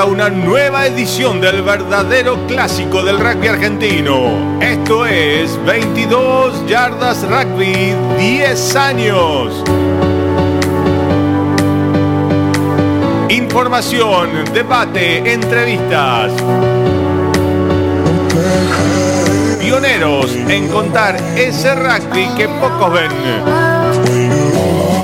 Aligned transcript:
una 0.00 0.30
nueva 0.30 0.86
edición 0.86 1.40
del 1.40 1.60
verdadero 1.62 2.46
clásico 2.46 3.02
del 3.02 3.18
rugby 3.18 3.48
argentino. 3.48 4.58
Esto 4.60 5.04
es 5.04 5.62
22 5.66 6.66
Yardas 6.66 7.22
Rugby 7.28 7.94
10 8.18 8.76
años. 8.76 9.62
Información, 13.28 14.30
debate, 14.54 15.30
entrevistas. 15.30 16.32
Pioneros 19.60 20.34
en 20.48 20.68
contar 20.68 21.16
ese 21.36 21.74
rugby 21.74 22.28
que 22.36 22.48
pocos 22.48 22.92
ven. 22.94 23.12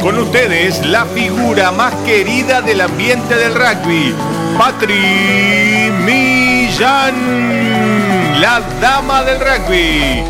Con 0.00 0.18
ustedes, 0.18 0.86
la 0.86 1.04
figura 1.04 1.70
más 1.72 1.92
querida 2.06 2.62
del 2.62 2.80
ambiente 2.80 3.36
del 3.36 3.54
rugby, 3.54 4.14
Patri 4.58 5.88
Millán, 6.04 7.14
la 8.40 8.60
dama 8.80 9.22
del 9.22 9.38
rugby. 9.38 10.24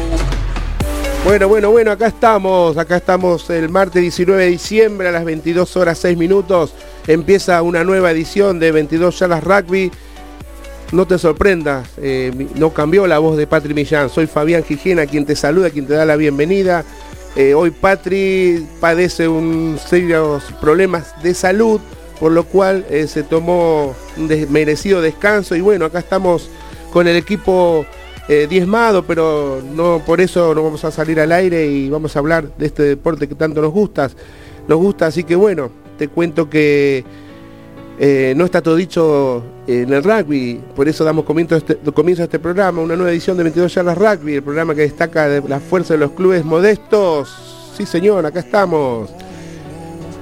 Bueno, 1.24 1.48
bueno, 1.48 1.70
bueno, 1.70 1.92
acá 1.92 2.08
estamos, 2.08 2.76
acá 2.76 2.98
estamos 2.98 3.48
el 3.48 3.70
martes 3.70 4.02
19 4.02 4.44
de 4.44 4.50
diciembre 4.50 5.08
a 5.08 5.12
las 5.12 5.24
22 5.24 5.74
horas 5.78 5.96
6 6.00 6.18
minutos. 6.18 6.74
Empieza 7.06 7.62
una 7.62 7.84
nueva 7.84 8.10
edición 8.10 8.58
de 8.58 8.70
22 8.70 9.18
Yalas 9.18 9.42
Rugby. 9.42 9.90
No 10.92 11.06
te 11.06 11.16
sorprendas, 11.16 11.88
eh, 11.96 12.48
no 12.54 12.74
cambió 12.74 13.06
la 13.06 13.20
voz 13.20 13.38
de 13.38 13.46
Patri 13.46 13.72
Millán. 13.72 14.10
Soy 14.10 14.26
Fabián 14.26 14.62
Gijena, 14.62 15.06
quien 15.06 15.24
te 15.24 15.36
saluda, 15.36 15.70
quien 15.70 15.86
te 15.86 15.94
da 15.94 16.04
la 16.04 16.16
bienvenida. 16.16 16.84
Eh, 17.34 17.54
hoy 17.54 17.70
Patri 17.70 18.66
padece 18.78 19.26
un 19.26 19.78
serios 19.82 20.44
problemas 20.60 21.14
de 21.22 21.32
salud, 21.32 21.80
por 22.20 22.32
lo 22.32 22.44
cual 22.44 22.84
eh, 22.90 23.06
se 23.06 23.22
tomó 23.22 23.94
un 24.16 24.46
merecido 24.50 25.00
descanso 25.00 25.54
y 25.54 25.60
bueno, 25.60 25.84
acá 25.84 25.98
estamos 26.00 26.50
con 26.92 27.06
el 27.06 27.16
equipo 27.16 27.86
eh, 28.28 28.46
diezmado, 28.48 29.04
pero 29.04 29.62
no 29.74 30.02
por 30.04 30.20
eso 30.20 30.54
no 30.54 30.62
vamos 30.62 30.84
a 30.84 30.90
salir 30.90 31.20
al 31.20 31.32
aire 31.32 31.66
y 31.66 31.88
vamos 31.88 32.16
a 32.16 32.18
hablar 32.18 32.56
de 32.56 32.66
este 32.66 32.82
deporte 32.82 33.28
que 33.28 33.34
tanto 33.34 33.60
nos 33.60 33.72
gusta. 33.72 34.10
Nos 34.66 34.78
gusta, 34.78 35.06
así 35.06 35.24
que 35.24 35.36
bueno, 35.36 35.70
te 35.96 36.08
cuento 36.08 36.50
que 36.50 37.04
no 38.36 38.44
está 38.44 38.62
todo 38.62 38.76
dicho 38.76 39.42
en 39.66 39.92
el 39.92 40.02
rugby, 40.02 40.60
por 40.74 40.88
eso 40.88 41.04
damos 41.04 41.24
comienzo 41.26 41.54
a, 41.54 41.58
este, 41.58 41.76
comienzo 41.92 42.22
este 42.22 42.38
programa, 42.38 42.80
una 42.80 42.96
nueva 42.96 43.12
edición 43.12 43.36
de 43.36 43.42
22 43.42 43.74
Yardas 43.74 43.98
Rugby, 43.98 44.36
el 44.36 44.42
programa 44.42 44.74
que 44.74 44.80
destaca 44.80 45.28
de 45.28 45.46
la 45.46 45.60
fuerza 45.60 45.94
de 45.94 46.00
los 46.00 46.12
clubes 46.12 46.42
modestos. 46.44 47.58
Sí, 47.76 47.84
señor, 47.84 48.24
acá 48.24 48.40
estamos. 48.40 49.10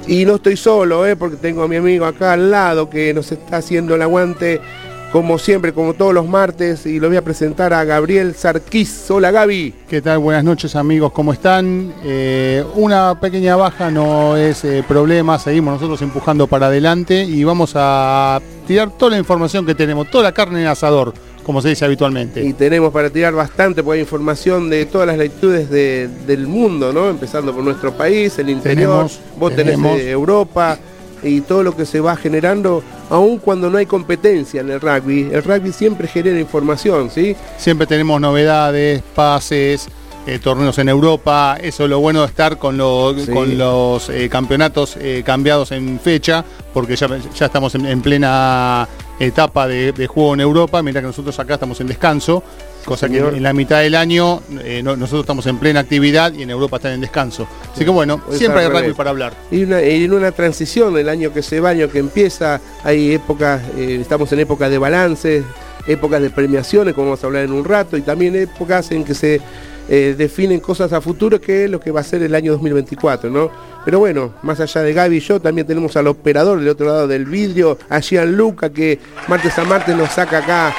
Y 0.06 0.24
no 0.24 0.36
estoy 0.36 0.56
solo, 0.56 1.04
¿eh? 1.04 1.16
porque 1.16 1.36
tengo 1.36 1.64
a 1.64 1.68
mi 1.68 1.76
amigo 1.76 2.06
acá 2.06 2.34
al 2.34 2.50
lado 2.50 2.88
que 2.88 3.12
nos 3.12 3.32
está 3.32 3.56
haciendo 3.56 3.96
el 3.96 4.02
aguante 4.02 4.60
como 5.12 5.38
siempre, 5.38 5.72
como 5.72 5.94
todos 5.94 6.12
los 6.12 6.28
martes, 6.28 6.84
y 6.84 7.00
lo 7.00 7.08
voy 7.08 7.16
a 7.16 7.22
presentar 7.24 7.72
a 7.72 7.84
Gabriel 7.84 8.34
Sarquís. 8.34 9.10
Hola 9.10 9.30
Gaby. 9.30 9.72
¿Qué 9.88 10.02
tal? 10.02 10.18
Buenas 10.18 10.44
noches 10.44 10.76
amigos, 10.76 11.12
¿cómo 11.12 11.32
están? 11.32 11.94
Eh, 12.04 12.64
una 12.74 13.18
pequeña 13.18 13.56
baja 13.56 13.90
no 13.90 14.36
es 14.36 14.64
eh, 14.64 14.84
problema, 14.86 15.38
seguimos 15.38 15.74
nosotros 15.74 16.02
empujando 16.02 16.46
para 16.46 16.66
adelante 16.66 17.24
y 17.24 17.44
vamos 17.44 17.72
a 17.76 18.40
tirar 18.66 18.90
toda 18.90 19.12
la 19.12 19.18
información 19.18 19.64
que 19.64 19.74
tenemos, 19.74 20.10
toda 20.10 20.24
la 20.24 20.32
carne 20.32 20.60
en 20.60 20.66
asador, 20.66 21.14
como 21.46 21.62
se 21.62 21.68
dice 21.68 21.84
habitualmente. 21.84 22.42
Y 22.42 22.54
tenemos 22.54 22.92
para 22.92 23.08
tirar 23.08 23.32
bastante, 23.32 23.84
porque 23.84 23.98
hay 23.98 24.00
información 24.00 24.68
de 24.68 24.84
todas 24.84 25.06
las 25.06 25.16
latitudes 25.16 25.70
del 25.70 26.46
mundo, 26.48 26.92
¿no? 26.92 27.08
Empezando 27.08 27.54
por 27.54 27.62
nuestro 27.62 27.96
país, 27.96 28.36
el 28.40 28.50
interior, 28.50 29.08
vos 29.38 29.54
tenés 29.54 29.80
de 29.80 30.10
Europa 30.10 30.76
y 31.22 31.42
todo 31.42 31.62
lo 31.62 31.76
que 31.76 31.86
se 31.86 32.00
va 32.00 32.16
generando, 32.16 32.82
aun 33.10 33.38
cuando 33.38 33.70
no 33.70 33.78
hay 33.78 33.86
competencia 33.86 34.60
en 34.60 34.70
el 34.70 34.80
rugby, 34.80 35.28
el 35.32 35.44
rugby 35.44 35.70
siempre 35.72 36.08
genera 36.08 36.38
información, 36.40 37.10
¿sí? 37.10 37.36
Siempre 37.58 37.86
tenemos 37.86 38.20
novedades, 38.20 39.02
pases, 39.14 39.88
eh, 40.26 40.40
torneos 40.40 40.76
en 40.78 40.88
Europa, 40.88 41.56
eso 41.62 41.84
es 41.84 41.90
lo 41.90 42.00
bueno 42.00 42.22
de 42.22 42.26
estar 42.26 42.58
con, 42.58 42.76
con 42.76 43.56
los 43.56 44.08
eh, 44.08 44.28
campeonatos 44.28 44.96
eh, 45.00 45.22
cambiados 45.24 45.70
en 45.70 46.00
fecha, 46.00 46.44
porque 46.74 46.96
ya, 46.96 47.06
ya 47.38 47.46
estamos 47.46 47.76
en, 47.76 48.00
plena 48.02 48.88
etapa 49.18 49.66
de, 49.66 50.06
juego 50.06 50.34
en 50.34 50.40
Europa, 50.40 50.82
mientras 50.82 51.02
que 51.02 51.06
nosotros 51.06 51.38
acá 51.38 51.54
estamos 51.54 51.80
en 51.80 51.86
descanso, 51.86 52.42
cosa 52.84 53.08
que 53.08 53.18
en 53.18 53.42
la 53.42 53.52
mitad 53.52 53.80
del 53.80 53.94
año 53.94 54.42
nosotros 54.82 55.20
estamos 55.20 55.46
en 55.46 55.58
plena 55.58 55.80
actividad 55.80 56.32
y 56.32 56.42
en 56.42 56.50
Europa 56.50 56.76
están 56.76 56.92
en 56.92 57.00
descanso. 57.00 57.48
Así 57.72 57.84
que 57.84 57.90
bueno, 57.90 58.20
siempre 58.30 58.62
hay 58.62 58.68
rugby 58.68 58.92
para 58.92 59.10
hablar. 59.10 59.34
Y, 59.50 59.62
en 59.62 60.12
una 60.12 60.32
transición, 60.32 60.96
el 60.96 61.08
año 61.08 61.32
que 61.32 61.42
se 61.42 61.60
va, 61.60 61.70
año 61.70 61.90
que 61.90 61.98
empieza, 61.98 62.60
hay 62.84 63.12
épocas, 63.12 63.62
estamos 63.76 64.32
en 64.32 64.40
época 64.40 64.68
de 64.68 64.78
balance, 64.78 65.44
épocas 65.86 66.22
de 66.22 66.30
premiaciones, 66.30 66.94
como 66.94 67.08
vamos 67.08 67.22
a 67.22 67.26
hablar 67.26 67.44
en 67.44 67.52
un 67.52 67.64
rato, 67.64 67.96
y 67.96 68.02
también 68.02 68.36
épocas 68.36 68.90
en 68.90 69.04
que 69.04 69.14
se 69.14 69.40
eh, 69.88 70.14
definen 70.16 70.60
cosas 70.60 70.92
a 70.92 71.00
futuro 71.00 71.40
que 71.40 71.64
es 71.64 71.70
lo 71.70 71.80
que 71.80 71.90
va 71.90 72.00
a 72.00 72.04
ser 72.04 72.22
el 72.22 72.34
año 72.34 72.52
2024, 72.52 73.30
¿no? 73.30 73.50
Pero 73.84 74.00
bueno, 74.00 74.34
más 74.42 74.58
allá 74.58 74.82
de 74.82 74.92
Gaby 74.92 75.16
y 75.16 75.20
yo, 75.20 75.40
también 75.40 75.66
tenemos 75.66 75.96
al 75.96 76.08
operador 76.08 76.58
del 76.58 76.68
otro 76.68 76.86
lado 76.86 77.06
del 77.06 77.24
vidrio, 77.24 77.78
a 77.88 78.00
Gianluca, 78.00 78.70
que 78.70 78.98
martes 79.28 79.56
a 79.58 79.64
martes 79.64 79.96
nos 79.96 80.10
saca 80.10 80.38
acá 80.38 80.74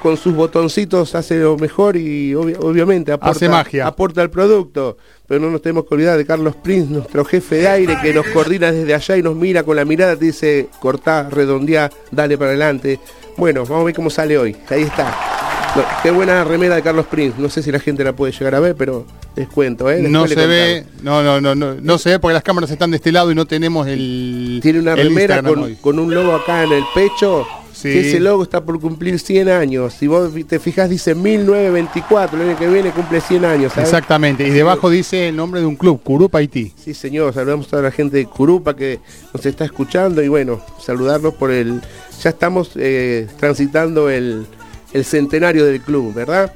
con 0.00 0.16
sus 0.16 0.34
botoncitos 0.34 1.16
hace 1.16 1.40
lo 1.40 1.56
mejor 1.56 1.96
y 1.96 2.32
obviamente 2.34 3.10
aporta, 3.10 3.48
magia. 3.48 3.86
aporta 3.86 4.22
el 4.22 4.30
producto. 4.30 4.96
Pero 5.26 5.40
no 5.40 5.50
nos 5.50 5.60
tenemos 5.60 5.84
que 5.86 5.94
olvidar 5.94 6.16
de 6.16 6.24
Carlos 6.24 6.54
Prince, 6.56 6.92
nuestro 6.92 7.24
jefe 7.24 7.56
de 7.56 7.68
aire, 7.68 7.98
que 8.00 8.14
nos 8.14 8.26
coordina 8.28 8.70
desde 8.70 8.94
allá 8.94 9.16
y 9.16 9.22
nos 9.22 9.34
mira 9.34 9.64
con 9.64 9.76
la 9.76 9.84
mirada, 9.84 10.16
te 10.16 10.26
dice, 10.26 10.68
cortá, 10.80 11.28
redondeá, 11.28 11.90
dale 12.12 12.38
para 12.38 12.50
adelante. 12.50 13.00
Bueno, 13.36 13.64
vamos 13.64 13.82
a 13.82 13.84
ver 13.84 13.94
cómo 13.94 14.10
sale 14.10 14.38
hoy. 14.38 14.56
Ahí 14.70 14.82
está 14.82 15.57
qué 16.02 16.10
buena 16.10 16.44
remera 16.44 16.76
de 16.76 16.82
Carlos 16.82 17.06
Prince. 17.06 17.40
No 17.40 17.48
sé 17.48 17.62
si 17.62 17.72
la 17.72 17.80
gente 17.80 18.04
la 18.04 18.14
puede 18.14 18.32
llegar 18.32 18.54
a 18.54 18.60
ver, 18.60 18.74
pero 18.76 19.06
les 19.36 19.48
cuento, 19.48 19.90
¿eh? 19.90 20.02
no 20.02 20.26
se 20.26 20.46
ve, 20.46 20.84
no, 21.02 21.22
no, 21.22 21.40
no, 21.40 21.54
no, 21.54 21.74
no 21.74 21.98
se 21.98 22.10
ve 22.10 22.18
porque 22.18 22.34
las 22.34 22.42
cámaras 22.42 22.70
están 22.70 22.90
de 22.90 22.96
este 22.96 23.12
lado 23.12 23.30
y 23.30 23.34
no 23.34 23.46
tenemos 23.46 23.86
el. 23.86 24.58
Tiene 24.62 24.80
una 24.80 24.96
remera 24.96 25.42
con, 25.42 25.98
un 25.98 26.14
logo 26.14 26.34
acá 26.34 26.64
en 26.64 26.72
el 26.72 26.84
pecho. 26.94 27.46
Sí. 27.72 27.96
ese 27.96 28.18
logo 28.18 28.42
está 28.42 28.64
por 28.64 28.80
cumplir 28.80 29.20
100 29.20 29.48
años. 29.48 29.94
Si 29.94 30.08
vos 30.08 30.32
te 30.48 30.58
fijas, 30.58 30.90
dice 30.90 31.14
1924. 31.14 32.42
El 32.42 32.48
año 32.48 32.58
que 32.58 32.66
viene 32.66 32.90
cumple 32.90 33.20
100 33.20 33.44
años. 33.44 33.72
Exactamente. 33.78 34.44
Y 34.44 34.50
debajo 34.50 34.90
dice 34.90 35.28
el 35.28 35.36
nombre 35.36 35.60
de 35.60 35.66
un 35.66 35.76
club, 35.76 36.02
Curupa 36.02 36.38
Haití. 36.38 36.72
Sí, 36.76 36.92
señor. 36.92 37.32
Saludamos 37.32 37.68
a 37.68 37.70
toda 37.70 37.82
la 37.82 37.92
gente 37.92 38.16
de 38.16 38.26
Curupa 38.26 38.74
que 38.74 38.98
nos 39.32 39.46
está 39.46 39.64
escuchando. 39.64 40.20
Y 40.24 40.26
bueno, 40.26 40.60
saludarlos 40.84 41.34
por 41.34 41.52
el. 41.52 41.80
Ya 42.20 42.30
estamos 42.30 42.72
eh, 42.74 43.28
transitando 43.38 44.10
el 44.10 44.44
el 44.92 45.04
centenario 45.04 45.64
del 45.64 45.80
club, 45.80 46.14
¿verdad? 46.14 46.52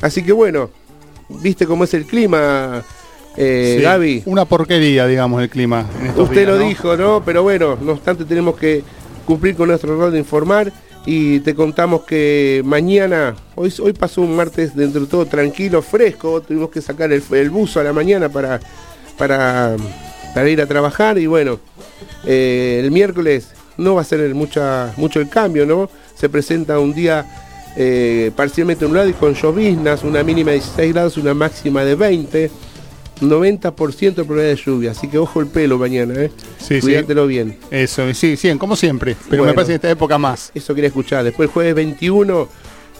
Así 0.00 0.22
que 0.22 0.32
bueno, 0.32 0.70
viste 1.28 1.66
cómo 1.66 1.84
es 1.84 1.94
el 1.94 2.04
clima, 2.04 2.82
eh, 3.36 3.80
Gaby. 3.82 4.22
Una 4.26 4.44
porquería, 4.44 5.06
digamos, 5.06 5.42
el 5.42 5.48
clima. 5.48 5.86
Usted 6.16 6.46
lo 6.46 6.58
dijo, 6.58 6.96
¿no? 6.96 7.22
Pero 7.24 7.42
bueno, 7.42 7.76
no 7.80 7.92
obstante 7.92 8.24
tenemos 8.24 8.56
que 8.56 8.82
cumplir 9.26 9.56
con 9.56 9.68
nuestro 9.68 9.98
rol 9.98 10.12
de 10.12 10.18
informar 10.18 10.72
y 11.06 11.40
te 11.40 11.54
contamos 11.54 12.04
que 12.04 12.62
mañana, 12.64 13.34
hoy, 13.54 13.72
hoy 13.82 13.92
pasó 13.92 14.22
un 14.22 14.36
martes 14.36 14.74
dentro 14.74 15.02
de 15.02 15.06
todo 15.06 15.26
tranquilo, 15.26 15.82
fresco, 15.82 16.40
tuvimos 16.40 16.70
que 16.70 16.80
sacar 16.80 17.12
el, 17.12 17.50
buzo 17.50 17.80
a 17.80 17.84
la 17.84 17.92
mañana 17.92 18.28
para, 18.28 18.60
para, 19.18 19.76
para 20.34 20.48
ir 20.48 20.60
a 20.62 20.66
trabajar 20.66 21.18
y 21.18 21.26
bueno, 21.26 21.60
eh, 22.24 22.80
el 22.82 22.90
miércoles 22.90 23.48
no 23.76 23.96
va 23.96 24.02
a 24.02 24.04
ser 24.04 24.34
mucha, 24.34 24.92
mucho 24.96 25.20
el 25.20 25.28
cambio, 25.28 25.66
¿no? 25.66 25.90
Se 26.14 26.28
presenta 26.28 26.78
un 26.78 26.94
día 26.94 27.26
eh, 27.76 28.30
parcialmente 28.36 28.84
nublado 28.84 29.08
y 29.08 29.12
con 29.12 29.34
lloviznas, 29.34 30.04
una 30.04 30.22
mínima 30.22 30.52
de 30.52 30.58
16 30.58 30.92
grados, 30.92 31.16
una 31.16 31.34
máxima 31.34 31.84
de 31.84 31.94
20. 31.94 32.50
90% 33.20 34.14
de 34.14 34.24
probabilidad 34.24 34.56
de 34.56 34.56
lluvia, 34.56 34.90
así 34.90 35.06
que 35.06 35.18
ojo 35.18 35.40
el 35.40 35.46
pelo 35.46 35.78
mañana, 35.78 36.14
¿eh? 36.14 36.32
Sí, 36.58 36.80
Cuídatelo 36.80 37.28
bien. 37.28 37.56
Eso, 37.70 38.12
sí, 38.12 38.36
sí, 38.36 38.52
como 38.58 38.74
siempre, 38.74 39.16
pero 39.30 39.44
me 39.44 39.54
parece 39.54 39.72
que 39.72 39.76
esta 39.76 39.90
época 39.90 40.18
más. 40.18 40.50
Eso 40.52 40.74
quería 40.74 40.88
escuchar. 40.88 41.22
Después 41.22 41.48
el 41.48 41.52
jueves 41.52 41.74
21, 41.76 42.48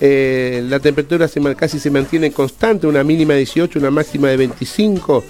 eh, 0.00 0.64
la 0.68 0.80
temperatura 0.80 1.28
se, 1.28 1.40
casi 1.56 1.78
se 1.78 1.90
mantiene 1.90 2.30
constante, 2.30 2.86
una 2.86 3.02
mínima 3.02 3.32
de 3.32 3.40
18, 3.40 3.78
una 3.80 3.90
máxima 3.90 4.28
de 4.28 4.36
25. 4.36 5.24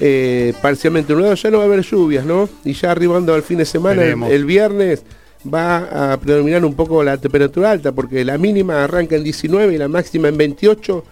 Eh, 0.00 0.54
parcialmente 0.62 1.12
nublado, 1.12 1.34
ya 1.34 1.50
no 1.50 1.58
va 1.58 1.64
a 1.64 1.66
haber 1.66 1.82
lluvias, 1.82 2.24
¿no? 2.24 2.48
Y 2.64 2.72
ya 2.74 2.92
arribando 2.92 3.34
al 3.34 3.42
fin 3.42 3.58
de 3.58 3.64
semana, 3.64 4.04
el 4.04 4.44
viernes, 4.44 5.02
va 5.44 6.12
a 6.12 6.16
predominar 6.18 6.64
un 6.64 6.74
poco 6.74 7.02
la 7.02 7.16
temperatura 7.16 7.70
alta, 7.70 7.92
porque 7.92 8.24
la 8.24 8.38
mínima 8.38 8.84
arranca 8.84 9.16
en 9.16 9.24
19 9.24 9.74
y 9.74 9.78
la 9.78 9.88
máxima 9.88 10.28
en 10.28 10.36
28. 10.36 11.04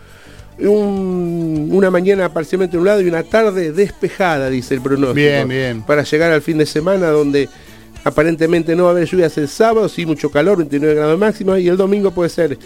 una 0.59 1.91
mañana 1.91 2.33
parcialmente 2.33 2.77
nublado 2.77 3.01
y 3.03 3.09
una 3.09 3.23
tarde 3.23 3.73
despejada, 3.73 4.49
dice 4.49 4.75
el 4.75 4.81
pronóstico. 4.81 5.15
Bien, 5.15 5.49
bien. 5.49 5.83
Para 5.83 6.03
llegar 6.03 6.33
al 6.33 6.43
fin 6.43 6.59
de 6.59 6.67
semana 6.67 7.09
donde 7.09 7.49
aparentemente 8.05 8.75
no 8.75 8.85
va 8.85 8.91
a 8.91 8.93
haber 8.93 9.07
lluvias 9.07 9.37
el 9.37 9.49
sábado, 9.49 9.89
sí 9.89 10.07
mucho 10.07 10.31
calor, 10.31 10.59
29 10.59 10.95
grados 10.95 11.19
máximo, 11.19 11.57
y 11.57 11.69
el 11.69 11.77
domingo 11.77 12.11
puede 12.13 12.31
ser 12.31 12.59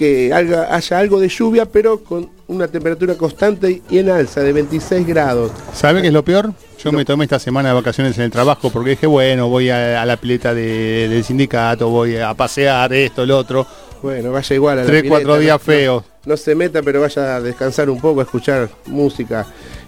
que 0.00 0.32
haya 0.32 0.98
algo 0.98 1.20
de 1.20 1.28
lluvia, 1.28 1.66
pero 1.66 2.02
con 2.02 2.30
una 2.48 2.66
temperatura 2.68 3.16
constante 3.16 3.82
y 3.90 3.98
en 3.98 4.08
alza 4.08 4.40
de 4.40 4.54
26 4.54 5.06
grados. 5.06 5.52
¿Sabe 5.74 6.00
qué 6.00 6.06
es 6.06 6.14
lo 6.14 6.24
peor? 6.24 6.54
Yo 6.82 6.90
me 6.90 7.04
tomé 7.04 7.24
esta 7.24 7.38
semana 7.38 7.68
de 7.68 7.74
vacaciones 7.74 8.16
en 8.16 8.24
el 8.24 8.30
trabajo 8.30 8.70
porque 8.70 8.90
dije, 8.90 9.06
bueno, 9.06 9.50
voy 9.50 9.68
a, 9.68 10.02
la 10.06 10.16
pileta 10.16 10.54
del 10.54 11.22
sindicato, 11.22 11.90
voy 11.90 12.16
a 12.16 12.32
pasear 12.32 12.94
esto, 12.94 13.26
lo 13.26 13.36
otro. 13.36 13.66
Bueno, 14.00 14.32
vaya 14.32 14.56
igual 14.56 14.78
a 14.78 14.80
la 14.84 14.86
Tres, 14.86 15.04
cuatro 15.06 15.38
días 15.38 15.60
feos. 15.60 16.02
No, 16.24 16.34
se 16.38 16.54
meta, 16.54 16.80
pero 16.80 17.02
vaya 17.02 17.36
a 17.36 17.40
descansar 17.42 17.90
un 17.90 18.00
poco, 18.00 18.20
a 18.20 18.22
escuchar 18.22 18.70
música. 18.86 19.46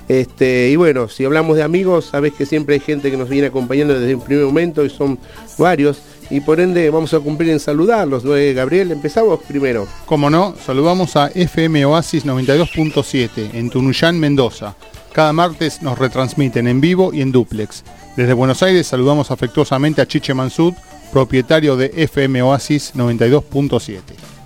Este, 0.09 0.69
y 0.69 0.77
bueno, 0.77 1.09
si 1.09 1.25
hablamos 1.25 1.57
de 1.57 1.63
amigos, 1.63 2.11
sabes 2.11 2.35
que 2.35 2.45
siempre 2.45 2.75
hay 2.75 2.81
gente 2.81 3.11
que 3.11 3.17
nos 3.17 3.31
viene 3.31 3.47
acompañando 3.47 3.99
desde 3.99 4.13
el 4.13 4.19
primer 4.19 4.45
momento 4.45 4.85
y 4.85 4.91
son 4.91 5.19
varios 5.57 6.03
y 6.33 6.41
por 6.41 6.61
ende 6.61 6.89
vamos 6.89 7.13
a 7.13 7.21
cumplir 7.21 7.51
en 7.51 7.61
saludarlos. 7.61 8.25
¿no? 8.25 8.33
Gabriel, 8.55 8.91
empezamos 8.91 9.41
primero. 9.47 9.87
Como 10.07 10.31
no, 10.31 10.55
saludamos 10.65 11.15
a 11.15 11.29
FM 11.29 11.85
Oasis 11.85 12.25
92.7 12.25 13.51
en 13.53 13.69
Tunuyán, 13.69 14.19
Mendoza. 14.19 14.75
Cada 15.13 15.35
martes 15.35 15.83
nos 15.83 15.99
retransmiten 15.99 16.67
en 16.69 16.81
vivo 16.81 17.13
y 17.13 17.21
en 17.21 17.33
duplex. 17.33 17.85
Desde 18.17 18.33
Buenos 18.33 18.63
Aires 18.63 18.87
saludamos 18.87 19.31
afectuosamente 19.31 20.01
a 20.01 20.07
Chiche 20.07 20.33
Mansud, 20.33 20.73
propietario 21.13 21.77
de 21.77 21.93
FM 21.95 22.41
Oasis 22.41 22.95
92.7. 22.95 24.01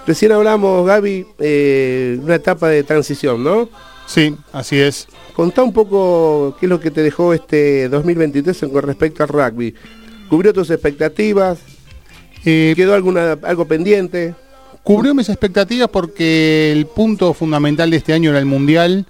Recién 0.06 0.32
hablamos, 0.32 0.86
Gaby, 0.86 1.26
eh, 1.38 2.18
una 2.22 2.34
etapa 2.34 2.68
de 2.68 2.82
transición, 2.82 3.42
¿no? 3.42 3.68
Sí, 4.06 4.36
así 4.52 4.78
es. 4.78 5.08
Contá 5.34 5.62
un 5.62 5.72
poco 5.72 6.56
qué 6.60 6.66
es 6.66 6.70
lo 6.70 6.78
que 6.78 6.90
te 6.90 7.02
dejó 7.02 7.32
este 7.32 7.88
2023 7.88 8.66
con 8.70 8.82
respecto 8.82 9.22
al 9.22 9.30
rugby. 9.30 9.74
¿Cubrió 10.28 10.52
tus 10.52 10.70
expectativas? 10.70 11.58
Eh, 12.44 12.74
¿Quedó 12.76 12.94
alguna, 12.94 13.38
algo 13.42 13.66
pendiente? 13.66 14.34
Cubrió 14.82 15.14
mis 15.14 15.30
expectativas 15.30 15.88
porque 15.88 16.70
el 16.70 16.86
punto 16.86 17.32
fundamental 17.32 17.90
de 17.90 17.96
este 17.96 18.12
año 18.12 18.28
era 18.28 18.38
el 18.38 18.44
Mundial, 18.44 19.06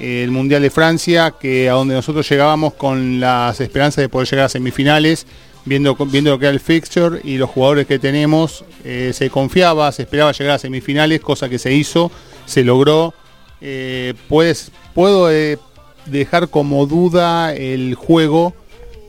el 0.00 0.32
Mundial 0.32 0.60
de 0.60 0.70
Francia, 0.70 1.34
que 1.38 1.70
a 1.70 1.74
donde 1.74 1.94
nosotros 1.94 2.28
llegábamos 2.28 2.74
con 2.74 3.20
las 3.20 3.60
esperanzas 3.60 4.02
de 4.02 4.08
poder 4.08 4.28
llegar 4.28 4.46
a 4.46 4.48
semifinales 4.48 5.26
viendo, 5.66 5.94
viendo 5.96 6.30
lo 6.30 6.38
que 6.38 6.46
era 6.46 6.54
el 6.54 6.60
fixture 6.60 7.20
y 7.22 7.36
los 7.36 7.50
jugadores 7.50 7.86
que 7.86 7.98
tenemos, 7.98 8.64
eh, 8.84 9.10
se 9.12 9.28
confiaba, 9.28 9.92
se 9.92 10.02
esperaba 10.02 10.32
llegar 10.32 10.54
a 10.54 10.58
semifinales, 10.58 11.20
cosa 11.20 11.48
que 11.48 11.58
se 11.58 11.74
hizo, 11.74 12.10
se 12.46 12.64
logró. 12.64 13.12
Eh, 13.60 14.14
puedes, 14.28 14.70
puedo 14.94 15.30
eh, 15.30 15.58
dejar 16.06 16.48
como 16.48 16.86
duda 16.86 17.52
el 17.54 17.94
juego, 17.94 18.54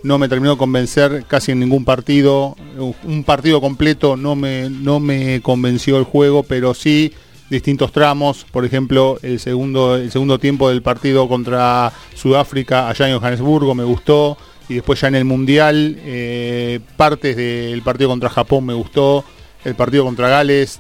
no 0.03 0.17
me 0.17 0.27
terminó 0.27 0.51
de 0.51 0.57
convencer 0.57 1.25
casi 1.27 1.51
en 1.51 1.59
ningún 1.59 1.85
partido, 1.85 2.55
un 3.03 3.23
partido 3.23 3.61
completo 3.61 4.15
no 4.15 4.35
me, 4.35 4.69
no 4.69 4.99
me 4.99 5.41
convenció 5.41 5.97
el 5.97 6.03
juego, 6.03 6.43
pero 6.43 6.73
sí 6.73 7.13
distintos 7.49 7.91
tramos, 7.91 8.45
por 8.51 8.65
ejemplo, 8.65 9.19
el 9.21 9.39
segundo, 9.39 9.95
el 9.95 10.11
segundo 10.11 10.39
tiempo 10.39 10.69
del 10.69 10.81
partido 10.81 11.27
contra 11.27 11.91
Sudáfrica 12.13 12.89
allá 12.89 13.09
en 13.09 13.17
Johannesburgo 13.17 13.73
me 13.73 13.83
gustó, 13.83 14.37
y 14.69 14.75
después 14.75 14.99
ya 14.99 15.07
en 15.07 15.15
el 15.15 15.25
Mundial, 15.25 15.97
eh, 16.03 16.79
partes 16.97 17.35
del 17.35 17.81
partido 17.81 18.09
contra 18.09 18.29
Japón 18.29 18.65
me 18.65 18.73
gustó, 18.73 19.23
el 19.63 19.75
partido 19.75 20.03
contra 20.03 20.29
Gales, 20.29 20.79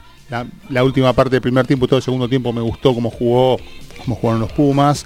la, 0.69 0.83
última 0.83 1.13
parte 1.13 1.31
del 1.31 1.41
primer 1.41 1.65
tiempo 1.65 1.85
y 1.85 1.87
todo 1.87 1.97
el 1.97 2.03
segundo 2.03 2.27
tiempo 2.27 2.51
me 2.51 2.61
gustó 2.61 2.93
cómo 2.93 3.09
jugó, 3.09 3.57
cómo 4.03 4.15
jugaron 4.15 4.41
los 4.41 4.51
Pumas. 4.51 5.05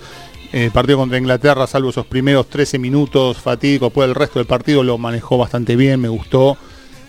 El 0.51 0.71
partido 0.71 0.97
contra 0.97 1.17
Inglaterra, 1.17 1.65
salvo 1.65 1.91
esos 1.91 2.05
primeros 2.05 2.47
13 2.47 2.77
minutos 2.77 3.37
fatídicos, 3.37 3.87
después 3.87 4.09
el 4.09 4.15
resto 4.15 4.39
del 4.39 4.47
partido 4.47 4.83
lo 4.83 4.97
manejó 4.97 5.37
bastante 5.37 5.75
bien, 5.75 6.01
me 6.01 6.09
gustó. 6.09 6.57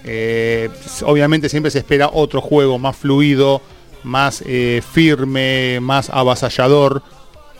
Eh, 0.05 0.69
obviamente 1.05 1.49
siempre 1.49 1.71
se 1.71 1.79
espera 1.79 2.11
otro 2.13 2.41
juego 2.41 2.79
más 2.79 2.97
fluido, 2.97 3.61
más 4.05 4.45
eh, 4.47 4.83
firme, 4.93 5.81
más 5.81 6.11
avasallador, 6.11 7.03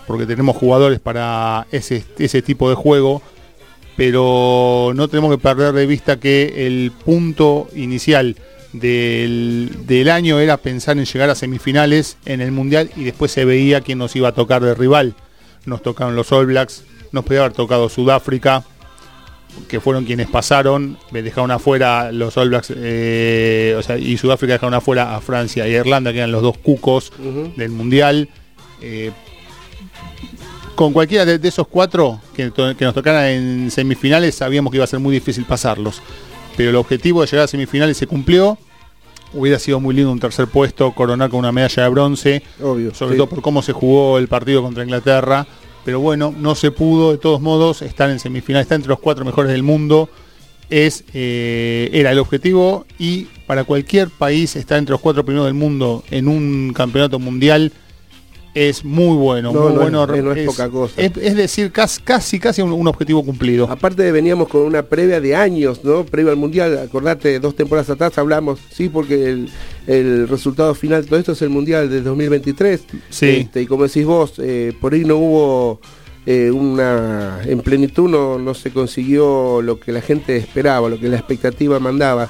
porque 0.07 0.27
tenemos 0.27 0.57
jugadores 0.57 1.01
para 1.01 1.67
ese, 1.73 2.05
ese 2.19 2.43
tipo 2.43 2.69
de 2.69 2.77
juego 2.77 3.23
pero 3.97 4.93
no 4.95 5.09
tenemos 5.09 5.31
que 5.31 5.43
perder 5.43 5.73
de 5.73 5.87
vista 5.87 6.19
que 6.19 6.67
el 6.67 6.93
punto 7.05 7.69
inicial 7.75 8.37
del, 8.73 10.09
año 10.11 10.41
era 10.41 10.57
pensar 10.57 10.99
en 10.99 11.05
llegar 11.05 11.31
a 11.31 11.35
semifinales 11.35 12.17
en 12.25 12.41
el 12.41 12.53
Mundial 12.53 12.91
y 12.97 13.05
después 13.05 13.31
se 13.31 13.45
veía 13.45 13.83
quién 13.83 13.99
nos 13.99 14.17
iba 14.17 14.29
a 14.29 14.33
tocar 14.33 14.63
de 14.63 14.75
rival. 14.75 15.15
Nos 15.65 15.83
tocaron 15.83 16.17
los 16.17 16.33
All 16.33 16.47
Blacks, 16.47 16.85
nos 17.13 17.25
podía 17.25 17.41
haber 17.41 17.53
tocado 17.53 17.89
Sudáfrica, 17.89 18.65
que 19.69 19.81
fueron 19.81 20.05
quienes 20.05 20.29
pasaron, 20.29 20.99
dejaron 21.11 21.51
afuera 21.51 22.11
los 22.11 22.37
All 22.37 22.49
Blacks 22.49 22.73
eh, 22.75 23.79
y 24.01 24.17
Sudáfrica 24.17 24.55
dejaron 24.55 24.75
afuera 24.75 25.15
a 25.15 25.21
Francia 25.21 25.69
y 25.69 25.75
a 25.75 25.81
Irlanda, 25.81 26.13
que 26.13 26.19
eran 26.19 26.33
los 26.33 26.43
dos 26.43 26.57
cucos 26.59 27.13
del 27.57 27.71
Mundial. 27.71 28.29
Eh, 28.81 29.13
con 30.75 30.93
cualquiera 30.93 31.25
de, 31.25 31.49
esos 31.49 31.67
cuatro 31.69 32.21
que, 32.35 32.53
nos 32.81 32.95
tocaran 32.95 33.27
en 33.27 33.71
semifinales 33.71 34.35
sabíamos 34.35 34.71
que 34.71 34.79
iba 34.79 34.85
a 34.85 34.89
ser 34.89 35.01
muy 35.01 35.13
difícil 35.15 35.45
pasarlos. 35.45 36.01
Pero 36.57 36.71
el 36.71 36.77
objetivo 36.77 37.23
de 37.23 37.27
llegar 37.27 37.45
a 37.45 37.49
semifinales 37.49 37.97
se 37.97 38.07
cumplió. 38.07 38.59
Hubiera 39.35 39.59
sido 39.59 39.81
muy 39.81 39.95
lindo 39.95 40.13
un 40.13 40.21
tercer 40.21 40.47
puesto, 40.47 40.93
coronar 40.93 41.31
con 41.31 41.39
una 41.41 41.53
medalla 41.53 41.85
de 41.85 41.89
bronce. 41.89 42.43
Obvio. 42.63 42.95
Sobre 42.95 43.17
todo 43.17 43.29
por 43.29 43.41
cómo 43.41 43.63
se 43.63 43.73
jugó 43.73 44.19
el 44.19 44.29
partido 44.29 44.63
contra 44.63 44.83
Inglaterra. 44.83 45.47
Pero 45.85 46.01
bueno, 46.01 46.35
no 46.37 46.55
se 46.55 46.71
pudo. 46.71 47.13
De 47.13 47.19
todos 47.19 47.41
modos, 47.41 47.81
estar 47.83 48.11
en 48.11 48.19
semifinales, 48.19 48.67
está 48.67 48.75
entre 48.75 48.91
los 48.91 48.99
cuatro 48.99 49.25
mejores 49.25 49.51
del 49.51 49.63
mundo. 49.63 50.11
Es, 50.69 51.05
eh, 51.13 51.91
era 51.93 52.13
el 52.13 52.19
objetivo 52.19 52.87
y 52.99 53.25
para 53.47 53.65
cualquier 53.65 54.09
país 54.09 54.57
estar 54.57 54.79
entre 54.79 54.93
los 54.93 55.01
cuatro 55.01 55.25
primeros 55.25 55.47
del 55.47 55.55
mundo 55.55 56.03
en 56.11 56.29
un 56.29 56.73
campeonato 56.75 57.19
mundial 57.19 57.73
es 58.55 58.85
muy 58.85 59.17
bueno, 59.17 59.53
muy 59.53 59.73
bueno. 59.73 60.05
Es, 60.05 60.39
es, 60.39 60.47
poca 60.47 60.69
cosa. 60.69 61.01
Es, 61.01 61.37
decir, 61.37 61.73
casi, 61.73 62.39
casi, 62.39 62.61
un, 62.63 62.87
objetivo 62.87 63.25
cumplido. 63.25 63.67
Aparte 63.71 64.13
veníamos 64.13 64.49
con 64.49 64.63
una 64.63 64.83
previa 64.83 65.21
de 65.21 65.35
años, 65.35 65.83
¿no? 65.85 66.05
Previa 66.05 66.33
al 66.33 66.37
Mundial, 66.37 66.79
acordate, 66.79 67.41
dos 67.41 67.57
temporadas 67.57 67.89
atrás 67.89 68.19
hablamos, 68.19 68.61
sí, 68.71 68.91
porque 68.91 69.47
el, 69.87 70.29
resultado 70.29 70.75
final 70.75 71.07
todo 71.07 71.19
esto 71.19 71.33
es 71.33 71.43
el 71.43 71.49
Mundial 71.49 71.89
de 71.89 72.03
2023. 72.03 72.85
Sí. 73.09 73.27
Este, 73.27 73.63
y 73.63 73.67
como 73.67 73.85
decís 73.85 74.05
vos, 74.05 74.35
eh, 74.39 74.75
por 74.81 74.93
ahí 74.93 75.05
no 75.05 75.17
hubo 75.17 75.81
eh, 76.27 76.51
una, 76.51 77.41
en 77.45 77.61
plenitud 77.61 78.09
no, 78.09 78.39
no, 78.39 78.53
se 78.53 78.71
consiguió 78.71 79.63
lo 79.63 79.81
que 79.81 79.93
la 79.93 80.03
gente 80.03 80.37
esperaba, 80.37 80.91
lo 80.91 81.01
que 81.01 81.09
la 81.09 81.17
expectativa 81.17 81.81
mandaba, 81.81 82.29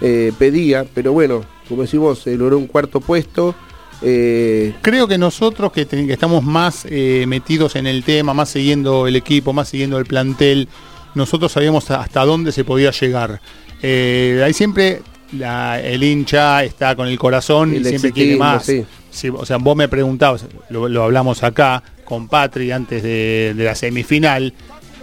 eh, 0.00 0.32
pedía, 0.36 0.84
pero 0.94 1.12
bueno, 1.12 1.44
como 1.68 1.82
decís 1.82 2.00
vos, 2.00 2.26
logró 2.26 2.58
un 2.58 2.66
cuarto 2.66 3.00
puesto. 3.00 3.54
Eh, 4.02 4.74
Creo 4.82 5.06
que 5.06 5.18
nosotros 5.18 5.72
que, 5.72 5.86
estamos 6.08 6.42
más 6.42 6.86
metidos 7.26 7.76
en 7.76 7.86
el 7.86 8.02
tema, 8.04 8.34
más 8.34 8.50
siguiendo 8.50 9.06
el 9.06 9.16
equipo, 9.16 9.52
más 9.52 9.68
siguiendo 9.68 9.98
el 9.98 10.06
plantel, 10.06 10.68
nosotros 11.14 11.52
sabíamos 11.52 11.90
hasta 11.90 12.24
dónde 12.24 12.52
se 12.52 12.64
podía 12.64 12.90
llegar. 12.90 13.40
ahí 13.82 14.52
siempre 14.52 15.02
el 15.32 16.02
hincha 16.02 16.64
está 16.64 16.96
con 16.96 17.08
el 17.08 17.18
corazón 17.18 17.74
y 17.74 17.84
siempre 17.84 18.12
quiere 18.12 18.36
más. 18.36 18.68
o 19.34 19.46
sea, 19.46 19.56
vos 19.58 19.76
me 19.76 19.88
preguntabas, 19.88 20.46
lo 20.70 21.02
hablamos 21.02 21.42
acá, 21.42 21.82
con 22.10 22.26
Patri 22.26 22.72
antes 22.72 23.04
de, 23.04 23.54
la 23.56 23.76
semifinal, 23.76 24.52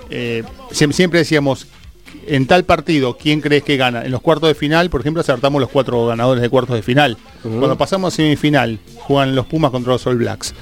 eh, 0.10 0.44
siempre 0.72 1.20
decíamos, 1.20 1.66
en 2.28 2.48
tal 2.48 2.66
partido, 2.66 3.18
¿quién 3.18 3.42
crees 3.42 3.64
que 3.64 3.78
gana? 3.78 4.04
En 4.04 4.12
los 4.12 4.22
cuartos 4.22 4.50
de 4.50 4.56
final, 4.56 4.90
por 4.90 5.02
ejemplo, 5.02 5.22
acertamos 5.22 5.62
los 5.62 5.70
cuatro 5.70 6.08
ganadores 6.08 6.42
de 6.42 6.50
cuartos 6.50 6.76
de 6.76 6.82
final. 6.82 7.18
Cuando 7.42 7.78
pasamos 7.78 8.14
a 8.14 8.18
semifinal, 8.18 8.80
juegan 9.00 9.36
los 9.36 9.46
Pumas 9.46 9.72
contra 9.72 9.94
los 9.94 10.06
All 10.08 10.18
Blacks. 10.18 10.54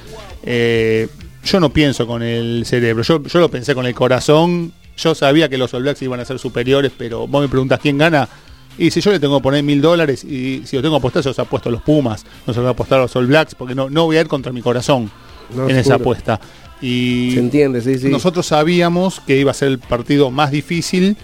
Eh, 0.44 1.08
yo 1.44 1.60
no 1.60 1.72
pienso 1.72 2.08
con 2.08 2.24
el 2.24 2.66
cerebro, 2.66 3.04
yo, 3.04 3.22
yo 3.24 3.40
lo 3.40 3.50
pensé 3.50 3.74
con 3.76 3.86
el 3.86 3.96
corazón. 3.96 4.74
Yo 4.98 5.14
sabía 5.14 5.50
que 5.50 5.58
los 5.58 5.74
All 5.74 5.84
Blacks 5.84 6.02
iban 6.02 6.20
a 6.20 6.26
ser 6.26 6.40
superiores, 6.40 6.92
pero 6.98 7.28
vos 7.28 7.42
me 7.42 7.50
preguntas 7.50 7.80
quién 7.82 7.98
gana. 7.98 8.30
Y 8.78 8.92
si 8.92 9.02
yo 9.02 9.12
le 9.12 9.20
tengo 9.20 9.40
que 9.40 9.44
poner 9.44 9.64
mil 9.64 9.82
dólares 9.82 10.24
y 10.24 10.64
si 10.66 10.76
lo 10.76 10.82
tengo 10.82 10.96
que 10.96 11.00
apostar, 11.00 11.24
se 11.24 11.30
los 11.30 11.40
apuesto 11.40 11.70
a 11.70 11.72
los 11.72 11.82
Pumas, 11.82 12.26
no 12.46 12.54
se 12.54 12.60
los 12.60 12.66
voy 12.66 12.68
a 12.68 12.72
apostar 12.72 13.00
a 13.00 13.04
los 13.04 13.16
All 13.16 13.28
Blacks, 13.28 13.56
porque 13.56 13.74
no, 13.74 13.90
no 13.90 14.06
voy 14.06 14.18
a 14.18 14.22
ir 14.22 14.28
contra 14.28 14.52
mi 14.52 14.62
corazón 14.62 15.10
en 15.56 15.78
esa 15.78 15.96
apuesta. 15.96 16.40
Y 16.82 17.32
Se 17.34 17.40
entiende, 17.40 17.82
sí, 17.82 17.98
sí. 17.98 18.10
Nosotros 18.10 18.46
sabíamos 18.46 19.22
que 19.22 19.38
iba 19.38 19.52
a 19.52 19.54
ser 19.54 19.70
el 19.70 19.80
partido 19.80 20.30
más 20.30 20.52
difícil. 20.52 21.16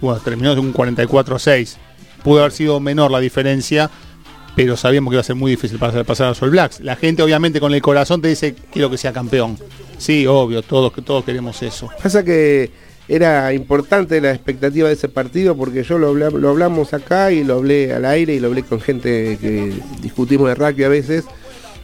Bueno, 0.00 0.20
terminó 0.20 0.52
un 0.54 0.72
44 0.72 1.36
a 1.36 1.38
6. 1.38 1.78
Pudo 2.22 2.40
haber 2.40 2.52
sido 2.52 2.80
menor 2.80 3.10
la 3.10 3.20
diferencia, 3.20 3.90
pero 4.56 4.76
sabíamos 4.76 5.10
que 5.10 5.16
iba 5.16 5.20
a 5.20 5.24
ser 5.24 5.36
muy 5.36 5.50
difícil 5.50 5.78
para 5.78 6.04
pasar 6.04 6.28
a 6.28 6.44
All 6.44 6.50
Blacks. 6.50 6.80
La 6.80 6.96
gente, 6.96 7.22
obviamente, 7.22 7.60
con 7.60 7.74
el 7.74 7.82
corazón 7.82 8.22
te 8.22 8.28
dice 8.28 8.54
quiero 8.72 8.90
que 8.90 8.98
sea 8.98 9.12
campeón. 9.12 9.58
Sí, 9.98 10.26
obvio, 10.26 10.62
todos, 10.62 10.92
todos 11.04 11.24
queremos 11.24 11.62
eso. 11.62 11.88
Pasa 12.02 12.24
que 12.24 12.70
era 13.06 13.52
importante 13.52 14.20
la 14.20 14.30
expectativa 14.30 14.88
de 14.88 14.94
ese 14.94 15.08
partido 15.08 15.56
porque 15.56 15.82
yo 15.82 15.98
lo, 15.98 16.14
lo 16.14 16.48
hablamos 16.48 16.94
acá 16.94 17.30
y 17.32 17.44
lo 17.44 17.54
hablé 17.54 17.92
al 17.92 18.04
aire 18.06 18.34
y 18.34 18.40
lo 18.40 18.48
hablé 18.48 18.62
con 18.62 18.80
gente 18.80 19.38
que 19.40 19.74
discutimos 20.00 20.48
de 20.48 20.54
rugby 20.54 20.84
a 20.84 20.88
veces. 20.88 21.24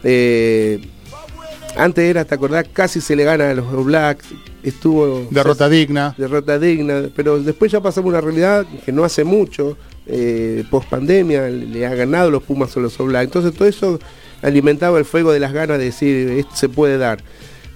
Eh, 0.03 0.81
antes 1.75 2.03
era, 2.03 2.25
¿te 2.25 2.35
acordás? 2.35 2.65
Casi 2.71 3.01
se 3.01 3.15
le 3.15 3.23
gana 3.23 3.51
a 3.51 3.53
los 3.53 3.85
Blacks. 3.85 4.25
Estuvo. 4.63 5.27
Derrota 5.31 5.69
digna. 5.69 6.13
Derrota 6.17 6.59
digna. 6.59 7.09
Pero 7.15 7.39
después 7.39 7.71
ya 7.71 7.81
pasamos 7.81 8.09
una 8.09 8.21
realidad 8.21 8.65
que 8.85 8.91
no 8.91 9.03
hace 9.03 9.23
mucho, 9.23 9.77
eh, 10.05 10.63
post 10.69 10.89
pandemia, 10.89 11.47
le 11.49 11.85
ha 11.85 11.95
ganado 11.95 12.29
los 12.29 12.43
Pumas 12.43 12.75
a 12.77 12.79
los 12.79 12.97
Blacks. 12.97 13.25
Entonces 13.25 13.53
todo 13.53 13.67
eso 13.67 13.99
alimentaba 14.41 14.99
el 14.99 15.05
fuego 15.05 15.31
de 15.31 15.39
las 15.39 15.53
ganas 15.53 15.77
de 15.77 15.85
decir, 15.85 16.29
esto 16.31 16.55
se 16.55 16.69
puede 16.69 16.97
dar. 16.97 17.23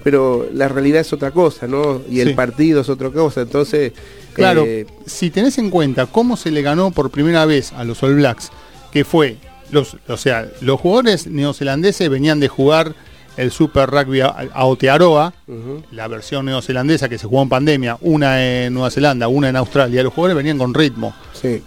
Pero 0.03 0.47
la 0.53 0.67
realidad 0.67 1.01
es 1.01 1.11
otra 1.13 1.31
cosa, 1.31 1.67
¿no? 1.67 2.01
Y 2.09 2.19
el 2.19 2.35
partido 2.35 2.81
es 2.81 2.89
otra 2.89 3.09
cosa. 3.09 3.41
Entonces. 3.41 3.93
Claro, 4.33 4.63
eh, 4.65 4.85
si 5.05 5.31
tenés 5.31 5.57
en 5.57 5.69
cuenta 5.69 6.05
cómo 6.05 6.37
se 6.37 6.51
le 6.51 6.61
ganó 6.61 6.91
por 6.91 7.09
primera 7.09 7.45
vez 7.45 7.73
a 7.73 7.83
los 7.83 8.03
All 8.03 8.15
Blacks, 8.15 8.51
que 8.91 9.03
fue. 9.03 9.37
Los, 9.71 9.97
o 10.07 10.15
sea, 10.15 10.47
los 10.61 10.79
jugadores 10.79 11.25
neozelandeses 11.25 12.07
venían 12.07 12.39
de 12.39 12.47
jugar 12.47 12.93
el 13.37 13.51
Super 13.51 13.89
Rugby 13.89 14.21
Aotearoa, 14.21 15.33
la 15.91 16.07
versión 16.07 16.45
neozelandesa 16.45 17.09
que 17.09 17.17
se 17.17 17.27
jugó 17.27 17.41
en 17.41 17.49
pandemia, 17.49 17.97
una 18.01 18.43
en 18.43 18.73
Nueva 18.73 18.91
Zelanda, 18.91 19.27
una 19.27 19.49
en 19.49 19.55
Australia. 19.55 20.03
Los 20.03 20.13
jugadores 20.13 20.37
venían 20.37 20.57
con 20.57 20.73
ritmo. 20.73 21.13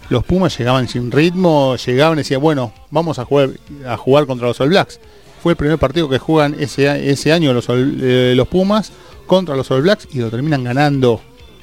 Los 0.09 0.23
Pumas 0.25 0.57
llegaban 0.57 0.87
sin 0.87 1.11
ritmo, 1.11 1.75
llegaban 1.75 2.17
y 2.17 2.21
decían, 2.21 2.41
bueno, 2.41 2.73
vamos 2.89 3.19
a 3.19 3.25
jugar, 3.25 3.51
a 3.85 3.97
jugar 3.97 4.25
contra 4.25 4.47
los 4.47 4.59
All 4.59 4.69
Blacks. 4.69 4.99
Fue 5.41 5.53
el 5.53 5.57
primer 5.57 5.77
partido 5.77 6.09
que 6.09 6.19
juegan 6.19 6.55
ese, 6.59 7.09
ese 7.09 7.31
año 7.31 7.53
los, 7.53 7.67
eh, 7.69 8.33
los 8.35 8.47
Pumas 8.47 8.91
contra 9.25 9.55
los 9.55 9.71
All 9.71 9.83
Blacks 9.83 10.07
y 10.11 10.19
lo 10.19 10.29
terminan 10.29 10.63
ganando 10.63 11.21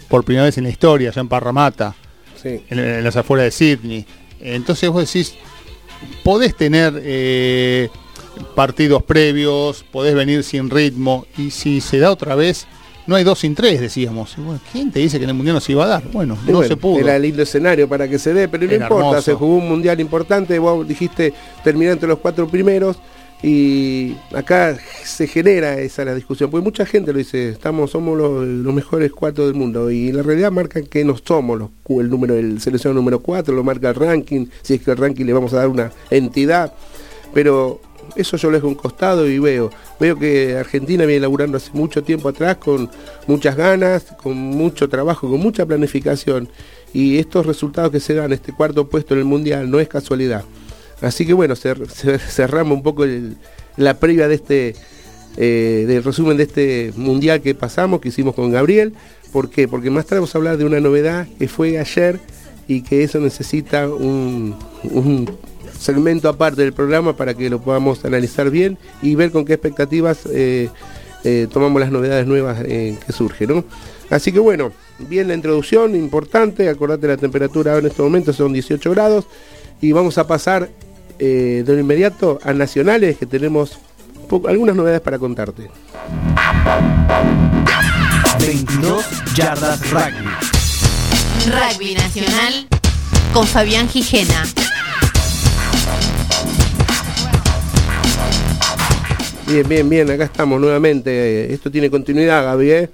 por 0.09 0.25
primera 0.25 0.45
vez 0.45 0.57
en 0.57 0.65
la 0.65 0.71
historia, 0.71 1.11
ya 1.11 1.21
en 1.21 1.29
Parramatta, 1.29 1.95
en, 2.45 3.05
las 3.05 3.17
afueras 3.17 3.45
de 3.45 3.51
Sydney. 3.51 4.07
Entonces 4.41 4.89
vos 4.89 5.05
decís, 5.13 5.35
podés 6.23 6.57
tener... 6.57 6.95
Eh, 7.03 7.91
partidos 8.55 9.02
previos, 9.02 9.85
podés 9.90 10.14
venir 10.14 10.43
sin 10.45 10.71
ritmo 10.71 11.26
y 11.37 11.50
si 11.50 11.81
se 11.81 11.99
da 11.99 12.11
otra 12.11 12.35
vez, 12.35 12.66
no 13.07 13.14
hay 13.14 13.25
dos 13.25 13.38
sin 13.38 13.55
tres, 13.55 13.81
decíamos. 13.81 14.37
¿Quién 14.73 14.90
te 14.90 15.00
dice 15.00 15.19
que 15.19 15.25
en 15.25 15.31
el 15.31 15.37
Mundial 15.37 15.55
no 15.55 15.61
se 15.61 15.73
iba 15.73 15.85
a 15.85 15.88
dar? 15.88 16.05
Bueno, 16.12 16.37
no 16.47 16.62
se 16.62 16.76
pudo. 16.76 16.99
Era 16.99 17.19
lindo 17.19 17.43
escenario 17.43 17.88
para 17.88 18.09
que 18.09 18.19
se 18.19 18.35
dé, 18.35 18.49
pero 18.49 18.66
no 18.66 18.75
importa, 18.75 19.23
se 19.23 19.35
jugó 19.35 19.57
un 19.57 19.69
Mundial 19.69 20.00
importante, 20.00 20.59
vos 20.59 20.87
dijiste 20.87 21.33
terminar 21.62 21.95
entre 21.95 22.09
los 22.09 22.19
cuatro 22.19 22.49
primeros 22.49 22.99
y 23.43 24.16
acá 24.35 24.76
se 25.05 25.26
genera 25.26 25.78
esa 25.78 26.05
la 26.05 26.14
discusión, 26.14 26.50
porque 26.50 26.64
mucha 26.64 26.87
gente 26.87 27.12
lo 27.12 27.19
dice, 27.19 27.50
estamos, 27.50 27.90
somos 27.90 28.16
los, 28.16 28.75
mejores 28.75 29.12
cuatro 29.12 29.47
del 29.47 29.55
mundo, 29.55 29.90
y 29.90 30.11
la 30.11 30.23
realidad 30.23 30.50
marca 30.50 30.83
que 30.83 31.05
no 31.05 31.16
somos 31.23 31.59
los, 31.59 31.71
el 32.00 32.09
número, 32.09 32.35
el 32.35 32.61
seleccionado 32.61 32.99
número 33.00 33.21
cuatro, 33.21 33.55
lo 33.55 33.62
marca 33.62 33.90
el 33.90 33.95
ranking, 33.95 34.47
si 34.62 34.75
es 34.75 34.83
que 34.83 34.90
el 34.90 34.97
ranking 34.97 35.26
le 35.26 35.33
vamos 35.33 35.52
a 35.52 35.59
dar 35.59 35.69
una 35.69 35.93
entidad, 36.11 36.73
pero 37.35 37.81
eso 38.15 38.37
yo 38.37 38.51
lo 38.51 38.57
dejo 38.57 38.69
un 38.69 38.75
costado 38.75 39.29
y 39.29 39.39
veo. 39.39 39.71
Veo 39.99 40.19
que 40.19 40.57
Argentina 40.57 41.05
viene 41.05 41.21
laburando 41.21 41.57
hace 41.57 41.71
mucho 41.73 42.03
tiempo 42.03 42.29
atrás 42.29 42.57
con 42.57 42.91
muchas 43.27 43.57
ganas, 43.57 44.05
con 44.23 44.37
mucho 44.37 44.89
trabajo, 44.89 45.29
con 45.29 45.41
mucha 45.41 45.67
planificación. 45.67 46.49
Y 46.93 47.19
estos 47.19 47.47
resultados 47.47 47.91
que 47.91 48.01
se 48.01 48.15
dan, 48.15 48.33
este 48.33 48.53
cuarto 48.53 48.89
puesto 48.89 49.15
en 49.15 49.21
el 49.21 49.27
Mundial, 49.27 49.71
no 49.71 49.81
es 49.81 49.89
casualidad. 49.89 50.45
Así 51.01 51.27
que 51.27 51.33
bueno, 51.33 51.55
cerramos 52.29 52.77
un 52.77 52.83
poco 52.83 53.05
la 53.77 53.99
previa 53.99 54.29
de 54.29 54.35
este, 54.35 54.75
eh, 55.37 55.85
del 55.87 56.05
resumen 56.05 56.37
de 56.37 56.45
este 56.45 56.93
Mundial 56.97 57.43
que 57.43 57.55
pasamos, 57.55 58.01
que 58.01 58.09
hicimos 58.09 58.35
con 58.35 58.51
Gabriel. 58.51 58.95
¿Por 59.33 59.51
qué? 59.51 59.69
Porque 59.69 59.91
más 59.91 60.07
tarde 60.07 60.21
vamos 60.21 60.35
a 60.35 60.39
hablar 60.39 60.57
de 60.57 60.65
una 60.65 60.81
novedad 60.81 61.27
que 61.39 61.49
fue 61.49 61.79
ayer 61.79 62.21
y 62.69 62.83
que 62.83 63.03
eso 63.03 63.21
necesita 63.21 63.89
un 63.89 64.57
segmento 65.78 66.28
aparte 66.28 66.62
del 66.62 66.73
programa 66.73 67.16
para 67.16 67.35
que 67.35 67.50
lo 67.50 67.61
podamos 67.61 68.04
analizar 68.04 68.50
bien 68.50 68.78
y 69.02 69.14
ver 69.14 69.30
con 69.30 69.45
qué 69.45 69.54
expectativas 69.54 70.26
eh, 70.33 70.71
eh, 71.25 71.47
tomamos 71.52 71.80
las 71.80 71.90
novedades 71.90 72.26
nuevas 72.26 72.59
eh, 72.64 72.97
que 73.04 73.12
surgen. 73.12 73.64
Así 74.11 74.33
que 74.33 74.38
bueno, 74.38 74.73
bien 74.99 75.28
la 75.28 75.35
introducción, 75.35 75.95
importante, 75.97 76.68
acordate 76.68 77.09
la 77.09 77.16
temperatura 77.16 77.76
en 77.78 77.87
este 77.87 78.02
momento 78.02 78.33
son 78.33 78.52
18 78.52 78.90
grados 78.90 79.26
y 79.80 79.92
vamos 79.92 80.18
a 80.18 80.26
pasar 80.26 80.68
de 81.18 81.64
inmediato 81.66 82.38
a 82.42 82.52
nacionales 82.52 83.16
que 83.16 83.25
tenemos 83.25 83.78
algunas 84.47 84.76
novedades 84.76 85.00
para 85.00 85.18
contarte. 85.18 85.71
22 88.38 89.04
yardas 89.35 89.90
rugby. 89.90 90.28
Rugby 91.47 91.95
nacional 91.95 92.66
con 93.33 93.47
Fabián 93.47 93.88
Gijena. 93.88 94.45
Bien, 99.47 99.69
bien, 99.69 99.88
bien, 99.88 100.11
acá 100.11 100.25
estamos 100.25 100.61
nuevamente. 100.61 101.55
Esto 101.55 101.71
tiene 101.71 101.88
continuidad, 101.88 102.43
Gaby. 102.43 102.71
¿eh? 102.73 102.91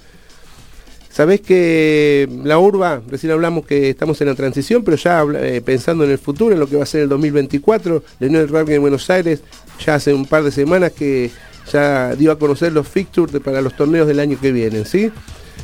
Sabés 1.09 1.41
que 1.41 2.29
la 2.45 2.59
urba, 2.59 3.01
recién 3.09 3.33
hablamos 3.33 3.65
que 3.65 3.89
estamos 3.89 4.21
en 4.21 4.29
la 4.29 4.35
transición, 4.35 4.85
pero 4.85 4.99
ya 4.99 5.25
eh, 5.41 5.63
pensando 5.65 6.05
en 6.05 6.11
el 6.11 6.19
futuro, 6.19 6.53
en 6.53 6.61
lo 6.61 6.69
que 6.69 6.77
va 6.77 6.83
a 6.83 6.87
ser 6.87 7.05
el 7.05 7.09
2024, 7.09 8.05
la 8.19 8.27
Unión 8.27 8.43
del 8.43 8.51
Rugby 8.51 8.73
de 8.73 8.79
Buenos 8.79 9.09
Aires 9.09 9.41
ya 9.85 9.95
hace 9.95 10.13
un 10.13 10.27
par 10.27 10.43
de 10.43 10.51
semanas 10.51 10.93
que 10.93 11.31
ya 11.73 12.15
dio 12.17 12.31
a 12.31 12.39
conocer 12.39 12.71
los 12.71 12.87
fixtures 12.87 13.41
para 13.41 13.63
los 13.63 13.75
torneos 13.75 14.07
del 14.07 14.21
año 14.21 14.39
que 14.39 14.53
vienen, 14.53 14.85
¿sí? 14.85 15.11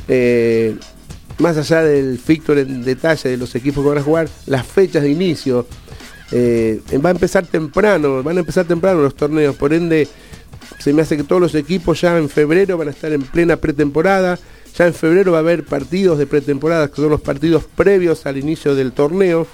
Eh, 0.07 0.75
más 1.37 1.55
allá 1.55 1.83
del 1.83 2.17
fixture 2.17 2.61
en 2.61 2.83
detalle 2.83 3.29
de 3.29 3.37
los 3.37 3.53
equipos 3.53 3.83
que 3.83 3.89
van 3.89 3.99
a 3.99 4.03
jugar, 4.03 4.27
las 4.47 4.65
fechas 4.65 5.03
de 5.03 5.11
inicio, 5.11 5.67
va 6.33 7.09
a 7.09 7.11
empezar 7.11 7.45
temprano, 7.45 8.23
van 8.23 8.37
a 8.37 8.39
empezar 8.39 8.65
temprano 8.65 9.01
los 9.01 9.15
torneos, 9.15 9.55
por 9.55 9.71
ende 9.71 10.07
se 10.79 10.93
me 10.93 11.01
hace 11.01 11.17
que 11.17 11.23
todos 11.23 11.41
los 11.41 11.55
equipos 11.55 12.01
ya 12.01 12.17
en 12.17 12.29
febrero 12.29 12.77
van 12.77 12.87
a 12.87 12.91
estar 12.91 13.11
en 13.11 13.21
plena 13.21 13.57
pretemporada. 13.57 14.39
Ya 14.77 14.87
en 14.87 14.93
febrero 14.93 15.31
va 15.31 15.39
a 15.39 15.41
haber 15.41 15.65
partidos 15.65 16.19
de 16.19 16.27
pretemporada, 16.27 16.87
que 16.87 16.95
son 16.95 17.09
los 17.09 17.21
partidos 17.21 17.63
previos 17.75 18.25
al 18.25 18.37
inicio 18.37 18.75
del 18.75 18.91
torneo. 18.91 19.47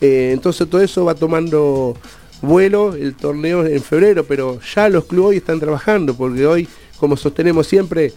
Eh, 0.00 0.30
entonces 0.32 0.68
todo 0.68 0.82
eso 0.82 1.04
va 1.04 1.14
tomando 1.14 1.96
vuelo 2.42 2.94
el 2.94 3.14
torneo 3.14 3.64
en 3.66 3.82
febrero, 3.82 4.24
pero 4.24 4.60
ya 4.74 4.88
los 4.88 5.04
clubes 5.04 5.30
hoy 5.30 5.36
están 5.38 5.60
trabajando, 5.60 6.14
porque 6.14 6.46
hoy, 6.46 6.68
como 6.98 7.16
sostenemos 7.16 7.66
siempre, 7.66 8.12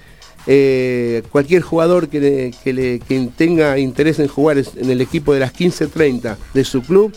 eh, 0.47 1.23
cualquier 1.31 1.61
jugador 1.61 2.07
que, 2.07 2.51
que 2.63 3.29
tenga 3.37 3.77
interés 3.77 4.19
en 4.19 4.27
jugar 4.27 4.57
en 4.57 4.89
el 4.89 5.01
equipo 5.01 5.33
de 5.33 5.39
las 5.39 5.53
15-30 5.53 6.37
de 6.53 6.63
su 6.63 6.81
club, 6.81 7.13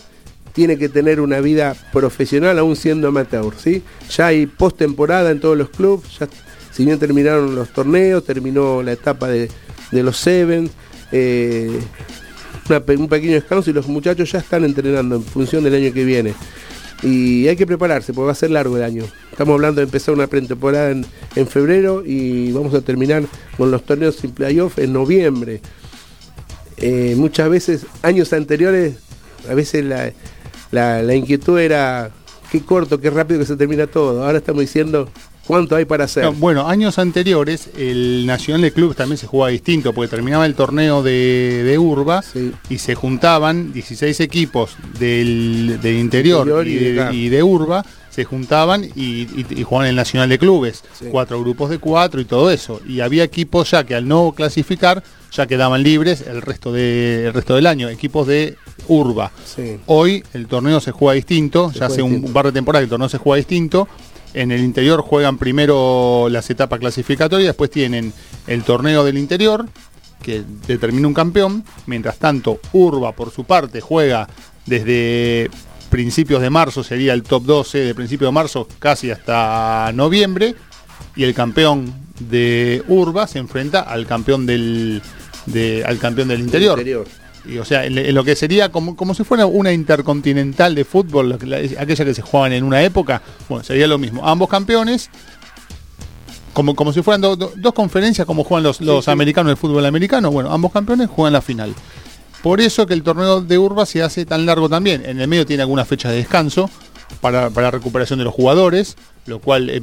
tiene 0.55 0.77
que 0.77 0.87
tener 0.87 1.19
una 1.19 1.41
vida 1.41 1.75
profesional 1.91 2.57
aún 2.57 2.77
siendo 2.77 3.09
amateur, 3.09 3.53
¿sí? 3.57 3.83
Ya 4.09 4.27
hay 4.27 4.47
postemporada 4.47 5.29
en 5.29 5.41
todos 5.41 5.57
los 5.57 5.69
clubes, 5.69 6.05
si 6.71 6.85
bien 6.85 6.97
terminaron 6.97 7.55
los 7.55 7.69
torneos, 7.73 8.23
terminó 8.23 8.81
la 8.81 8.93
etapa 8.93 9.27
de, 9.27 9.49
los 9.91 10.17
Seven, 10.17 10.69
eh, 11.11 11.77
un 12.97 13.07
pequeño 13.07 13.33
descanso 13.33 13.69
y 13.69 13.73
los 13.73 13.87
muchachos 13.87 14.31
ya 14.31 14.39
están 14.39 14.63
entrenando 14.63 15.17
en 15.17 15.23
función 15.23 15.63
del 15.63 15.75
año 15.75 15.93
que 15.93 16.05
viene. 16.05 16.33
Y 17.03 17.47
hay 17.47 17.57
que 17.57 17.67
prepararse 17.67 18.13
porque 18.13 18.27
va 18.27 18.31
a 18.31 18.35
ser 18.35 18.51
largo 18.51 18.77
el 18.77 18.83
año. 18.83 19.03
Estamos 19.31 19.53
hablando 19.53 19.81
de 19.81 19.85
empezar 19.85 20.13
una 20.13 20.27
pretemporada 20.27 20.91
en, 20.91 21.05
en 21.35 21.47
febrero 21.47 22.01
y 22.05 22.51
vamos 22.53 22.73
a 22.73 22.81
terminar 22.81 23.23
con 23.57 23.71
los 23.71 23.83
torneos 23.83 24.15
sin 24.15 24.31
playoff 24.31 24.79
en 24.79 24.93
noviembre. 24.93 25.61
Eh, 26.77 27.13
muchas 27.17 27.49
veces, 27.49 27.85
años 28.01 28.33
anteriores, 28.33 28.95
a 29.49 29.53
veces 29.53 29.85
la, 29.85 30.11
inquietud 31.15 31.59
era 31.59 32.11
qué 32.51 32.61
corto, 32.61 32.99
qué 32.99 33.09
rápido 33.09 33.39
que 33.39 33.45
se 33.45 33.55
termina 33.55 33.87
todo. 33.87 34.23
Ahora 34.23 34.37
estamos 34.37 34.61
diciendo 34.61 35.09
cuánto 35.45 35.75
hay 35.75 35.85
para 35.85 36.05
hacer. 36.05 36.29
bueno, 36.31 36.67
años 36.67 36.99
anteriores 36.99 37.69
el 37.77 38.25
Nacional 38.25 38.61
de 38.61 38.71
Clubes 38.71 38.97
también 38.97 39.17
se 39.17 39.27
jugaba 39.27 39.51
distinto, 39.51 39.93
porque 39.93 40.09
terminaba 40.09 40.45
el 40.45 40.55
torneo 40.55 41.03
de, 41.03 41.75
Urba 41.79 42.23
y 42.69 42.77
se 42.77 42.95
juntaban 42.95 43.73
16 43.73 44.19
equipos 44.21 44.75
del, 44.99 45.79
interior, 45.83 46.67
y, 46.67 47.29
de, 47.29 47.43
Urba, 47.43 47.85
se 48.15 48.23
juntaban 48.23 48.85
y, 48.95 49.27
jugaban 49.65 49.89
el 49.89 49.95
Nacional 49.97 50.29
de 50.29 50.39
Clubes, 50.39 50.85
cuatro 51.11 51.41
grupos 51.41 51.69
de 51.69 51.79
cuatro 51.79 52.21
y 52.21 52.25
todo 52.25 52.49
eso. 52.49 52.79
Y 52.87 53.01
había 53.01 53.25
equipos 53.25 53.71
ya 53.71 53.83
que 53.83 53.93
al 53.93 54.07
no 54.07 54.31
clasificar 54.31 55.03
ya 55.33 55.47
quedaban 55.47 55.83
libres 55.83 56.21
el 56.21 56.41
resto, 56.41 56.71
de, 56.71 57.29
resto 57.33 57.55
del 57.55 57.67
año, 57.67 57.89
equipos 57.89 58.25
de 58.25 58.55
Urba. 58.87 59.33
Hoy 59.87 60.23
el 60.33 60.47
torneo 60.47 60.79
se 60.79 60.91
juega 60.91 61.13
distinto, 61.13 61.73
ya 61.73 61.87
hace 61.87 62.01
un 62.01 62.31
par 62.31 62.45
de 62.45 62.53
temporadas 62.53 62.83
que 62.83 62.85
el 62.85 62.89
torneo 62.91 63.09
se 63.09 63.17
juega 63.17 63.35
distinto. 63.35 63.89
En 64.33 64.53
el 64.53 64.61
interior 64.61 65.01
juegan 65.01 65.37
primero 65.37 66.27
las 66.29 66.49
etapas 66.49 66.79
clasificatorias, 66.79 67.49
después 67.49 67.69
tienen 67.69 68.13
el 68.47 68.63
torneo 68.63 69.03
del 69.03 69.17
interior, 69.17 69.65
que 70.21 70.41
determina 70.67 71.05
un 71.05 71.13
campeón. 71.13 71.65
Mientras 71.85 72.17
tanto, 72.17 72.61
Urba, 72.71 73.11
por 73.11 73.31
su 73.31 73.43
parte, 73.43 73.81
juega 73.81 74.29
desde 74.65 75.49
principios 75.95 76.41
de 76.41 76.49
marzo, 76.49 76.83
sería 76.83 77.13
el 77.13 77.23
top 77.23 77.45
12 77.45 77.77
de 77.77 77.95
principios 77.95 78.27
de 78.27 78.33
marzo, 78.33 78.67
casi 78.79 79.11
hasta 79.11 79.93
noviembre. 79.93 80.53
Y 81.15 81.23
el 81.23 81.33
campeón 81.33 81.93
de 82.19 82.83
Urba 82.89 83.27
se 83.27 83.39
enfrenta 83.39 83.79
al 83.79 84.05
campeón 84.05 84.45
del, 84.45 85.01
al 85.85 85.97
campeón 85.97 86.27
del 86.27 86.41
interior. 86.41 86.83
Y, 87.45 87.59
o 87.59 87.63
sea, 87.63 87.85
en, 87.85 88.13
lo 88.13 88.25
que 88.25 88.35
sería 88.35 88.73
como, 88.73 88.97
como 88.97 89.13
si 89.13 89.23
fuera 89.23 89.45
una 89.45 89.71
intercontinental 89.71 90.75
de 90.75 90.83
fútbol, 90.83 91.31
aquella 91.31 92.03
que 92.03 92.13
se 92.13 92.21
jugaban 92.21 92.51
en 92.51 92.65
una 92.65 92.83
época, 92.83 93.21
bueno, 93.47 93.63
sería 93.63 93.87
lo 93.87 93.97
mismo. 93.97 94.27
Ambos 94.27 94.49
campeones, 94.49 95.09
como, 96.51 96.75
como 96.75 96.91
si 96.91 97.03
fueran 97.03 97.21
dos 97.21 97.73
conferencias 97.73 98.27
como 98.27 98.43
juegan 98.43 98.63
los, 98.63 98.81
los 98.81 99.07
americanos 99.07 99.51
del 99.51 99.57
fútbol 99.57 99.85
americano, 99.85 100.29
bueno, 100.29 100.51
ambos 100.51 100.73
campeones 100.73 101.09
juegan 101.09 101.31
la 101.31 101.41
final. 101.41 101.73
Por 102.45 102.61
eso 102.61 102.85
que 102.85 102.93
el 102.93 103.01
torneo 103.01 103.41
de 103.41 103.57
Urba 103.57 103.87
se 103.87 104.03
hace 104.03 104.23
tan 104.23 104.45
largo 104.45 104.69
también. 104.69 105.03
En 105.03 105.19
el 105.19 105.27
medio 105.27 105.47
tiene 105.47 105.63
algunas 105.63 105.87
fechas 105.87 106.11
de 106.11 106.19
descanso 106.19 106.69
para, 107.19 107.49
para 107.49 107.71
recuperación 107.71 108.19
de 108.19 108.25
los 108.25 108.35
jugadores, 108.35 108.97
lo 109.25 109.39
cual 109.39 109.67
eh, 109.71 109.81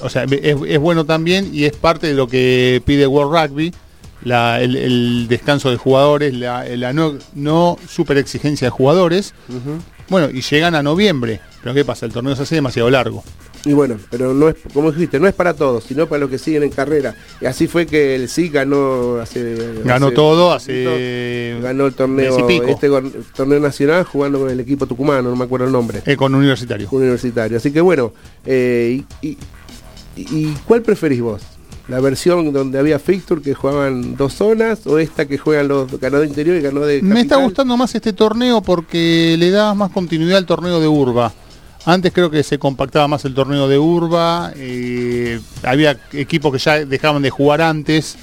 o 0.00 0.10
sea, 0.10 0.24
es, 0.24 0.78
bueno 0.80 1.04
también 1.04 1.50
y 1.52 1.62
es 1.62 1.76
parte 1.76 2.08
de 2.08 2.14
lo 2.14 2.26
que 2.26 2.82
pide 2.84 3.06
World 3.06 3.32
Rugby, 3.32 3.72
el, 4.24 5.28
descanso 5.28 5.70
de 5.70 5.76
jugadores, 5.76 6.34
la, 6.34 6.92
no, 6.92 7.18
no, 7.36 7.78
super 7.88 8.18
exigencia 8.18 8.66
de 8.66 8.70
jugadores. 8.72 9.32
Bueno, 10.08 10.28
y 10.28 10.40
llegan 10.40 10.74
a 10.74 10.82
noviembre. 10.82 11.40
Pero 11.62 11.72
¿qué 11.72 11.84
pasa? 11.84 12.04
El 12.04 12.12
torneo 12.12 12.34
se 12.34 12.42
hace 12.42 12.56
demasiado 12.56 12.90
largo. 12.90 13.22
Y 13.64 13.72
bueno, 13.74 13.96
pero 14.10 14.34
no 14.34 14.48
es, 14.48 14.56
como 14.74 14.90
dijiste, 14.90 15.20
no 15.20 15.28
es 15.28 15.34
para 15.34 15.54
todos, 15.54 15.84
sino 15.84 16.08
para 16.08 16.20
los 16.20 16.30
que 16.30 16.38
siguen 16.38 16.64
en 16.64 16.70
carrera. 16.70 17.14
Y 17.40 17.46
así 17.46 17.68
fue 17.68 17.86
que 17.86 18.16
el 18.16 18.28
sí 18.28 18.48
ganó 18.48 19.18
hace. 19.20 19.56
Ganó 19.84 20.10
todo, 20.10 20.52
hace. 20.52 21.58
Ganó 21.62 21.86
el 21.86 21.94
torneo, 21.94 22.48
este 22.48 22.90
torneo 23.36 23.60
nacional 23.60 24.04
jugando 24.04 24.40
con 24.40 24.50
el 24.50 24.58
equipo 24.58 24.86
tucumano, 24.86 25.30
no 25.30 25.36
me 25.36 25.44
acuerdo 25.44 25.66
el 25.66 25.72
nombre. 25.72 26.02
Eh, 26.06 26.16
con 26.16 26.34
Universitario. 26.34 26.88
Universitario. 26.90 27.56
Así 27.56 27.70
que 27.70 27.80
bueno, 27.80 28.12
eh, 28.44 29.02
y, 29.20 29.38
y, 30.16 30.54
cuál 30.66 30.82
preferís 30.82 31.20
vos? 31.20 31.42
¿La 31.88 32.00
versión 32.00 32.52
donde 32.52 32.78
había 32.78 32.98
fixture 32.98 33.42
que 33.42 33.54
jugaban 33.54 34.16
dos 34.16 34.34
zonas 34.34 34.86
o 34.86 34.98
esta 34.98 35.26
que 35.26 35.36
juegan 35.36 35.68
los 35.68 36.00
ganó 36.00 36.20
de 36.20 36.26
interior 36.26 36.56
y 36.56 36.60
ganó 36.60 36.80
de 36.80 37.02
Me 37.02 37.20
está 37.20 37.36
gustando 37.36 37.76
más 37.76 37.94
este 37.94 38.12
torneo 38.12 38.62
porque 38.62 39.36
le 39.38 39.50
da 39.50 39.74
más 39.74 39.90
continuidad 39.90 40.38
al 40.38 40.46
torneo 40.46 40.80
de 40.80 40.86
Urba. 40.86 41.32
Antes 41.84 42.12
creo 42.12 42.30
que 42.30 42.42
se 42.42 42.58
compactaba 42.58 43.08
más 43.08 43.24
el 43.24 43.34
torneo 43.34 43.66
de 43.66 43.78
Urba, 43.78 44.52
eh, 44.54 45.40
había 45.64 45.98
equipos 46.12 46.52
que 46.52 46.58
ya 46.58 46.84
dejaban 46.84 47.22
de 47.22 47.30
jugar 47.30 47.60
antes. 47.60 48.16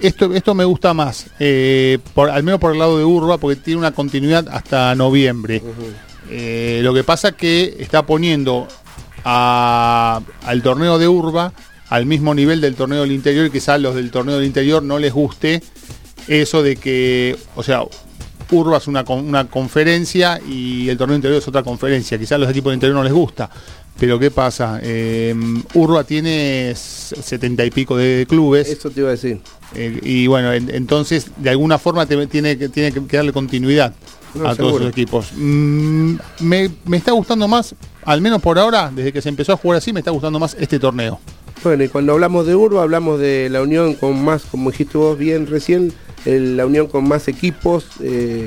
Esto, 0.00 0.32
esto 0.34 0.54
me 0.54 0.64
gusta 0.64 0.94
más, 0.94 1.26
eh, 1.38 1.98
por, 2.14 2.30
al 2.30 2.42
menos 2.42 2.60
por 2.60 2.72
el 2.72 2.78
lado 2.78 2.98
de 2.98 3.04
Urba, 3.04 3.38
porque 3.38 3.56
tiene 3.56 3.78
una 3.78 3.92
continuidad 3.92 4.46
hasta 4.50 4.94
noviembre. 4.94 5.62
Eh, 6.30 6.80
lo 6.82 6.94
que 6.94 7.04
pasa 7.04 7.32
que 7.32 7.76
está 7.78 8.04
poniendo 8.04 8.68
al 9.24 10.62
torneo 10.62 10.98
de 10.98 11.08
Urba 11.08 11.52
al 11.88 12.06
mismo 12.06 12.34
nivel 12.34 12.60
del 12.60 12.74
torneo 12.74 13.02
del 13.02 13.12
interior 13.12 13.46
y 13.46 13.50
quizás 13.50 13.80
los 13.80 13.94
del 13.94 14.10
torneo 14.10 14.36
del 14.36 14.46
interior 14.46 14.82
no 14.82 14.98
les 14.98 15.12
guste 15.12 15.62
eso 16.28 16.62
de 16.62 16.76
que, 16.76 17.36
o 17.54 17.62
sea, 17.62 17.82
Urba 18.50 18.78
es 18.78 18.86
una, 18.86 19.02
una 19.02 19.46
conferencia 19.48 20.40
y 20.46 20.88
el 20.88 20.96
torneo 20.96 21.16
interior 21.16 21.38
es 21.38 21.48
otra 21.48 21.62
conferencia. 21.62 22.18
Quizás 22.18 22.38
los 22.38 22.50
equipos 22.50 22.70
del 22.70 22.76
interior 22.76 22.96
no 22.96 23.04
les 23.04 23.12
gusta. 23.12 23.50
Pero 23.98 24.18
¿qué 24.18 24.30
pasa? 24.30 24.78
Em, 24.82 25.62
Urba 25.74 26.04
tiene 26.04 26.74
setenta 26.74 27.64
y 27.64 27.70
pico 27.70 27.96
de 27.96 28.26
clubes. 28.28 28.68
Eso 28.68 28.90
te 28.90 29.00
iba 29.00 29.08
a 29.08 29.12
decir. 29.12 29.40
Eh, 29.74 29.98
y 30.02 30.26
bueno, 30.26 30.52
entonces 30.52 31.30
de 31.36 31.50
alguna 31.50 31.78
forma 31.78 32.06
tiene, 32.06 32.28
que, 32.28 32.68
tiene 32.68 32.92
que 32.92 33.16
darle 33.16 33.32
continuidad 33.32 33.94
a 34.44 34.54
todos 34.54 34.80
los 34.80 34.90
equipos. 34.90 35.32
Mm, 35.34 36.16
me, 36.40 36.70
me, 36.84 36.96
está 36.98 37.12
gustando 37.12 37.48
más, 37.48 37.74
al 38.04 38.20
menos 38.20 38.42
por 38.42 38.58
ahora, 38.58 38.92
desde 38.94 39.12
que 39.12 39.22
se 39.22 39.30
empezó 39.30 39.54
a 39.54 39.56
jugar 39.56 39.78
así, 39.78 39.92
me 39.92 40.00
está 40.00 40.10
gustando 40.10 40.38
más 40.38 40.54
este 40.60 40.78
torneo. 40.78 41.18
Bueno, 41.64 41.82
y 41.84 41.88
cuando 41.88 42.12
hablamos 42.12 42.46
de 42.46 42.54
Urba, 42.54 42.82
hablamos 42.82 43.18
de 43.18 43.48
la 43.50 43.62
unión 43.62 43.94
con 43.94 44.22
más, 44.22 44.44
como 44.44 44.70
dijiste 44.70 44.98
vos 44.98 45.16
bien 45.18 45.46
recién, 45.46 45.92
la 46.26 46.66
unión 46.66 46.88
con 46.88 47.06
más 47.08 47.28
equipos 47.28 47.86
eh, 48.00 48.46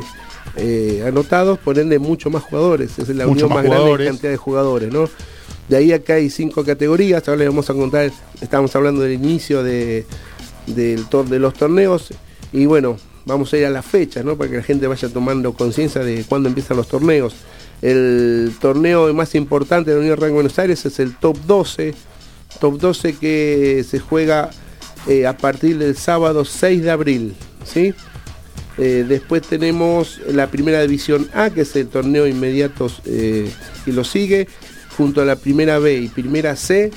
eh, 0.56 1.04
anotados, 1.08 1.58
por 1.60 1.80
ende 1.80 2.00
mucho 2.00 2.30
más 2.30 2.44
jugadores. 2.44 3.00
es 3.00 3.10
la 3.10 3.28
unión 3.28 3.50
más, 3.50 3.64
grande 3.64 3.92
en 3.92 4.10
cantidad 4.10 4.32
de 4.32 4.38
jugadores, 4.38 4.92
¿no? 4.92 5.10
De 5.68 5.78
ahí 5.78 5.92
acá 5.94 6.16
hay 6.16 6.30
cinco 6.30 6.64
categorías, 6.66 7.28
ahora 7.28 7.40
les 7.40 7.48
vamos 7.48 7.70
a 7.70 7.74
contar, 7.74 8.12
estamos 8.42 8.76
hablando 8.76 9.02
del 9.02 9.14
inicio 9.14 9.64
de, 9.64 10.06
del 10.66 11.06
de 11.30 11.40
los 11.40 11.54
torneos, 11.54 12.10
y 12.52 12.66
bueno, 12.66 12.98
vamos 13.26 13.54
a 13.54 13.58
ir 13.58 13.66
a 13.66 13.70
la 13.70 13.84
fecha, 13.84 14.24
¿no? 14.24 14.36
Para 14.36 14.50
que 14.50 14.58
la 14.58 14.64
gente 14.64 14.88
vaya 14.88 15.08
tomando 15.10 15.54
conciencia 15.54 16.02
de 16.02 16.26
cuándo 16.28 16.50
empiezan 16.50 16.78
los 16.78 16.88
torneos. 16.88 17.36
El 17.82 18.52
torneo 18.60 19.14
más 19.14 19.36
importante 19.36 19.92
de 19.92 19.98
la 19.98 20.02
Unión 20.02 20.20
de 20.20 20.32
Buenos 20.32 20.60
Aires 20.60 20.86
es 20.86 21.00
el 21.00 21.16
Top 21.16 21.38
12, 21.46 21.94
Top 22.60 22.80
12 22.80 23.14
que 23.18 23.86
se 23.88 24.00
juega 24.00 24.50
eh, 25.08 25.26
a 25.26 25.38
partir 25.38 25.78
del 25.78 25.96
sábado 25.96 26.44
6 26.44 26.84
de 26.84 26.92
abril. 26.92 27.36
¿Sí? 27.72 27.94
Eh, 28.78 29.06
después 29.08 29.42
tenemos 29.42 30.22
la 30.28 30.48
primera 30.48 30.82
división 30.82 31.30
A, 31.34 31.50
que 31.50 31.62
es 31.62 31.76
el 31.76 31.88
torneo 31.88 32.28
inmediato 32.28 32.90
eh, 33.06 33.52
que 33.84 33.92
lo 33.92 34.04
sigue, 34.04 34.48
junto 34.98 35.22
a 35.22 35.26
la 35.26 35.36
primera 35.36 35.80
B 35.80 35.98
y 35.98 36.08
primera 36.08 36.56
C. 36.56 36.92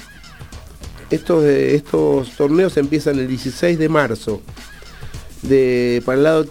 Estos, 1.10 1.44
estos 1.44 2.30
torneos 2.36 2.76
empiezan 2.76 3.18
el 3.18 3.28
16 3.28 3.78
de 3.78 3.88
marzo. 3.88 4.42
para, 6.04 6.16
el 6.16 6.22
lado, 6.22 6.46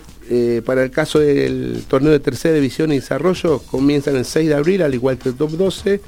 para 0.66 0.84
el 0.84 0.92
caso 0.92 1.20
del 1.20 1.84
torneo 1.88 2.12
de 2.12 2.20
tercera 2.20 2.54
división 2.54 2.92
y 2.92 2.96
desarrollo, 2.96 3.60
comienzan 3.60 4.18
el 4.18 4.26
6 4.26 4.50
de 4.50 4.56
abril, 4.56 4.82
al 4.84 4.94
igual 4.94 5.18
que 5.18 5.30
el 5.30 5.36
top 5.36 5.52
12 5.52 6.02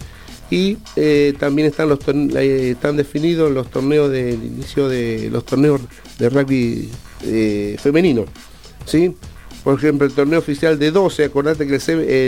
y 0.53 0.77
eh, 0.95 1.33
también 1.39 1.67
están, 1.69 1.89
los 1.89 1.99
eh, 2.07 2.71
están 2.71 2.95
definidos 2.95 3.51
los 3.51 3.71
torneos 3.71 4.11
del 4.11 4.43
inicio 4.43 4.87
de 4.87 5.29
los 5.31 5.45
torneos 5.45 5.81
de 6.19 6.29
rugby 6.29 6.89
eh, 7.25 7.77
femenino. 7.81 8.25
¿sí? 8.85 9.15
Por 9.63 9.77
ejemplo, 9.77 10.05
el 10.05 10.13
torneo 10.13 10.39
oficial 10.39 10.77
de 10.77 10.91
12, 10.91 11.25
acordate 11.25 11.65
que 11.65 11.75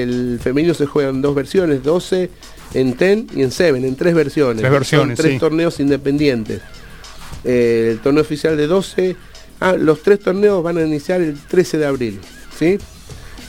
el, 0.01 0.39
femenino 0.41 0.73
se 0.73 0.85
juega 0.85 1.09
en 1.09 1.21
dos 1.21 1.35
versiones, 1.35 1.83
12 1.83 2.29
en 2.73 2.97
10 2.97 3.35
y 3.35 3.43
en 3.43 3.51
7, 3.51 3.77
en 3.77 3.95
tres 3.95 4.15
versiones. 4.15 4.61
Tres 4.61 4.71
versiones, 4.71 5.19
tres 5.19 5.39
torneos 5.39 5.79
independientes. 5.79 6.61
el 7.43 7.99
torneo 7.99 8.21
oficial 8.21 8.55
de 8.55 8.67
12, 8.67 9.15
ah, 9.59 9.73
los 9.73 10.01
tres 10.01 10.19
torneos 10.19 10.63
van 10.63 10.77
a 10.77 10.83
iniciar 10.83 11.21
el 11.21 11.37
13 11.37 11.77
de 11.77 11.85
abril. 11.85 12.19
¿sí? 12.57 12.77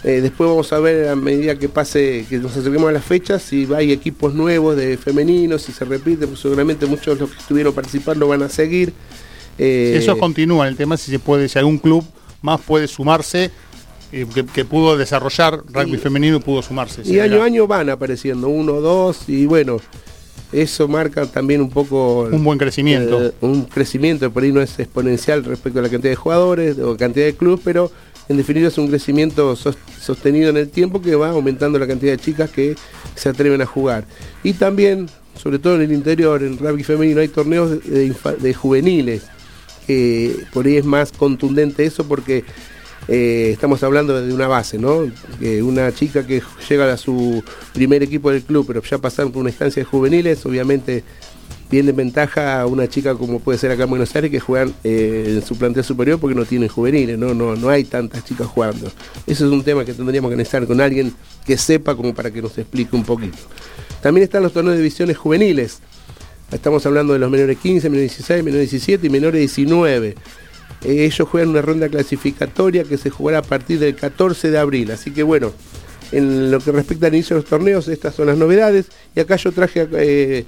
Eh, 0.06 0.20
después 0.20 0.48
vamos 0.48 0.72
a 0.72 0.78
ver 0.78 1.08
a 1.08 1.16
medida 1.16 1.58
que 1.58 1.68
pase, 1.68 2.26
que 2.28 2.38
nos 2.38 2.56
acerquemos 2.56 2.88
a 2.88 2.92
las 2.92 3.04
fechas, 3.04 3.42
si 3.42 3.66
hay 3.74 3.90
equipos 3.90 4.34
nuevos 4.34 4.76
de 4.76 4.96
femeninos, 4.96 5.62
si 5.62 5.72
se 5.72 5.84
repite, 5.84 6.28
pues 6.28 6.38
seguramente 6.38 6.86
muchos 6.86 7.16
de 7.18 7.22
los 7.22 7.30
que 7.32 7.38
estuvieron 7.38 7.74
participando 7.74 8.28
van 8.28 8.42
a 8.42 8.48
seguir. 8.48 8.92
Eh, 9.58 9.94
Eso 9.98 10.18
continúa, 10.18 10.68
el 10.68 10.76
tema 10.76 10.96
si 10.96 11.10
se 11.10 11.18
puede, 11.18 11.48
si 11.48 11.58
algún 11.58 11.78
club 11.78 12.04
más 12.42 12.60
puede 12.60 12.86
sumarse, 12.88 13.50
eh, 14.12 14.26
que, 14.54 14.64
pudo 14.64 14.96
desarrollar 14.96 15.62
rugby 15.72 15.96
femenino 15.96 16.40
pudo 16.40 16.62
sumarse. 16.62 17.02
Y 17.04 17.18
año 17.20 17.42
a 17.42 17.44
año 17.46 17.66
van 17.66 17.90
apareciendo, 17.90 18.48
uno, 18.48 18.80
dos, 18.80 19.28
y 19.28 19.46
bueno, 19.46 19.78
eso 20.52 20.86
marca 20.86 21.26
también 21.26 21.60
un 21.60 21.70
poco... 21.70 22.28
Un 22.30 22.44
buen 22.44 22.58
crecimiento. 22.58 23.26
eh, 23.26 23.32
un 23.40 23.64
crecimiento, 23.64 24.30
por 24.30 24.42
ahí 24.44 24.52
no 24.52 24.60
es 24.60 24.78
exponencial 24.78 25.44
respecto 25.44 25.78
a 25.80 25.82
la 25.82 25.88
cantidad 25.88 26.12
de 26.12 26.16
jugadores 26.16 26.78
o 26.78 26.96
cantidad 26.96 27.26
de 27.26 27.34
clubes, 27.34 27.60
pero 27.64 27.90
en 28.28 28.36
definitiva 28.36 28.68
es 28.68 28.78
un 28.78 28.88
crecimiento 28.88 29.56
sos- 29.56 29.76
sostenido 30.00 30.50
en 30.50 30.56
el 30.58 30.68
tiempo 30.68 31.00
que 31.02 31.14
va 31.16 31.30
aumentando 31.30 31.78
la 31.78 31.86
cantidad 31.86 32.12
de 32.12 32.18
chicas 32.18 32.50
que 32.50 32.76
se 33.14 33.28
atreven 33.28 33.60
a 33.62 33.66
jugar. 33.66 34.04
Y 34.44 34.52
también, 34.52 35.08
sobre 35.36 35.58
todo 35.58 35.76
en 35.76 35.82
el 35.82 35.92
interior, 35.92 36.42
en 36.42 36.58
rugby 36.58 36.84
femenino 36.84 37.20
hay 37.20 37.28
torneos 37.28 37.70
de 37.84 38.54
juveniles, 38.54 39.22
que 39.86 40.44
por 40.52 40.66
ahí 40.66 40.76
es 40.76 40.84
más 40.84 41.12
contundente 41.12 41.84
eso 41.84 42.06
porque 42.06 42.44
eh, 43.08 43.50
estamos 43.52 43.82
hablando 43.82 44.20
de 44.20 44.32
una 44.32 44.48
base, 44.48 44.78
¿no? 44.78 45.10
Que 45.38 45.62
una 45.62 45.92
chica 45.92 46.26
que 46.26 46.42
llega 46.68 46.92
a 46.92 46.96
su 46.96 47.42
primer 47.72 48.02
equipo 48.02 48.30
del 48.30 48.42
club, 48.42 48.66
pero 48.66 48.82
ya 48.82 48.98
pasaron 48.98 49.32
por 49.32 49.40
una 49.40 49.50
instancia 49.50 49.82
de 49.82 49.84
juveniles, 49.84 50.44
obviamente 50.44 51.04
viene 51.70 51.90
en 51.90 51.96
ventaja 51.96 52.60
a 52.60 52.66
una 52.66 52.88
chica 52.88 53.14
como 53.14 53.40
puede 53.40 53.58
ser 53.58 53.70
acá 53.70 53.84
en 53.84 53.90
Buenos 53.90 54.14
Aires 54.14 54.30
que 54.30 54.40
juegan 54.40 54.72
eh, 54.84 55.34
en 55.36 55.42
su 55.44 55.56
plantel 55.56 55.84
superior 55.84 56.18
porque 56.18 56.34
no 56.34 56.44
tienen 56.44 56.68
juveniles, 56.68 57.18
¿no? 57.18 57.34
No, 57.34 57.56
no 57.56 57.68
hay 57.68 57.84
tantas 57.84 58.24
chicas 58.24 58.46
jugando. 58.46 58.90
Eso 59.26 59.46
es 59.46 59.52
un 59.52 59.62
tema 59.62 59.84
que 59.84 59.92
tendríamos 59.92 60.28
que 60.28 60.34
analizar 60.34 60.66
con 60.66 60.80
alguien 60.80 61.12
que 61.44 61.56
sepa 61.56 61.94
como 61.94 62.14
para 62.14 62.30
que 62.30 62.42
nos 62.42 62.56
explique 62.58 62.94
un 62.94 63.04
poquito. 63.04 63.38
También 64.00 64.24
están 64.24 64.42
los 64.42 64.52
torneos 64.52 64.76
de 64.76 64.82
divisiones 64.82 65.16
juveniles. 65.16 65.80
Estamos 66.52 66.86
hablando 66.86 67.12
de 67.12 67.18
los 67.18 67.30
menores 67.30 67.58
15, 67.58 67.90
menores 67.90 68.12
16, 68.16 68.44
menores 68.44 68.70
17 68.70 69.06
y 69.06 69.10
menores 69.10 69.40
19. 69.40 70.08
Eh, 70.08 71.04
ellos 71.04 71.28
juegan 71.28 71.50
una 71.50 71.62
ronda 71.62 71.88
clasificatoria 71.88 72.84
que 72.84 72.96
se 72.98 73.10
jugará 73.10 73.38
a 73.38 73.42
partir 73.42 73.78
del 73.78 73.96
14 73.96 74.50
de 74.50 74.58
abril. 74.58 74.90
Así 74.92 75.10
que 75.10 75.22
bueno, 75.22 75.52
en 76.12 76.50
lo 76.50 76.60
que 76.60 76.70
respecta 76.72 77.08
al 77.08 77.14
inicio 77.14 77.34
de 77.36 77.42
los 77.42 77.50
torneos, 77.50 77.88
estas 77.88 78.14
son 78.14 78.28
las 78.28 78.38
novedades. 78.38 78.86
Y 79.14 79.20
acá 79.20 79.36
yo 79.36 79.50
traje 79.52 79.88
eh, 79.92 80.44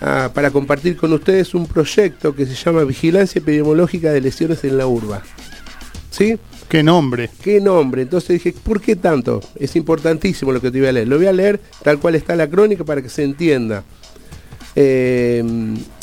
a- 0.00 0.30
para 0.32 0.50
compartir 0.50 0.96
con 0.96 1.12
ustedes 1.12 1.54
un 1.54 1.66
proyecto 1.66 2.34
que 2.34 2.46
se 2.46 2.54
llama 2.54 2.82
Vigilancia 2.84 3.38
Epidemiológica 3.40 4.12
de 4.12 4.22
Lesiones 4.22 4.64
en 4.64 4.78
la 4.78 4.86
Urba. 4.86 5.22
¿Sí? 6.10 6.38
Qué 6.68 6.82
nombre. 6.82 7.28
¿Qué 7.42 7.60
nombre? 7.60 8.02
Entonces 8.02 8.30
dije, 8.42 8.54
¿por 8.62 8.80
qué 8.80 8.96
tanto? 8.96 9.40
Es 9.56 9.76
importantísimo 9.76 10.52
lo 10.52 10.60
que 10.60 10.70
te 10.70 10.78
voy 10.78 10.88
a 10.88 10.92
leer. 10.92 11.06
Lo 11.08 11.18
voy 11.18 11.26
a 11.26 11.32
leer 11.32 11.60
tal 11.82 11.98
cual 11.98 12.14
está 12.14 12.34
la 12.34 12.48
crónica 12.48 12.84
para 12.84 13.02
que 13.02 13.10
se 13.10 13.24
entienda. 13.24 13.84
Eh, 14.76 15.44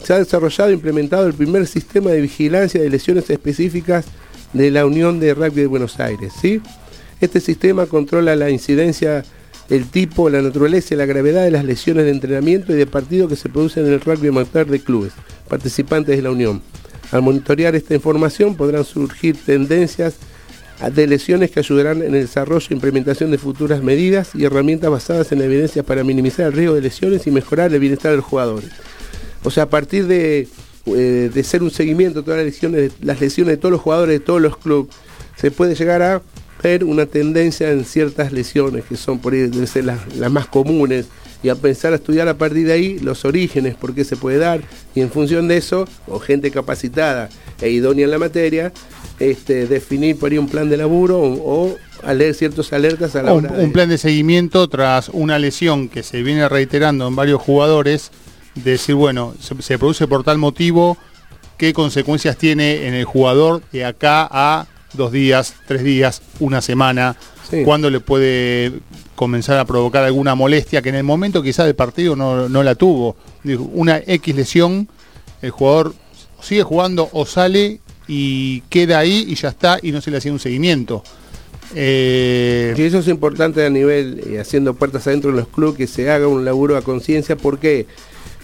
se 0.04 0.14
ha 0.14 0.18
desarrollado 0.18 0.70
e 0.70 0.74
implementado 0.74 1.28
el 1.28 1.34
primer 1.34 1.68
sistema 1.68 2.12
de 2.12 2.22
vigilancia 2.22 2.82
de 2.82 2.90
lesiones 2.90 3.30
específicas 3.30 4.06
de 4.54 4.72
la 4.72 4.86
Unión 4.86 5.20
de 5.20 5.34
Rugby 5.34 5.62
de 5.62 5.68
Buenos 5.68 6.00
Aires. 6.00 6.34
¿sí? 6.40 6.62
Este 7.20 7.40
sistema 7.40 7.86
controla 7.86 8.36
la 8.36 8.50
incidencia, 8.50 9.24
el 9.70 9.86
tipo, 9.86 10.30
la 10.30 10.42
naturaleza 10.42 10.94
y 10.94 10.98
la 10.98 11.06
gravedad 11.06 11.44
de 11.44 11.52
las 11.52 11.66
lesiones 11.66 12.06
de 12.06 12.12
entrenamiento 12.12 12.74
y 12.74 12.76
de 12.76 12.88
partido 12.88 13.28
que 13.28 13.36
se 13.36 13.50
producen 13.50 13.86
en 13.86 13.94
el 13.94 14.02
rugby 14.02 14.30
amateur 14.30 14.68
de 14.68 14.80
clubes, 14.80 15.14
participantes 15.48 16.16
de 16.16 16.22
la 16.22 16.32
Unión. 16.32 16.62
Al 17.12 17.22
monitorear 17.22 17.76
esta 17.76 17.94
información 17.94 18.56
podrán 18.56 18.86
surgir 18.86 19.38
tendencias 19.38 20.16
de 20.90 21.08
lesiones 21.08 21.52
que 21.52 21.60
ayudarán 21.60 22.02
en 22.02 22.16
el 22.16 22.22
desarrollo 22.22 22.66
e 22.70 22.74
implementación 22.74 23.30
de 23.32 23.38
futuras 23.38 23.84
medidas 23.84 24.32
y 24.34 24.46
herramientas 24.46 24.90
basadas 24.90 25.32
en 25.32 25.40
la 25.40 25.46
evidencia 25.46 25.84
para 25.84 26.04
minimizar 26.04 26.48
el 26.48 26.54
riesgo 26.54 26.76
de 26.76 26.82
lesiones 26.82 27.28
y 27.28 27.32
mejorar 27.32 27.72
el 27.74 27.80
bienestar 27.80 28.12
de 28.12 28.18
los 28.18 28.26
jugadores. 28.26 28.70
O 29.44 29.52
sea, 29.52 29.64
a 29.64 29.70
partir 29.70 30.08
de, 30.08 30.48
eh, 30.88 31.32
de 31.34 31.44
ser 31.44 31.62
un 31.62 31.72
seguimiento 31.72 32.20
de 32.20 32.26
todas 32.26 32.38
las 32.40 32.46
lesiones, 32.46 32.92
las 33.02 33.22
lesiones 33.22 33.54
de 33.54 33.58
todos 33.58 33.72
los 33.72 33.82
jugadores 33.82 34.20
de 34.20 34.26
todos 34.26 34.42
los 34.42 34.58
clubes, 34.58 34.94
se 35.36 35.52
puede 35.52 35.76
llegar 35.76 36.02
a 36.02 36.22
ver 36.62 36.84
una 36.84 37.06
tendencia 37.06 37.72
en 37.72 37.86
ciertas 37.86 38.32
lesiones 38.32 38.86
que 38.86 38.96
son 38.96 39.20
por 39.20 39.34
ahí 39.34 39.42
deben 39.42 39.66
ser 39.66 39.86
las, 39.86 40.16
las 40.16 40.32
más 40.32 40.48
comunes 40.48 41.08
y 41.44 41.50
a 41.50 41.56
pensar 41.56 41.94
a 41.94 41.96
estudiar 41.96 42.28
a 42.28 42.38
partir 42.38 42.68
de 42.68 42.74
ahí 42.74 43.00
los 43.00 43.26
orígenes, 43.26 43.76
por 43.76 43.96
qué 43.96 44.04
se 44.04 44.16
puede 44.16 44.38
dar 44.38 44.62
y 44.94 45.02
en 45.02 45.10
función 45.10 45.48
de 45.48 45.58
eso, 45.58 45.88
o 46.08 46.20
gente 46.20 46.52
capacitada 46.52 47.30
e 47.62 47.70
idónea 47.70 48.06
en 48.06 48.12
la 48.12 48.20
materia, 48.20 48.72
este, 49.30 49.68
definir 49.68 50.18
por 50.18 50.32
ahí 50.32 50.38
un 50.38 50.48
plan 50.50 50.70
de 50.70 50.78
laburo 50.78 51.20
o, 51.20 51.68
o 51.68 51.78
a 52.04 52.14
leer 52.14 52.34
ciertos 52.34 52.74
alertas 52.74 53.16
a 53.16 53.24
la 53.24 53.34
Un, 53.34 53.46
hora 53.46 53.58
de- 53.58 53.64
un 53.64 53.72
plan 53.72 53.90
de 53.90 53.98
seguimiento 53.98 54.68
tras 54.68 55.10
una 55.10 55.38
lesión 55.40 55.88
que 55.90 56.04
se 56.04 56.24
viene 56.24 56.48
reiterando 56.50 57.08
en 57.08 57.16
varios 57.16 57.42
jugadores, 57.42 58.12
de 58.56 58.72
decir, 58.72 58.96
bueno, 58.96 59.34
se, 59.40 59.62
se 59.62 59.78
produce 59.78 60.08
por 60.08 60.24
tal 60.24 60.38
motivo, 60.38 60.98
qué 61.58 61.74
consecuencias 61.74 62.38
tiene 62.38 62.88
en 62.88 62.94
el 62.96 63.06
jugador 63.06 63.62
de 63.72 63.86
acá 63.86 64.28
a 64.32 64.66
dos 64.94 65.12
días, 65.12 65.54
tres 65.68 65.84
días, 65.84 66.22
una 66.40 66.62
semana, 66.62 67.16
Sí. 67.50 67.64
cuándo 67.66 67.90
le 67.90 68.00
puede 68.00 68.72
comenzar 69.16 69.58
a 69.60 69.66
provocar 69.66 70.06
alguna 70.06 70.36
molestia 70.36 70.82
que 70.82 70.88
en 70.88 70.96
el 70.96 71.04
momento 71.04 71.44
quizás 71.44 71.66
del 71.66 71.76
partido 71.76 72.16
no, 72.16 72.48
no 72.48 72.64
la 72.64 72.76
tuvo. 72.76 73.18
Una 73.74 73.98
X 73.98 74.34
lesión, 74.34 74.88
el 75.42 75.52
jugador 75.52 75.94
sigue 76.42 76.64
jugando 76.64 77.10
o 77.12 77.26
sale 77.26 77.81
y 78.08 78.62
queda 78.70 79.00
ahí 79.00 79.26
y 79.28 79.36
ya 79.36 79.50
está 79.50 79.80
y 79.82 79.92
no 79.92 80.02
se 80.02 80.12
le 80.12 80.18
hacía 80.18 80.32
un 80.32 80.40
seguimiento. 80.40 81.04
Eh, 81.76 82.74
Y 82.78 82.82
eso 82.82 83.00
es 83.00 83.08
importante 83.08 83.66
a 83.66 83.70
nivel, 83.70 84.22
eh, 84.28 84.40
haciendo 84.40 84.74
puertas 84.74 85.08
adentro 85.08 85.30
en 85.30 85.38
los 85.38 85.48
clubes, 85.48 85.78
que 85.78 85.88
se 85.88 86.10
haga 86.10 86.28
un 86.28 86.44
laburo 86.44 86.76
a 86.78 86.82
conciencia. 86.82 87.36
¿Por 87.38 87.60
qué? 87.60 87.86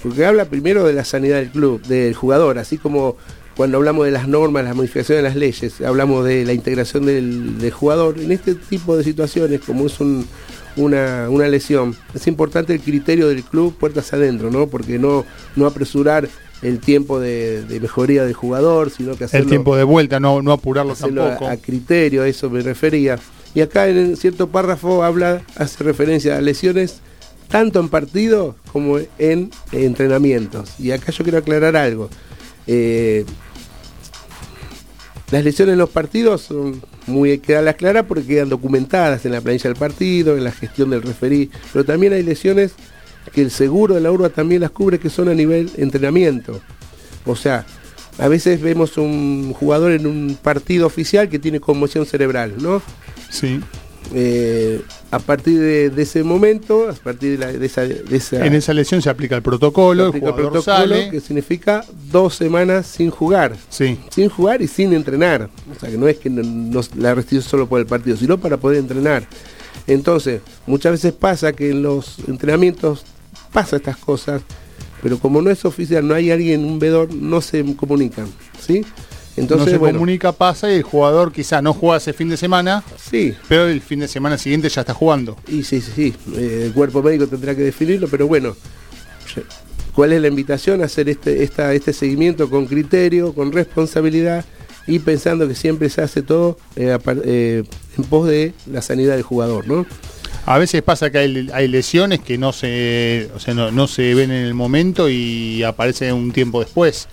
Porque 0.02 0.26
habla 0.26 0.46
primero 0.46 0.86
de 0.86 0.94
la 0.94 1.04
sanidad 1.04 1.38
del 1.38 1.50
club, 1.50 1.82
del 1.84 2.14
jugador, 2.14 2.58
así 2.60 2.78
como 2.78 3.18
cuando 3.56 3.78
hablamos 3.78 4.06
de 4.06 4.12
las 4.12 4.28
normas, 4.28 4.64
las 4.64 4.76
modificaciones 4.76 5.24
de 5.24 5.30
las 5.30 5.36
leyes, 5.36 5.82
hablamos 5.82 6.24
de 6.24 6.46
la 6.46 6.54
integración 6.54 7.06
del, 7.08 7.72
jugador. 7.72 8.20
En 8.20 8.32
este 8.32 8.54
tipo 8.54 8.96
de 8.96 9.04
situaciones, 9.04 9.62
como 9.62 9.88
es 9.88 10.00
un- 10.00 10.26
una, 10.76 11.28
una 11.30 11.48
lesión, 11.48 11.96
es 12.14 12.28
importante 12.28 12.72
el 12.74 12.80
criterio 12.82 13.28
del 13.30 13.44
club 13.44 13.76
puertas 13.76 14.14
adentro, 14.14 14.52
¿no? 14.52 14.68
Porque 14.68 15.00
no, 15.00 15.26
no 15.56 15.66
apresurar 15.66 16.30
el 16.62 16.80
tiempo 16.80 17.20
de, 17.20 17.64
de 17.64 17.80
mejoría 17.80 18.24
del 18.24 18.34
jugador, 18.34 18.90
sino 18.90 19.16
que 19.16 19.26
hacerlo 19.26 19.44
el 19.44 19.50
tiempo 19.50 19.76
de 19.76 19.84
vuelta, 19.84 20.20
no, 20.20 20.42
no 20.42 20.52
apurarlo 20.52 20.94
hacerlo 20.94 21.24
a, 21.24 21.30
tampoco. 21.30 21.52
a 21.52 21.58
criterio, 21.58 22.24
a 22.24 22.28
eso 22.28 22.50
me 22.50 22.62
refería. 22.62 23.20
Y 23.54 23.62
acá 23.62 23.88
en 23.88 24.18
cierto 24.18 24.50
párrafo 24.50 25.04
habla, 25.04 25.42
hace 25.56 25.84
referencia 25.84 26.38
a 26.38 26.42
lesiones 26.42 27.02
tanto 27.48 27.80
en 27.80 27.90
partido 27.90 28.56
como 28.72 29.00
en 29.18 29.52
entrenamientos. 29.72 30.80
Y 30.80 30.92
acá 30.92 31.12
yo 31.12 31.24
quiero 31.24 31.40
aclarar 31.40 31.76
algo. 31.76 32.10
Eh, 32.66 33.26
las 35.32 35.44
lesiones 35.44 35.74
en 35.74 35.80
los 35.80 35.90
partidos 35.90 36.42
son 36.42 36.82
muy 37.06 37.32
hay 37.32 37.38
que 37.40 37.54
darlas 37.54 37.76
claras 37.76 38.06
porque 38.08 38.26
quedan 38.26 38.50
documentadas 38.50 39.26
en 39.26 39.32
la 39.32 39.42
planilla 39.42 39.70
del 39.70 39.80
partido, 39.80 40.38
en 40.38 40.44
la 40.44 40.52
gestión 40.52 40.90
del 40.90 41.02
referí, 41.02 41.50
pero 41.72 41.86
también 41.86 42.14
hay 42.14 42.24
lesiones 42.24 42.74
que 43.34 43.42
el 43.42 43.52
seguro 43.52 43.96
de 43.96 44.02
la 44.02 44.12
urba 44.12 44.30
también 44.30 44.62
las 44.62 44.72
cubre 44.72 45.00
que 45.00 45.10
son 45.10 45.30
a 45.30 45.34
nivel 45.34 45.70
entrenamiento. 45.78 46.60
O 47.26 47.36
sea, 47.36 47.66
a 48.18 48.28
veces 48.28 48.62
vemos 48.62 48.98
un 48.98 49.54
jugador 49.54 49.92
en 49.92 50.08
un 50.08 50.38
partido 50.42 50.88
oficial 50.88 51.30
que 51.30 51.40
tiene 51.40 51.60
conmoción 51.60 52.06
cerebral, 52.06 52.54
¿no? 52.60 52.82
Sí. 53.30 53.60
Eh, 54.14 54.82
a 55.12 55.20
partir 55.20 55.60
de, 55.60 55.90
de 55.90 56.02
ese 56.04 56.24
momento, 56.24 56.90
a 56.90 56.94
partir 56.94 57.38
de, 57.38 57.46
la- 57.46 57.52
de 57.52 57.66
esa, 57.66 57.82
de 57.82 58.06
esa- 58.16 58.46
En 58.46 58.54
esa 58.56 58.74
lesión 58.74 59.02
se 59.02 59.10
aplica 59.10 59.36
el 59.36 59.42
protocolo, 59.42 60.04
el 60.04 60.10
aplica 60.10 60.28
el 60.28 60.32
jugador 60.34 60.52
protocolo, 60.54 60.96
sale. 60.96 61.10
que 61.12 61.20
significa 61.20 61.84
dos 62.10 62.36
semanas 62.36 62.88
sin 62.88 63.10
jugar. 63.10 63.58
Sí. 63.70 63.98
Sin 64.10 64.30
jugar 64.30 64.62
y 64.62 64.68
sin 64.68 64.94
entrenar. 64.94 65.50
O 65.76 65.78
sea, 65.80 65.90
que 65.90 65.98
no 65.98 66.08
es 66.08 66.18
que 66.18 66.30
no- 66.30 66.42
no- 66.44 66.82
la 66.98 67.14
restricción 67.16 67.50
solo 67.50 67.68
por 67.68 67.82
el 67.82 67.86
partido, 67.86 68.16
sino 68.16 68.38
para 68.38 68.56
poder 68.58 68.80
entrenar. 68.80 69.28
Entonces, 69.88 70.42
muchas 70.66 70.94
veces 70.94 71.12
pasa 71.14 71.52
que 71.54 71.70
en 71.72 71.82
los 71.84 72.20
entrenamientos 72.28 73.04
pasa 73.58 73.78
estas 73.78 73.98
cosas, 73.98 74.44
pero 75.02 75.18
como 75.18 75.42
no 75.42 75.50
es 75.50 75.66
oficial, 75.66 76.08
no 76.08 76.14
hay 76.14 76.30
alguien, 76.30 76.64
un 76.64 76.78
vedor, 76.78 77.12
no 77.12 77.42
se 77.42 77.66
comunican. 77.76 78.28
¿Sí? 78.60 78.86
Entonces, 79.36 79.68
no 79.68 79.72
se 79.72 79.78
bueno, 79.80 79.98
comunica, 79.98 80.32
pasa 80.32 80.72
y 80.72 80.76
el 80.76 80.84
jugador 80.84 81.32
quizá 81.32 81.60
no 81.62 81.74
juega 81.74 81.98
ese 81.98 82.14
fin 82.14 82.30
de 82.30 82.38
semana, 82.38 82.84
sí, 83.00 83.36
pero 83.48 83.68
el 83.68 83.82
fin 83.82 84.00
de 84.00 84.08
semana 84.08 84.38
siguiente 84.38 84.70
ya 84.70 84.82
está 84.82 84.94
jugando. 84.94 85.38
Y 85.48 85.64
sí, 85.64 85.82
sí, 85.82 85.92
sí, 85.96 86.16
eh, 86.36 86.66
el 86.68 86.74
cuerpo 86.74 87.02
médico 87.02 87.26
tendrá 87.26 87.56
que 87.56 87.64
definirlo, 87.64 88.08
pero 88.08 88.28
bueno, 88.28 88.56
¿cuál 89.94 90.14
es 90.14 90.22
la 90.22 90.28
invitación? 90.28 90.84
Hacer 90.84 91.10
este, 91.10 91.44
esta, 91.44 91.74
este 91.74 91.94
seguimiento 91.94 92.48
con 92.50 92.68
criterio, 92.68 93.34
con 93.34 93.52
responsabilidad 93.52 94.46
y 94.88 95.00
pensando 95.00 95.48
que 95.48 95.56
siempre 95.56 95.90
se 95.90 96.02
hace 96.02 96.22
todo 96.22 96.58
eh, 96.76 96.98
eh, 97.24 97.64
en 97.98 98.04
pos 98.06 98.28
de 98.28 98.54
la 98.72 98.82
sanidad 98.84 99.16
del 99.16 99.24
jugador, 99.24 99.68
¿no? 99.68 99.86
A 100.48 100.58
veces 100.58 100.82
pasa 100.82 101.10
que 101.12 101.18
hay, 101.18 101.50
hay 101.54 101.68
lesiones 101.68 102.22
que 102.22 102.38
no 102.38 102.54
se, 102.54 103.30
o 103.36 103.40
sea, 103.40 103.54
no, 103.54 103.70
no 103.70 103.86
se 103.88 104.14
ven 104.16 104.32
en 104.32 104.46
el 104.46 104.54
momento 104.54 105.10
y 105.10 105.62
aparecen 105.64 106.14
un 106.14 106.32
tiempo 106.32 106.62
después. 106.62 107.08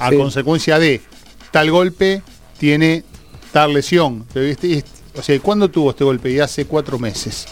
A 0.00 0.10
Sí. 0.10 0.16
consecuencia 0.16 0.78
de 0.80 1.00
tal 1.52 1.70
golpe 1.70 2.22
tiene 2.58 3.04
tal 3.52 3.74
lesión. 3.74 4.24
Este- 4.34 4.72
este- 4.78 4.90
o 5.16 5.22
sea, 5.22 5.38
¿cuándo 5.40 5.68
tuvo 5.70 5.90
este 5.90 6.02
golpe? 6.02 6.32
Y 6.32 6.40
hace 6.40 6.64
cuatro 6.64 6.98
meses. 6.98 7.46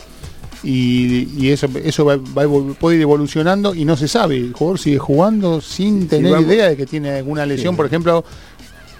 Y, 0.65 1.29
y 1.39 1.51
eso, 1.53 1.69
eso 1.85 2.05
va, 2.05 2.17
va 2.17 2.75
puede 2.75 2.97
ir 2.97 3.03
evolucionando 3.03 3.77
y 3.77 3.85
no 3.85 3.97
se 3.97 4.09
sabe. 4.09 4.37
El 4.39 4.53
jugador 4.53 4.81
sigue 4.81 4.99
jugando 4.99 5.61
sin 5.61 6.09
tener 6.09 6.41
idea 6.41 6.69
de 6.71 6.77
que 6.77 6.85
tiene 6.85 7.11
alguna 7.11 7.47
lesión. 7.47 7.75
Sí. 7.75 7.77
Por 7.77 7.87
ejemplo, 7.87 8.25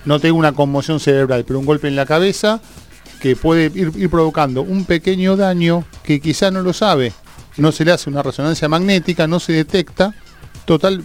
no 0.05 0.21
tengo 0.21 0.39
una 0.39 0.53
conmoción 0.53 1.01
cerebral, 1.01 1.45
pero 1.45 1.59
un 1.59 1.67
golpe 1.67 1.89
en 1.89 1.97
la 1.97 2.07
cabeza 2.07 2.61
que 3.21 3.37
puede 3.37 3.67
ir, 3.75 3.93
ir 3.97 4.11
provocando 4.11 4.63
un 4.63 4.85
pequeño 4.85 5.37
daño 5.37 5.85
que 6.03 6.21
quizá 6.21 6.51
no 6.51 6.63
lo 6.63 6.73
sabe. 6.73 7.13
No 7.57 7.73
se 7.73 7.85
le 7.85 7.93
hace 7.93 8.09
una 8.09 8.23
resonancia 8.23 8.69
magnética, 8.69 9.27
no 9.27 9.41
se 9.41 9.53
detecta 9.53 10.15
Total, 10.65 11.03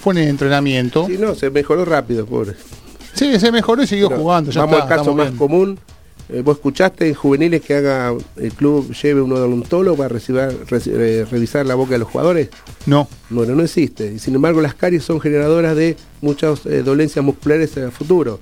fue 0.00 0.14
en 0.14 0.18
el 0.20 0.28
entrenamiento. 0.28 1.04
Sí, 1.06 1.18
no, 1.18 1.34
se 1.34 1.50
mejoró 1.50 1.84
rápido, 1.84 2.24
pobre. 2.26 2.54
Sí, 3.12 3.38
se 3.40 3.50
mejoró 3.50 3.82
y 3.82 3.86
siguió 3.88 4.08
Pero 4.08 4.20
jugando. 4.20 4.50
Ya 4.52 4.60
vamos 4.60 4.78
está, 4.80 4.94
al 4.94 4.98
caso 5.00 5.14
más 5.14 5.26
bien. 5.26 5.36
común. 5.38 5.78
Eh, 6.28 6.42
¿Vos 6.42 6.58
escuchaste 6.58 7.08
en 7.08 7.14
juveniles 7.14 7.60
que 7.60 7.74
haga 7.74 8.14
el 8.36 8.52
club 8.52 8.92
lleve 8.94 9.20
un 9.20 9.32
odontólogo 9.32 9.96
para 9.96 10.14
recibir- 10.14 10.64
reci- 10.66 10.92
eh, 10.94 11.26
revisar 11.28 11.66
la 11.66 11.74
boca 11.74 11.90
de 11.94 11.98
los 11.98 12.08
jugadores? 12.08 12.50
No, 12.86 13.08
Bueno, 13.30 13.56
no 13.56 13.64
existe. 13.64 14.12
Y 14.12 14.20
sin 14.20 14.36
embargo, 14.36 14.60
las 14.62 14.74
caries 14.74 15.02
son 15.02 15.20
generadoras 15.20 15.74
de 15.74 15.96
muchas 16.20 16.64
eh, 16.66 16.82
dolencias 16.84 17.24
musculares 17.24 17.76
en 17.76 17.82
el 17.82 17.90
futuro. 17.92 18.38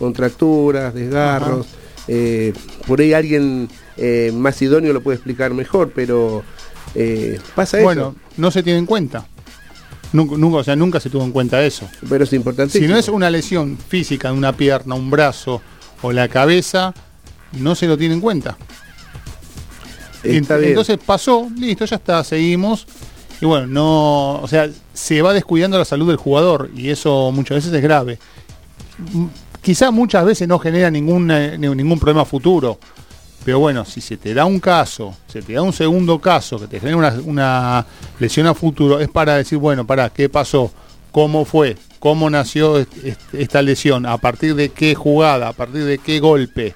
Contracturas, 0.00 0.94
desgarros. 0.94 1.66
Eh, 2.08 2.52
por 2.86 3.00
ahí 3.00 3.12
alguien 3.12 3.68
eh, 3.96 4.32
más 4.34 4.60
idóneo 4.62 4.92
lo 4.92 5.02
puede 5.02 5.16
explicar 5.16 5.52
mejor, 5.54 5.92
pero 5.94 6.42
eh, 6.94 7.38
pasa 7.54 7.80
bueno, 7.80 8.14
eso. 8.16 8.32
no 8.36 8.50
se 8.50 8.62
tiene 8.62 8.78
en 8.78 8.86
cuenta. 8.86 9.26
Nunca, 10.12 10.36
nunca, 10.38 10.56
o 10.58 10.64
sea, 10.64 10.74
nunca 10.74 11.00
se 11.00 11.10
tuvo 11.10 11.22
en 11.24 11.32
cuenta 11.32 11.62
eso. 11.64 11.86
Pero 12.08 12.24
es 12.24 12.32
importantísimo. 12.32 12.86
Si 12.86 12.90
no 12.90 12.98
es 12.98 13.08
una 13.08 13.28
lesión 13.30 13.76
física 13.76 14.30
en 14.30 14.36
una 14.36 14.56
pierna, 14.56 14.94
un 14.94 15.10
brazo 15.10 15.60
o 16.00 16.12
la 16.12 16.28
cabeza, 16.28 16.94
no 17.52 17.74
se 17.74 17.86
lo 17.86 17.98
tiene 17.98 18.14
en 18.14 18.20
cuenta. 18.22 18.56
Está 20.22 20.54
Ent- 20.56 20.58
bien. 20.60 20.70
Entonces 20.70 20.98
pasó, 21.04 21.48
listo, 21.56 21.84
ya 21.84 21.96
está, 21.96 22.24
seguimos. 22.24 22.86
Y 23.40 23.46
bueno, 23.46 23.66
no, 23.66 24.40
o 24.40 24.48
sea, 24.48 24.68
se 24.94 25.20
va 25.22 25.32
descuidando 25.34 25.78
la 25.78 25.84
salud 25.84 26.08
del 26.08 26.16
jugador 26.16 26.70
y 26.74 26.88
eso 26.88 27.30
muchas 27.32 27.56
veces 27.58 27.72
es 27.72 27.82
grave. 27.82 28.18
M- 29.58 29.62
Quizá 29.62 29.90
muchas 29.90 30.24
veces 30.24 30.48
no 30.48 30.58
genera 30.58 30.90
ningún, 30.90 31.30
eh, 31.30 31.56
ni- 31.58 31.68
ningún 31.74 31.98
problema 31.98 32.24
futuro, 32.24 32.78
pero 33.44 33.58
bueno, 33.60 33.84
si 33.84 34.00
se 34.00 34.16
te 34.16 34.34
da 34.34 34.44
un 34.44 34.60
caso, 34.60 35.14
se 35.26 35.42
te 35.42 35.52
da 35.54 35.62
un 35.62 35.72
segundo 35.72 36.18
caso 36.20 36.58
que 36.58 36.66
te 36.66 36.80
genera 36.80 37.14
una, 37.24 37.86
lesión 38.18 38.46
a 38.46 38.54
futuro, 38.54 39.00
es 39.00 39.08
para 39.08 39.36
decir, 39.36 39.58
bueno, 39.58 39.86
para, 39.86 40.10
¿qué 40.10 40.28
pasó? 40.28 40.70
¿Cómo 41.12 41.44
fue? 41.44 41.76
¿Cómo 41.98 42.28
nació 42.30 42.78
est- 42.78 43.04
est- 43.04 43.34
esta 43.34 43.62
lesión? 43.62 44.06
¿A 44.06 44.18
partir 44.18 44.54
de 44.54 44.68
qué 44.70 44.94
jugada? 44.94 45.48
¿A 45.48 45.52
partir 45.52 45.84
de 45.84 45.98
qué 45.98 46.20
golpe? 46.20 46.74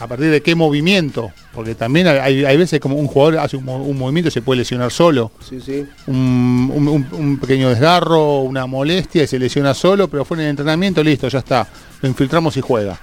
A 0.00 0.06
partir 0.06 0.30
de 0.30 0.40
qué 0.42 0.54
movimiento, 0.54 1.32
porque 1.52 1.74
también 1.74 2.06
hay, 2.06 2.44
hay 2.44 2.56
veces 2.56 2.78
como 2.80 2.96
un 2.96 3.06
jugador 3.08 3.38
hace 3.38 3.56
un, 3.56 3.64
mo- 3.64 3.82
un 3.82 3.98
movimiento 3.98 4.28
y 4.28 4.32
se 4.32 4.42
puede 4.42 4.58
lesionar 4.60 4.92
solo, 4.92 5.32
Sí, 5.48 5.60
sí. 5.60 5.84
un, 6.06 6.70
un- 6.74 6.88
un- 6.88 7.08
un 7.12 7.38
pequeño 7.38 7.68
desgarro, 7.68 8.40
una 8.42 8.66
molestia 8.66 9.24
y 9.24 9.26
se 9.26 9.38
lesiona 9.38 9.74
solo, 9.74 10.08
pero 10.08 10.24
fue 10.24 10.36
en 10.36 10.44
el 10.44 10.50
entrenamiento, 10.50 11.02
listo, 11.02 11.28
ya 11.28 11.40
está, 11.40 11.66
lo 12.00 12.08
infiltramos 12.08 12.56
y 12.56 12.60
juega. 12.60 12.98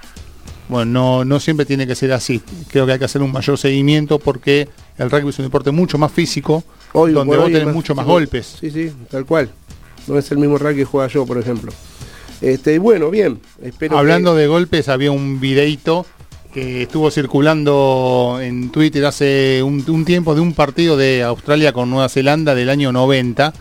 Bueno, 0.68 0.86
no, 0.90 1.24
no 1.24 1.38
siempre 1.38 1.64
tiene 1.66 1.86
que 1.86 1.94
ser 1.94 2.12
así, 2.12 2.40
creo 2.68 2.86
que 2.86 2.92
hay 2.92 2.98
que 2.98 3.04
hacer 3.04 3.22
un 3.22 3.30
mayor 3.30 3.56
seguimiento 3.58 4.18
porque 4.18 4.68
el 4.98 5.10
rugby 5.10 5.28
es 5.28 5.38
un 5.38 5.44
deporte 5.44 5.70
mucho 5.70 5.98
más 5.98 6.10
físico, 6.10 6.64
Hoy 6.92 7.12
donde 7.12 7.36
vos 7.36 7.46
tenés 7.52 7.72
mucho 7.74 7.94
más 7.94 8.06
golpes. 8.06 8.56
Sí, 8.60 8.70
sí, 8.70 8.90
tal 9.10 9.26
cual. 9.26 9.50
No 10.08 10.18
es 10.18 10.30
el 10.30 10.38
mismo 10.38 10.56
rugby 10.56 10.76
que 10.76 10.84
juega 10.84 11.08
yo, 11.08 11.26
por 11.26 11.36
ejemplo. 11.38 11.72
Este, 12.40 12.74
y 12.74 12.78
bueno, 12.78 13.10
bien. 13.10 13.40
Espero 13.62 13.98
Hablando 13.98 14.34
que- 14.34 14.40
de 14.40 14.46
golpes, 14.46 14.88
había 14.88 15.10
un 15.10 15.40
videito 15.40 16.04
que 16.56 16.82
estuvo 16.84 17.10
circulando 17.10 18.38
en 18.40 18.70
Twitter 18.70 19.04
hace 19.04 19.62
un, 19.62 19.84
un 19.88 20.06
tiempo 20.06 20.34
de 20.34 20.40
un 20.40 20.54
partido 20.54 20.96
de 20.96 21.22
Australia 21.22 21.74
con 21.74 21.90
Nueva 21.90 22.08
Zelanda 22.08 22.54
del 22.54 22.70
año 22.70 22.92
90. 22.92 23.52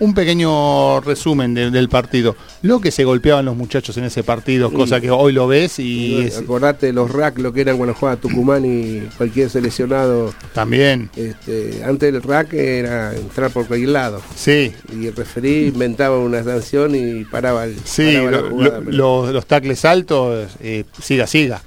Un 0.00 0.14
pequeño 0.14 1.00
resumen 1.00 1.54
de- 1.54 1.70
del 1.70 1.88
partido. 1.88 2.34
Lo 2.62 2.80
que 2.80 2.90
se 2.90 3.04
golpeaban 3.04 3.44
los 3.44 3.54
muchachos 3.56 3.96
en 3.98 4.02
ese 4.04 4.24
partido, 4.24 4.72
cosa 4.72 5.00
que 5.00 5.12
hoy 5.12 5.32
lo 5.32 5.46
ves 5.46 5.78
y 5.78 6.22
es- 6.22 6.38
Acordate 6.38 6.92
los 6.92 7.08
rack, 7.12 7.38
lo 7.38 7.52
que 7.52 7.60
eran 7.60 7.76
cuando 7.76 7.94
jugaba 7.94 8.16
Tucumán 8.20 8.64
y 8.64 9.02
cualquier 9.16 9.48
seleccionado. 9.48 10.34
también, 10.52 11.10
Este, 11.14 11.82
antes 11.84 12.12
el 12.12 12.20
rack 12.20 12.52
era 12.54 13.14
entrar 13.14 13.52
por 13.52 13.68
cualquier 13.68 13.90
lado. 13.90 14.20
sí, 14.34 14.72
Y 14.92 15.06
el 15.06 15.14
referí 15.14 15.66
inventaba 15.68 16.18
una 16.18 16.42
sanción 16.42 16.96
y 16.96 17.22
paraba 17.24 17.64
el. 17.66 17.76
sí, 17.84 18.16
paraba 18.16 18.30
la 18.32 18.40
lo- 18.40 18.50
jugada, 18.50 18.78
lo- 18.80 18.84
pero- 18.86 18.96
los, 18.96 19.32
los 19.32 19.46
tacles 19.46 19.84
altos, 19.84 20.48
eh, 20.60 20.82
siga, 21.00 21.28
siga. 21.28 21.62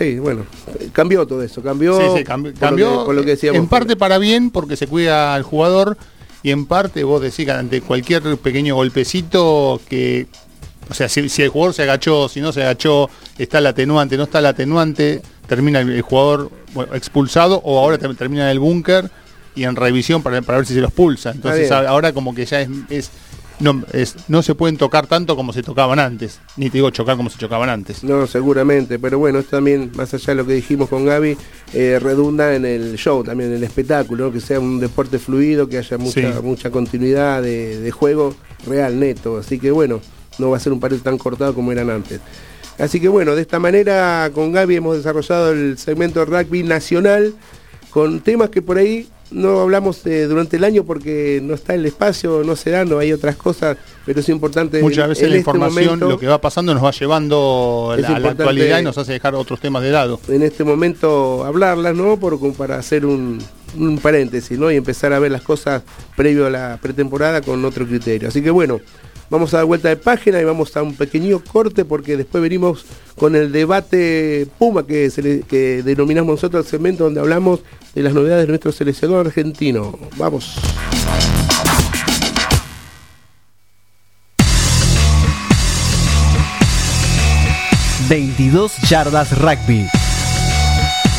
Sí, 0.00 0.18
bueno, 0.18 0.46
cambió 0.92 1.26
todo 1.26 1.42
eso. 1.42 1.62
Cambió, 1.62 1.94
Sí, 1.98 2.18
sí, 2.20 2.24
cambi- 2.24 2.52
por 2.52 2.58
cambió, 2.58 2.90
lo 2.90 2.98
que, 3.00 3.04
por 3.04 3.14
lo 3.16 3.20
que 3.22 3.30
decíamos. 3.32 3.58
en 3.60 3.68
parte 3.68 3.96
para 3.96 4.16
bien 4.16 4.50
porque 4.50 4.74
se 4.76 4.86
cuida 4.86 5.34
al 5.34 5.42
jugador 5.42 5.98
y 6.42 6.52
en 6.52 6.64
parte 6.64 7.04
vos 7.04 7.20
decís 7.20 7.44
que 7.44 7.52
ante 7.52 7.82
cualquier 7.82 8.22
pequeño 8.38 8.74
golpecito 8.76 9.78
que 9.90 10.26
o 10.88 10.94
sea 10.94 11.06
si, 11.10 11.28
si 11.28 11.42
el 11.42 11.50
jugador 11.50 11.74
se 11.74 11.82
agachó 11.82 12.30
si 12.30 12.40
no 12.40 12.50
se 12.50 12.62
agachó 12.62 13.10
está 13.36 13.58
el 13.58 13.66
atenuante 13.66 14.16
no 14.16 14.22
está 14.22 14.38
el 14.38 14.46
atenuante 14.46 15.20
termina 15.46 15.80
el, 15.80 15.90
el 15.90 16.00
jugador 16.00 16.50
bueno, 16.72 16.94
expulsado 16.94 17.60
o 17.62 17.78
ahora 17.78 17.98
ter- 17.98 18.16
termina 18.16 18.44
en 18.44 18.50
el 18.52 18.58
búnker 18.58 19.10
y 19.54 19.64
en 19.64 19.76
revisión 19.76 20.22
para, 20.22 20.40
para 20.40 20.58
ver 20.58 20.66
si 20.66 20.72
se 20.72 20.80
los 20.80 20.92
pulsa 20.92 21.30
entonces 21.32 21.70
ahora 21.70 22.14
como 22.14 22.34
que 22.34 22.46
ya 22.46 22.62
es, 22.62 22.70
es- 22.88 23.10
no, 23.60 23.82
es- 23.92 24.16
no 24.28 24.42
se 24.42 24.54
pueden 24.54 24.76
tocar 24.76 25.06
tanto 25.06 25.36
como 25.36 25.52
se 25.52 25.62
tocaban 25.62 25.98
antes 25.98 26.40
ni 26.56 26.70
te 26.70 26.78
digo 26.78 26.90
chocar 26.90 27.16
como 27.16 27.30
se 27.30 27.38
chocaban 27.38 27.68
antes 27.68 28.02
No, 28.02 28.26
seguramente, 28.26 28.98
pero 28.98 29.18
bueno, 29.18 29.38
esto 29.38 29.52
también, 29.56 29.92
más 29.94 30.12
allá 30.14 30.26
de 30.28 30.34
lo 30.34 30.46
que 30.46 30.54
dijimos 30.54 30.88
con 30.88 31.04
Gaby, 31.04 31.36
eh, 31.74 31.98
redunda 32.00 32.54
en 32.54 32.64
el 32.64 32.96
show, 32.96 33.22
también 33.22 33.50
en 33.50 33.56
el 33.56 33.64
espectáculo, 33.64 34.26
¿no? 34.26 34.32
que 34.32 34.40
sea 34.40 34.58
un 34.60 34.80
deporte 34.80 35.18
fluido, 35.18 35.68
que 35.68 35.78
haya 35.78 35.98
mucha, 35.98 36.32
Sí. 36.32 36.42
mucha 36.42 36.70
continuidad 36.70 37.42
de, 37.42 37.78
de 37.80 37.90
juego 37.90 38.34
real, 38.66 38.98
neto. 38.98 39.38
Así 39.38 39.58
que 39.58 39.70
bueno, 39.70 40.00
no 40.38 40.50
va 40.50 40.56
a 40.56 40.60
ser 40.60 40.72
un 40.72 40.80
partido 40.80 41.02
tan 41.02 41.18
cortado 41.18 41.54
como 41.54 41.70
eran 41.72 41.90
antes. 41.90 42.20
Así 42.78 42.98
que 42.98 43.08
bueno, 43.08 43.34
de 43.34 43.42
esta 43.42 43.58
manera 43.58 44.30
con 44.34 44.52
Gaby 44.52 44.76
hemos 44.76 44.96
desarrollado 44.96 45.52
el 45.52 45.76
segmento 45.76 46.20
de 46.20 46.24
rugby 46.26 46.62
nacional 46.62 47.34
con 47.90 48.20
temas 48.20 48.48
que 48.50 48.62
por 48.62 48.78
ahí 48.78 49.08
no 49.30 49.60
hablamos 49.60 50.04
eh, 50.06 50.24
durante 50.26 50.56
el 50.56 50.64
año 50.64 50.84
porque 50.84 51.40
no 51.42 51.54
está 51.54 51.74
el 51.74 51.86
espacio, 51.86 52.42
no 52.44 52.56
se 52.56 52.70
da, 52.70 52.84
no 52.84 52.98
hay 52.98 53.12
otras 53.12 53.36
cosas, 53.36 53.76
pero 54.04 54.20
es 54.20 54.28
importante. 54.28 54.82
Muchas 54.82 55.08
veces 55.08 55.24
en 55.24 55.30
la 55.30 55.36
este 55.36 55.50
información, 55.50 55.84
momento- 55.86 56.08
lo 56.08 56.18
que 56.18 56.26
va 56.26 56.40
pasando, 56.40 56.74
nos 56.74 56.84
va 56.84 56.90
llevando 56.90 57.90
a 57.92 57.96
la, 57.96 58.08
a 58.08 58.10
la 58.10 58.16
importante- 58.18 58.42
actualidad 58.42 58.80
y 58.80 58.82
nos 58.84 58.98
hace 58.98 59.12
dejar 59.12 59.34
otros 59.34 59.60
temas 59.60 59.82
de 59.82 59.90
lado. 59.92 60.20
en 60.28 60.42
este 60.42 60.64
momento 60.64 61.44
hablarlas, 61.44 61.94
¿no? 61.94 62.18
Por, 62.18 62.38
para 62.54 62.76
hacer 62.78 63.06
un, 63.06 63.38
un 63.76 63.98
paréntesis, 63.98 64.58
¿no? 64.58 64.70
Y 64.70 64.76
empezar 64.76 65.12
a 65.12 65.18
ver 65.18 65.30
las 65.30 65.42
cosas 65.42 65.82
previo 66.16 66.46
a 66.46 66.50
la 66.50 66.78
pretemporada 66.82 67.40
con 67.40 67.64
otro 67.64 67.86
criterio. 67.86 68.28
Así 68.28 68.42
que 68.42 68.50
bueno, 68.50 68.80
vamos 69.30 69.54
a 69.54 69.58
dar 69.58 69.66
vuelta 69.66 69.88
de 69.88 69.96
página 69.96 70.40
y 70.40 70.44
vamos 70.44 70.76
a 70.76 70.82
un 70.82 70.94
pequeño 70.94 71.40
corte 71.40 71.84
porque 71.84 72.16
después 72.16 72.42
venimos 72.42 72.84
con 73.16 73.36
el 73.36 73.52
debate 73.52 74.46
Puma 74.58 74.84
que, 74.86 75.82
denominamos 75.84 76.34
nosotros 76.34 76.66
el 76.66 76.70
segmento 76.70 77.04
donde 77.04 77.20
hablamos 77.20 77.60
de 77.94 78.02
las 78.02 78.12
novedades 78.12 78.44
de 78.44 78.48
nuestro 78.48 78.72
seleccionador 78.72 79.26
argentino. 79.26 79.98
Vamos. 80.16 80.56
...22 88.08 88.72
yardas 88.88 89.38
rugby... 89.38 89.86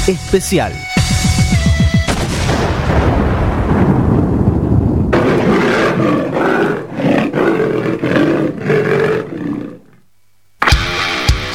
...especial... 0.07 0.90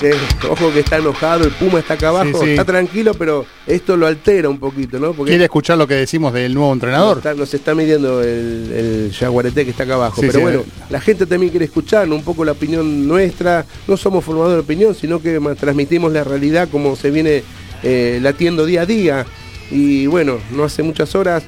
Che, 0.01 0.11
ojo 0.51 0.71
que 0.75 0.81
está 0.81 0.99
enojado, 0.99 1.45
el 1.45 1.53
Puma 1.53 1.79
está 1.79 1.95
acá 1.95 2.09
abajo, 2.11 2.39
Sí, 2.41 2.45
sí. 2.45 2.51
está 2.51 2.67
tranquilo, 2.67 3.15
pero 3.15 3.47
esto 3.67 3.97
lo 3.97 4.07
altera 4.07 4.49
un 4.51 4.59
poquito, 4.59 4.99
¿no? 4.99 5.15
Porque 5.15 5.31
¿Quiere 5.31 5.45
escuchar 5.45 5.79
lo 5.79 5.87
que 5.87 5.95
decimos 5.95 6.35
del 6.35 6.53
nuevo 6.53 6.71
entrenador? 6.73 7.17
Nos 7.17 7.25
está, 7.25 7.35
nos 7.35 7.55
está 7.55 7.75
midiendo 7.75 8.23
el, 8.23 8.73
el 9.09 9.13
jaguarete 9.19 9.65
que 9.65 9.71
está 9.71 9.85
acá 9.85 9.95
abajo. 9.95 10.21
Sí, 10.21 10.27
Pero 10.27 10.41
bueno, 10.41 10.65
la 10.91 11.01
gente 11.01 11.25
también 11.25 11.51
quiere 11.51 11.65
escuchar 11.65 12.07
un 12.11 12.23
poco 12.23 12.45
la 12.45 12.53
opinión 12.53 13.09
nuestra. 13.09 13.65
No 13.89 13.97
somos 13.97 14.23
formadores 14.23 14.57
de 14.57 14.61
opinión, 14.61 14.95
sino 14.95 15.23
que 15.23 15.41
transmitimos 15.59 16.13
la 16.13 16.25
realidad 16.25 16.69
como 16.71 16.95
se 16.95 17.11
viene 17.11 17.43
eh, 17.83 18.19
latiendo 18.21 18.67
día 18.67 18.83
a 18.83 18.87
día. 18.87 19.25
Y 19.71 20.07
bueno, 20.09 20.39
no 20.53 20.65
hace 20.65 20.83
muchas 20.83 21.15
horas 21.15 21.43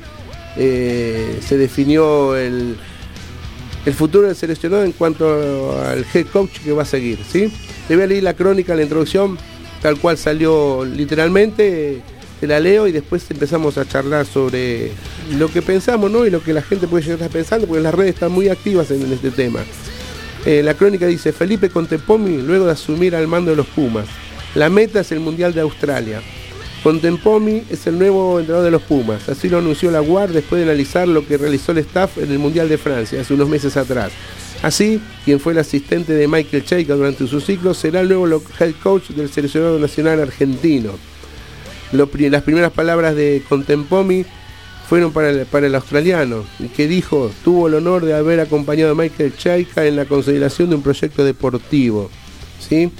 eh, 0.57 1.39
se 1.47 1.59
definió 1.59 2.35
el, 2.35 2.77
el 3.85 3.93
futuro 3.95 4.27
del 4.27 4.37
seleccionado 4.37 4.85
en 4.85 4.93
cuanto 4.93 5.79
al 5.83 6.07
head 6.15 6.27
coach 6.33 6.61
que 6.65 6.73
va 6.73 6.83
a 6.83 6.87
seguir. 6.87 7.19
¿sí? 7.31 7.53
Te 7.88 7.94
voy 7.94 8.05
a 8.05 8.07
leer 8.07 8.22
la 8.22 8.35
crónica, 8.35 8.74
la 8.74 8.83
introducción, 8.83 9.38
tal 9.81 9.98
cual 9.98 10.18
salió 10.18 10.85
literalmente. 10.85 12.03
Te 12.38 12.46
la 12.46 12.61
leo 12.61 12.87
y 12.87 12.92
después 12.92 13.29
empezamos 13.31 13.79
a 13.79 13.88
charlar 13.88 14.27
sobre 14.27 14.92
lo 15.37 15.48
que 15.48 15.62
pensamos 15.62 16.11
¿no? 16.11 16.24
y 16.27 16.31
lo 16.31 16.42
que 16.42 16.53
la 16.53 16.62
gente 16.62 16.87
puede 16.87 17.03
llegar 17.03 17.22
a 17.22 17.24
estar 17.24 17.33
pensando, 17.33 17.66
porque 17.66 17.83
las 17.83 17.94
redes 17.94 18.14
están 18.14 18.31
muy 18.31 18.51
activas 18.51 18.90
en, 18.90 19.11
este 19.11 19.31
tema. 19.31 19.61
Eh, 20.44 20.62
la 20.62 20.74
crónica 20.74 21.07
dice, 21.07 21.33
Felipe 21.33 21.70
Contempomi, 21.70 22.42
luego 22.42 22.66
de 22.66 22.72
asumir 22.72 23.16
al 23.16 23.27
mando 23.27 23.51
de 23.51 23.57
los 23.57 23.66
Pumas, 23.66 24.07
la 24.55 24.68
meta 24.68 25.01
es 25.01 25.11
el 25.11 25.20
Mundial 25.20 25.55
de 25.55 25.62
Australia. 25.62 26.20
Contempomi 26.85 27.64
es 27.70 27.87
el 27.88 27.98
nuevo 27.98 28.38
entrenador 28.38 28.66
de 28.66 28.70
los 28.70 28.83
Pumas, 28.83 29.29
así 29.29 29.48
lo 29.48 29.59
anunció 29.59 29.90
la 29.90 30.03
UAR 30.03 30.29
después 30.29 30.61
de 30.61 30.70
analizar 30.70 31.09
lo 31.09 31.27
que 31.27 31.38
realizó 31.38 31.72
el 31.72 31.79
staff 31.79 32.18
en 32.18 32.31
el 32.31 32.38
Mundial 32.38 32.68
de 32.68 32.79
Francia 32.79 33.20
hace 33.20 33.35
unos 33.35 33.48
meses 33.48 33.77
atrás. 33.77 34.12
Así, 34.62 35.01
quien 35.25 35.38
fue 35.38 35.53
el 35.53 35.59
asistente 35.61 36.12
de 36.12 36.27
Michael 36.27 36.64
Cheika 36.64 36.94
durante 36.94 37.27
su 37.29 37.40
ciclo 37.40 37.75
será 37.75 38.01
el 38.01 38.09
nuevo 38.09 38.42
head 38.59 38.75
coach 38.83 39.11
del 39.11 39.31
seleccionado 39.31 39.79
nacional 39.79 40.21
argentino. 40.21 40.92
Las 41.92 42.42
primeras 42.42 42.73
palabras 42.73 43.14
de 43.14 43.42
Contempomi 43.49 44.25
fueron 44.88 45.12
para 45.12 45.31
el, 45.31 45.75
australiano, 45.75 46.44
que 46.75 46.88
dijo, 46.88 47.31
tuvo 47.44 47.68
el 47.68 47.75
honor 47.75 48.05
de 48.05 48.14
haber 48.14 48.40
acompañado 48.40 48.92
a 48.92 48.94
Michael 48.94 49.37
Chaika 49.37 49.87
en 49.87 49.97
la 49.97 50.07
consideración 50.07 50.71
de 50.71 50.77
un 50.77 50.83
proyecto 50.83 51.25
deportivo. 51.25 52.11
¿sí? 52.59 52.90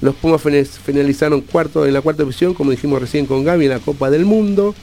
Los 0.00 0.14
Pumas 0.16 0.42
finalizaron 0.42 1.40
cuarto 1.40 1.86
en 1.86 1.94
la 1.94 2.02
cuarta 2.02 2.24
posición, 2.24 2.52
como 2.52 2.72
dijimos 2.72 3.00
recién 3.00 3.26
con 3.26 3.42
Gaby, 3.42 3.64
en 3.64 3.70
la 3.70 3.78
Copa 3.78 4.10
del 4.10 4.24
Mundo. 4.24 4.74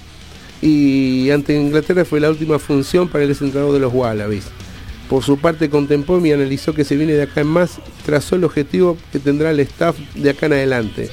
Y 0.62 1.30
ante 1.32 1.56
Inglaterra 1.56 2.06
fue 2.06 2.20
la 2.20 2.30
última 2.30 2.60
función 2.60 3.08
para 3.08 3.24
el 3.24 3.32
entrenador 3.32 3.74
de 3.74 3.80
los 3.80 3.94
Wallabies. 3.94 4.46
Por 5.12 5.24
su 5.24 5.38
parte, 5.38 5.70
contempló 5.70 6.26
y 6.26 6.32
analizó 6.32 6.74
que 6.74 6.86
se 6.86 6.96
viene 6.96 7.12
de 7.12 7.24
acá 7.24 7.42
en 7.42 7.48
más, 7.48 7.82
trazó 8.06 8.38
el 8.38 8.46
objetivo 8.46 8.98
que 9.12 9.20
tendrá 9.20 9.52
el 9.52 9.60
staff 9.60 9.98
de 10.16 10.30
acá 10.30 10.46
en 10.46 10.54
adelante 10.54 11.10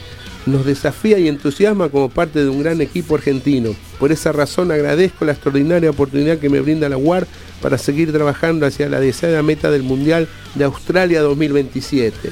nos 0.46 0.64
desafía 0.64 1.18
y 1.18 1.28
entusiasma 1.28 1.88
como 1.88 2.08
parte 2.08 2.42
de 2.42 2.48
un 2.48 2.62
gran 2.62 2.80
equipo 2.80 3.16
argentino. 3.16 3.74
Por 3.98 4.12
esa 4.12 4.32
razón 4.32 4.72
agradezco 4.72 5.24
la 5.24 5.32
extraordinaria 5.32 5.90
oportunidad 5.90 6.38
que 6.38 6.48
me 6.48 6.60
brinda 6.60 6.88
la 6.88 6.96
UAR 6.96 7.26
para 7.60 7.76
seguir 7.76 8.12
trabajando 8.12 8.64
hacia 8.64 8.88
la 8.88 9.00
deseada 9.00 9.42
meta 9.42 9.70
del 9.70 9.82
Mundial 9.82 10.28
de 10.54 10.64
Australia 10.64 11.20
2027. 11.20 12.30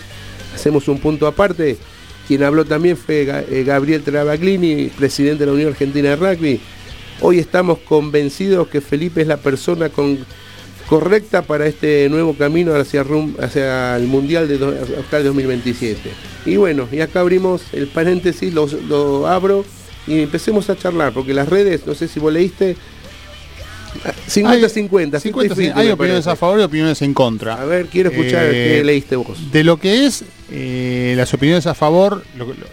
Hacemos 0.55 0.89
un 0.89 0.99
punto 0.99 1.27
aparte. 1.27 1.77
Quien 2.27 2.43
habló 2.43 2.65
también 2.65 2.97
fue 2.97 3.23
eh, 3.23 3.65
Gabriel 3.65 4.03
Travaglini, 4.03 4.87
presidente 4.97 5.41
de 5.41 5.47
la 5.47 5.53
Unión 5.53 5.69
Argentina 5.69 6.11
de 6.11 6.17
Rugby. 6.17 6.61
Hoy 7.21 7.39
estamos 7.39 7.79
convencidos 7.79 8.69
que 8.69 8.81
Felipe 8.81 9.21
es 9.21 9.27
la 9.27 9.37
persona 9.37 9.91
con 9.91 10.19
correcta 10.87 11.43
para 11.43 11.67
este 11.67 12.09
nuevo 12.09 12.35
camino 12.35 12.75
hacia, 12.75 13.05
hacia 13.41 13.97
el 13.97 14.07
Mundial 14.07 14.49
de 14.49 14.55
Australia 14.97 15.27
2027. 15.29 16.11
Y 16.47 16.57
bueno, 16.57 16.89
y 16.91 17.01
acá 17.01 17.21
abrimos 17.21 17.63
el 17.73 17.89
paréntesis, 17.89 18.55
lo, 18.55 19.27
abro 19.27 19.65
y 20.07 20.21
empecemos 20.21 20.71
a 20.71 20.77
charlar, 20.77 21.13
porque 21.13 21.35
las 21.35 21.49
redes, 21.49 21.87
no 21.87 21.95
sé 21.95 22.07
si 22.09 22.21
vos 22.21 22.33
leíste, 22.33 22.77
50-50. 24.29 25.73
Hay, 25.75 25.91
opiniones 25.91 26.27
a 26.27 26.37
favor 26.37 26.61
y 26.61 26.63
opiniones 26.63 27.01
en 27.03 27.15
contra. 27.15 27.55
A 27.55 27.65
ver, 27.65 27.87
quiero 27.87 28.11
escuchar 28.11 28.51
qué 28.51 28.81
eh, 28.81 28.85
leíste 28.85 29.17
vos. 29.17 29.51
De 29.51 29.65
lo 29.65 29.79
que 29.79 30.05
es 30.05 30.23
eh, 30.53 31.15
las 31.17 31.33
opiniones 31.33 31.67
a 31.67 31.75
favor, 31.75 32.23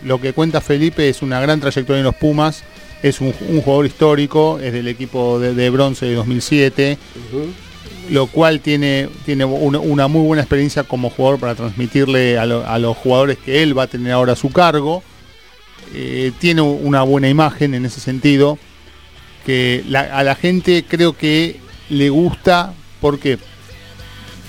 lo, 0.04 0.20
que 0.20 0.34
cuenta 0.34 0.60
Felipe 0.60 1.08
es 1.08 1.22
una 1.22 1.40
gran 1.40 1.62
trayectoria 1.62 2.00
en 2.00 2.06
los 2.06 2.16
Pumas. 2.16 2.64
Es 3.02 3.20
un, 3.20 3.34
jugador 3.34 3.86
histórico, 3.86 4.60
es 4.60 4.72
del 4.72 4.88
equipo 4.88 5.40
de, 5.40 5.70
bronce 5.70 6.06
de 6.06 6.16
2007 6.16 6.98
lo 8.10 8.28
cual 8.28 8.60
tiene, 8.60 9.10
tiene 9.26 9.46
una, 9.46 10.08
muy 10.08 10.26
buena 10.26 10.42
experiencia 10.42 10.84
como 10.84 11.10
jugador 11.10 11.40
para 11.40 11.56
transmitirle 11.56 12.38
a, 12.38 12.46
los 12.46 12.98
jugadores 12.98 13.38
que 13.38 13.64
él 13.64 13.78
va 13.78 13.84
a 13.84 13.88
tener 13.88 14.12
ahora 14.12 14.34
a 14.34 14.36
su 14.36 14.50
cargo. 14.52 15.04
Eh, 15.94 16.32
tiene 16.40 16.62
una 16.62 17.04
buena 17.04 17.30
imagen 17.30 17.74
en 17.74 17.86
ese 17.86 18.00
sentido, 18.00 18.58
que 19.46 19.84
a 19.94 20.24
la 20.24 20.36
gente 20.36 20.86
creo 20.88 21.16
que 21.16 21.60
le 21.90 22.10
gusta 22.10 22.74
porque 23.00 23.38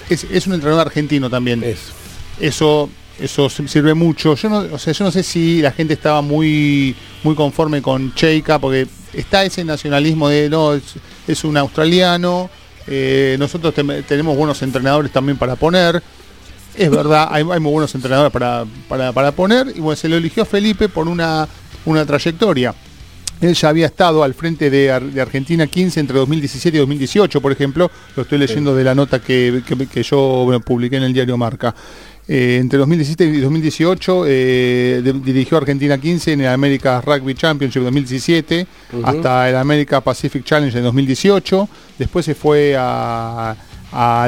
es, 0.09 0.47
un 0.47 0.55
entrenador 0.55 0.87
argentino 0.87 1.29
también. 1.29 1.65
Eso 2.41 2.89
eso 3.21 3.49
sirve 3.49 3.95
mucho. 3.95 4.35
Yo 4.35 4.49
no, 4.49 4.59
o 4.73 4.79
sea, 4.79 4.93
yo 4.93 5.05
no 5.05 5.13
sé 5.13 5.23
si 5.23 5.63
la 5.63 5.73
gente 5.73 5.95
estaba 5.95 6.21
muy, 6.21 6.95
muy 7.23 7.35
conforme 7.35 7.81
con 7.81 8.15
Cheika, 8.15 8.59
porque 8.59 8.87
está 9.13 9.45
ese 9.45 9.65
nacionalismo 9.65 10.29
de 10.29 10.49
no, 10.51 10.75
es 10.75 11.45
un 11.45 11.57
australiano, 11.57 12.51
eh, 12.87 13.37
nosotros 13.39 13.75
tenemos 14.07 14.37
buenos 14.37 14.63
entrenadores 14.63 15.13
también 15.13 15.39
para 15.39 15.57
poner. 15.57 16.03
Es 16.77 16.91
verdad, 16.91 17.29
hay, 17.31 17.45
muy 17.45 17.59
buenos 17.59 17.95
entrenadores 17.95 18.33
para, 18.33 18.65
para, 18.89 19.33
poner. 19.33 19.69
Y 19.75 19.81
bueno, 19.81 19.97
se 19.97 20.09
lo 20.09 20.17
eligió 20.17 20.45
Felipe 20.45 20.89
por 20.89 21.09
una, 21.09 21.47
una 21.85 22.05
trayectoria. 22.05 22.75
Él 23.41 23.55
ya 23.55 23.69
había 23.69 23.87
estado 23.87 24.23
al 24.23 24.35
frente 24.35 24.71
de, 24.71 24.91
Argentina 24.91 25.67
15 25.67 26.01
entre 26.01 26.19
2017 26.19 26.77
y 26.77 26.81
2018, 26.81 27.41
por 27.41 27.53
ejemplo. 27.53 27.91
Lo 28.17 28.23
estoy 28.23 28.39
leyendo 28.39 28.75
de 28.75 28.85
la 28.85 28.95
nota 28.95 29.21
que, 29.21 29.63
yo 30.03 30.61
publiqué 30.65 30.97
en 30.97 31.03
el 31.05 31.13
diario 31.13 31.37
Marca. 31.37 31.75
Eh, 32.27 32.57
entre 32.59 32.79
2017 32.79 33.25
y 33.27 33.41
2018 33.41 34.25
eh, 34.27 35.03
dirigió 35.23 35.59
Argentina 35.59 35.99
15 35.99 36.33
en 36.33 36.41
el 36.41 36.47
América 36.49 37.03
Rugby 37.03 37.35
Championship 37.35 37.83
2017 37.83 38.67
hasta 39.03 39.51
el 39.51 39.57
América 39.57 40.01
Pacific 40.01 40.43
Challenge 40.43 40.77
en 40.77 40.85
2018. 40.85 41.69
Después 41.99 42.25
se 42.25 42.35
fue 42.35 42.77
a, 42.79 43.55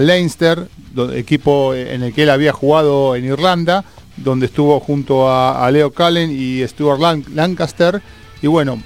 Leinster, 0.00 0.68
equipo 1.14 1.74
en 1.74 2.02
el 2.02 2.12
que 2.12 2.22
él 2.22 2.30
había 2.30 2.52
jugado 2.52 3.16
en 3.16 3.24
Irlanda, 3.24 3.84
donde 4.16 4.46
estuvo 4.46 4.78
junto 4.78 5.30
a, 5.30 5.68
Leo 5.70 5.92
Cullen 5.92 6.30
y 6.30 6.66
Stuart 6.68 7.00
Lancaster. 7.34 8.00
Y 8.42 8.46
bueno, 8.46 8.80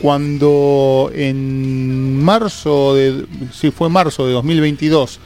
cuando 0.00 1.10
en 1.14 2.22
marzo 2.22 2.94
de, 2.94 3.26
sí 3.52 3.70
fue 3.70 3.88
marzo 3.90 4.26
de 4.26 4.32
2022, 4.32 5.20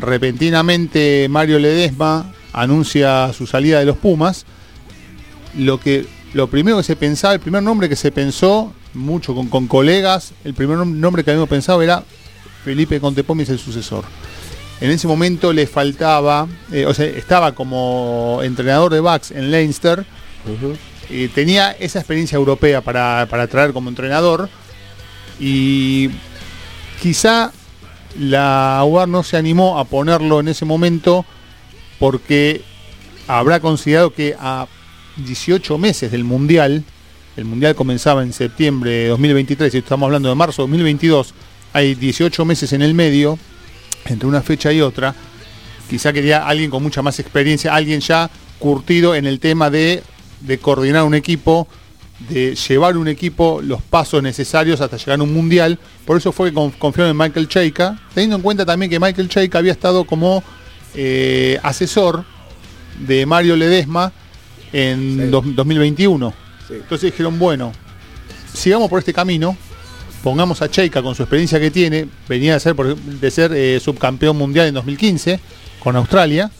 repentinamente 0.00 1.26
Mario 1.30 1.58
Ledesma 1.58 2.32
anuncia 2.52 3.32
su 3.32 3.46
salida 3.46 3.78
de 3.78 3.86
los 3.86 3.96
Pumas, 3.96 4.46
lo 5.56 5.78
que 5.80 6.06
lo 6.32 6.48
primero 6.48 6.76
que 6.76 6.82
se 6.84 6.96
pensaba, 6.96 7.34
el 7.34 7.40
primer 7.40 7.62
nombre 7.62 7.88
que 7.88 7.96
se 7.96 8.12
pensó, 8.12 8.72
mucho 8.94 9.34
con, 9.34 9.66
colegas, 9.66 10.32
el 10.44 10.54
primer 10.54 10.78
nombre 10.78 11.24
que 11.24 11.30
habíamos 11.30 11.48
pensado 11.48 11.82
era 11.82 12.04
Felipe 12.64 13.00
Contepomis 13.00 13.48
el 13.48 13.58
sucesor. 13.58 14.04
En 14.80 14.90
ese 14.90 15.06
momento 15.06 15.52
le 15.52 15.66
faltaba, 15.66 16.46
eh, 16.72 16.86
o 16.86 16.94
sea, 16.94 17.06
estaba 17.06 17.52
como 17.54 18.40
entrenador 18.42 18.92
de 18.92 19.00
backs 19.00 19.30
en 19.30 19.50
Leinster, 19.50 20.06
y 21.08 21.28
tenía 21.28 21.72
esa 21.72 21.98
experiencia 21.98 22.36
europea 22.36 22.80
para, 22.80 23.26
para 23.28 23.46
traer 23.48 23.72
como 23.72 23.88
entrenador, 23.88 24.48
y 25.38 26.10
quizá 27.02 27.52
la 28.18 28.82
UAR 28.84 29.08
no 29.08 29.22
se 29.22 29.36
animó 29.36 29.78
a 29.78 29.84
ponerlo 29.84 30.40
en 30.40 30.48
ese 30.48 30.64
momento 30.64 31.24
porque 31.98 32.62
habrá 33.28 33.60
considerado 33.60 34.12
que 34.12 34.34
a 34.38 34.66
18 35.16 35.78
meses 35.78 36.10
del 36.10 36.24
Mundial, 36.24 36.84
el 37.36 37.44
Mundial 37.44 37.74
comenzaba 37.74 38.22
en 38.22 38.32
septiembre 38.32 38.90
de 38.90 39.08
2023, 39.08 39.74
y 39.74 39.78
estamos 39.78 40.06
hablando 40.06 40.28
de 40.28 40.34
marzo 40.34 40.62
de 40.62 40.68
2022, 40.68 41.34
hay 41.72 41.94
18 41.94 42.44
meses 42.44 42.72
en 42.72 42.82
el 42.82 42.94
medio, 42.94 43.38
entre 44.06 44.26
una 44.26 44.42
fecha 44.42 44.72
y 44.72 44.80
otra, 44.80 45.14
quizá 45.88 46.12
quería 46.12 46.46
alguien 46.46 46.70
con 46.70 46.82
mucha 46.82 47.02
más 47.02 47.18
experiencia, 47.18 47.74
alguien 47.74 48.00
ya 48.00 48.30
curtido 48.58 49.14
en 49.14 49.26
el 49.26 49.40
tema 49.40 49.70
de, 49.70 50.02
coordinar 50.60 51.04
un 51.04 51.14
equipo, 51.14 51.68
de 52.28 52.54
llevar 52.54 52.96
un 52.96 53.08
equipo 53.08 53.60
los 53.62 53.82
pasos 53.82 54.22
necesarios 54.22 54.80
hasta 54.80 54.96
llegar 54.96 55.20
a 55.20 55.22
un 55.22 55.32
mundial. 55.32 55.78
Por 56.04 56.16
eso 56.16 56.32
fue 56.32 56.52
que 56.52 56.72
confiaron 56.78 57.10
en 57.10 57.16
Michael 57.16 57.48
Cheika, 57.48 57.98
teniendo 58.14 58.36
en 58.36 58.42
cuenta 58.42 58.66
también 58.66 58.90
que 58.90 59.00
Michael 59.00 59.28
Cheika 59.28 59.58
había 59.58 59.72
estado 59.72 60.04
como 60.04 60.42
eh, 60.94 61.58
asesor 61.62 62.24
de 63.06 63.24
Mario 63.26 63.56
Ledesma 63.56 64.12
en 64.72 65.30
2021. 65.30 66.34
Entonces 66.68 67.12
dijeron, 67.12 67.38
bueno, 67.38 67.72
sigamos 68.52 68.88
por 68.88 68.98
este 68.98 69.12
camino, 69.12 69.56
pongamos 70.22 70.62
a 70.62 70.70
Cheika 70.70 71.02
con 71.02 71.14
su 71.14 71.22
experiencia 71.22 71.58
que 71.58 71.70
tiene, 71.70 72.06
venía 72.28 72.54
de 72.54 72.60
ser, 72.60 72.76
de 72.76 73.30
ser 73.30 73.52
eh, 73.52 73.80
subcampeón 73.80 74.36
mundial 74.36 74.68
en 74.68 74.74
2015 74.74 75.40
con 75.80 75.96
Australia, 75.96 76.50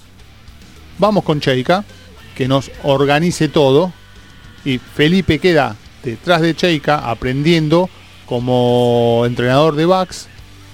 vamos 0.99 1.25
con 1.25 1.40
Cheika, 1.40 1.85
que 2.35 2.49
nos 2.49 2.70
organice 2.83 3.49
todo, 3.49 3.92
y 4.64 4.79
Felipe 4.79 5.38
queda 5.38 5.77
detrás 6.03 6.40
de 6.40 6.55
Cheika 6.55 7.11
aprendiendo 7.11 7.88
como 8.27 9.25
entrenador 9.27 9.75
de 9.75 9.87
backs, 9.87 10.29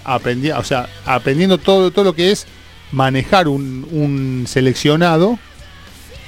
o 0.04 0.64
sea, 0.64 0.88
aprendiendo 1.04 1.58
todo, 1.58 1.90
todo 1.90 2.04
lo 2.04 2.14
que 2.14 2.30
es 2.30 2.46
manejar 2.92 3.48
un, 3.48 4.44
seleccionado 4.46 5.38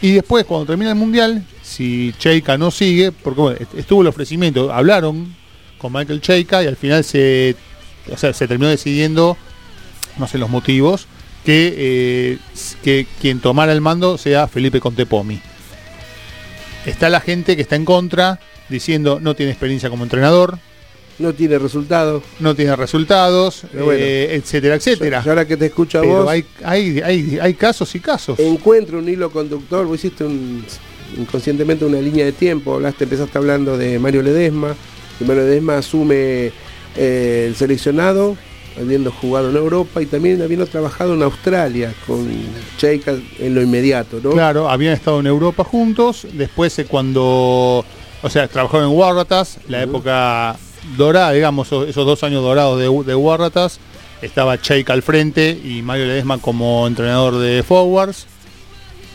y 0.00 0.12
después 0.12 0.44
cuando 0.44 0.66
termina 0.66 0.90
el 0.90 0.96
mundial, 0.96 1.44
si 1.62 2.14
Cheika 2.18 2.56
no 2.56 2.70
sigue, 2.70 3.12
porque 3.12 3.66
estuvo 3.76 4.02
el 4.02 4.08
ofrecimiento, 4.08 4.72
hablaron 4.72 5.34
con 5.78 5.92
Michael 5.92 6.20
Cheika 6.20 6.62
y 6.62 6.66
al 6.66 6.76
final 6.76 7.04
se, 7.04 7.56
se 8.16 8.48
terminó 8.48 8.68
decidiendo, 8.68 9.36
no 10.18 10.26
sé 10.26 10.38
los 10.38 10.50
motivos, 10.50 11.06
que, 11.44 11.74
eh, 11.76 12.38
que 12.82 13.06
quien 13.20 13.40
tomara 13.40 13.72
el 13.72 13.80
mando 13.80 14.18
sea 14.18 14.48
Felipe 14.48 14.80
Contepomi. 14.80 15.40
Está 16.86 17.08
la 17.08 17.20
gente 17.20 17.56
que 17.56 17.62
está 17.62 17.76
en 17.76 17.84
contra, 17.84 18.40
diciendo 18.68 19.18
no 19.20 19.34
tiene 19.34 19.52
experiencia 19.52 19.90
como 19.90 20.04
entrenador, 20.04 20.58
no 21.18 21.34
tiene 21.34 21.58
resultados. 21.58 22.22
No 22.38 22.54
tiene 22.54 22.76
resultados, 22.76 23.64
eh, 23.74 24.28
etcétera, 24.40 24.76
etcétera. 24.76 25.22
ahora 25.26 25.46
que 25.46 25.56
te 25.56 25.66
escucho 25.66 25.98
a 25.98 26.02
vos. 26.02 26.28
Hay, 26.28 26.44
hay, 26.62 27.38
hay, 27.40 27.54
casos 27.54 27.92
y 27.96 28.00
casos. 28.00 28.38
Encuentro 28.38 28.98
un 28.98 29.08
hilo 29.08 29.30
conductor, 29.30 29.84
vos 29.84 29.98
hiciste 29.98 30.24
un, 30.24 30.64
inconscientemente 31.16 31.84
una 31.84 32.00
línea 32.00 32.24
de 32.24 32.32
tiempo, 32.32 32.74
hablaste, 32.74 33.04
empezaste 33.04 33.36
hablando 33.36 33.76
de 33.76 33.98
Mario 33.98 34.22
Ledesma, 34.22 34.76
y 35.18 35.24
Mario 35.24 35.42
Ledesma 35.42 35.78
asume 35.78 36.52
eh, 36.96 37.46
el 37.48 37.56
seleccionado, 37.56 38.36
habiendo 38.80 39.10
jugado 39.12 39.50
en 39.50 39.56
Europa 39.56 40.00
y 40.02 40.06
también 40.06 40.40
habiendo 40.42 40.66
trabajado 40.66 41.14
en 41.14 41.22
Australia 41.22 41.92
con 42.06 42.28
Cheika 42.78 43.16
en 43.38 43.54
lo 43.54 43.62
inmediato, 43.62 44.20
¿no? 44.22 44.30
Claro, 44.30 44.68
habían 44.68 44.94
estado 44.94 45.20
en 45.20 45.26
Europa 45.26 45.64
juntos, 45.64 46.26
después 46.32 46.80
cuando, 46.88 47.84
o 48.22 48.30
sea, 48.30 48.48
trabajaron 48.48 48.90
en 48.90 48.96
Waratahs, 48.96 49.58
la 49.68 49.82
época 49.82 50.56
dorada, 50.96 51.32
digamos, 51.32 51.66
esos, 51.66 51.88
esos 51.88 52.06
dos 52.06 52.22
años 52.22 52.42
dorados 52.42 52.78
de, 52.78 52.84
de 53.04 53.14
Warratas. 53.14 53.80
Estaba 54.22 54.60
Cheika 54.60 54.92
al 54.92 55.02
frente 55.02 55.50
y 55.50 55.80
Mario 55.82 56.06
Ledesma 56.06 56.38
como 56.38 56.86
entrenador 56.86 57.38
de 57.38 57.62
forwards. 57.62 58.26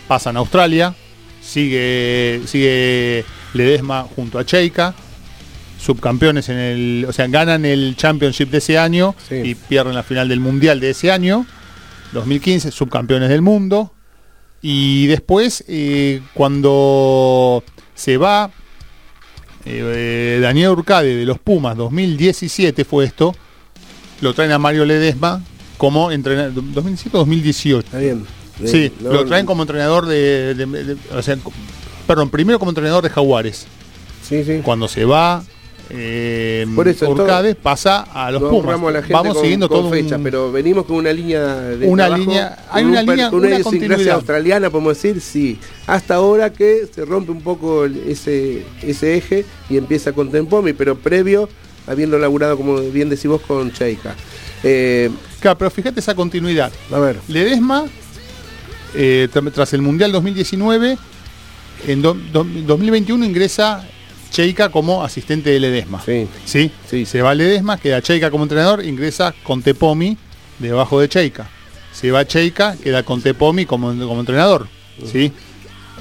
Pasan 0.07 0.37
a 0.37 0.39
Australia. 0.39 0.95
Sigue, 1.41 2.41
sigue 2.45 3.25
Ledesma 3.53 4.07
junto 4.15 4.39
a 4.39 4.45
Cheika. 4.45 4.95
Subcampeones 5.83 6.47
en 6.49 6.57
el. 6.57 7.05
O 7.07 7.11
sea, 7.13 7.27
ganan 7.27 7.65
el 7.65 7.95
Championship 7.97 8.49
de 8.49 8.59
ese 8.59 8.77
año 8.77 9.15
Sí. 9.27 9.35
y 9.43 9.55
pierden 9.55 9.95
la 9.95 10.03
final 10.03 10.29
del 10.29 10.39
Mundial 10.39 10.79
de 10.79 10.91
ese 10.91 11.11
año. 11.11 11.45
2015, 12.13 12.71
subcampeones 12.71 13.29
del 13.29 13.41
mundo. 13.41 13.91
Y 14.61 15.07
después, 15.07 15.63
eh, 15.67 16.21
cuando 16.33 17.63
se 17.95 18.17
va 18.17 18.49
eh, 19.65 20.39
Daniel 20.41 20.69
Urcade 20.69 21.15
de 21.15 21.25
los 21.25 21.39
Pumas, 21.39 21.75
2017 21.77 22.83
fue 22.85 23.05
esto, 23.05 23.33
lo 24.21 24.33
traen 24.33 24.51
a 24.51 24.57
Mario 24.59 24.85
Ledesma 24.85 25.41
como 25.77 26.11
entrenador, 26.11 26.53
2017 26.55 27.15
o 27.17 27.19
2018. 27.21 27.85
Está 27.85 27.97
bien. 27.99 28.25
Sí, 28.65 28.91
no- 29.01 29.11
lo 29.13 29.25
traen 29.25 29.45
como 29.45 29.63
entrenador 29.63 30.05
de, 30.05 30.53
de- 30.53 30.65
de- 30.65 30.97
o 31.15 31.21
sea, 31.21 31.37
perdón, 32.07 32.29
primero 32.29 32.59
como 32.59 32.71
entrenador 32.71 33.03
de 33.03 33.09
Jaguares. 33.09 33.65
Sí, 34.27 34.43
sí. 34.43 34.59
Cuando 34.63 34.87
se 34.87 35.05
va 35.05 35.43
eh, 35.95 36.65
Por 36.75 36.87
eso, 36.87 37.09
Urcade 37.09 37.53
pasa 37.55 38.01
a 38.01 38.31
los 38.31 38.41
No 38.41 38.49
Pumas. 38.49 38.75
a 38.81 38.91
la 38.91 38.99
gente 39.01 39.13
Vamos 39.13 39.33
con, 39.35 39.41
siguiendo 39.43 39.69
con 39.69 39.81
todo 39.81 39.89
fecha, 39.91 40.17
un- 40.17 40.23
pero 40.23 40.51
venimos 40.51 40.85
con 40.85 40.95
una 40.97 41.13
línea 41.13 41.55
de 41.55 41.85
Una 41.87 42.05
trabajo, 42.07 42.21
línea- 42.29 42.57
hay 42.71 42.83
una 42.83 43.01
línea- 43.03 43.29
con 43.29 43.39
una 43.45 43.57
una 43.57 44.13
australiana, 44.13 44.69
podemos 44.69 44.95
decir, 44.95 45.21
sí. 45.21 45.59
Hasta 45.85 46.15
ahora 46.15 46.51
que 46.51 46.87
se 46.93 47.05
rompe 47.05 47.31
un 47.31 47.41
poco 47.41 47.85
ese, 47.85 48.63
ese 48.81 49.17
eje 49.17 49.45
y 49.69 49.77
empieza 49.77 50.13
con 50.13 50.31
Tempomi, 50.31 50.73
pero 50.73 50.95
previo, 50.97 51.47
habiendo 51.85 52.17
laburado, 52.17 52.57
como 52.57 52.79
bien 52.79 53.09
decís 53.09 53.27
vos, 53.27 53.41
con 53.41 53.71
Cheika. 53.71 54.15
Eh, 54.63 55.09
Claro, 55.41 55.57
pero 55.57 55.69
fíjate 55.71 55.99
esa 55.99 56.15
continuidad. 56.15 56.71
a 56.91 56.99
ver, 56.99 57.17
Ledesma, 57.27 57.85
eh, 58.95 59.27
tra- 59.31 59.51
tras 59.51 59.73
el 59.73 59.81
Mundial 59.81 60.11
2019, 60.11 60.97
en 61.87 62.01
do- 62.01 62.13
do- 62.31 62.45
2021 62.45 63.25
ingresa 63.25 63.85
Cheika 64.33 64.69
como 64.69 65.03
asistente 65.03 65.51
de 65.51 65.59
Ledesma. 65.59 66.01
sí. 66.03 66.27
¿Sí? 66.43 66.71
Sí. 66.89 67.05
Se 67.05 67.21
va 67.21 67.35
Ledesma, 67.35 67.77
queda 67.77 68.01
Cheika 68.01 68.31
como 68.31 68.43
entrenador, 68.43 68.83
ingresa 68.83 69.33
Contepomi 69.43 70.17
debajo 70.57 70.99
de 70.99 71.07
Cheika. 71.07 71.47
Se 71.91 72.09
va 72.09 72.25
Cheika, 72.25 72.75
queda 72.75 73.03
Contepomi 73.03 73.67
como, 73.67 73.89
como 73.89 74.19
entrenador. 74.19 74.67
¿Sí? 75.05 75.31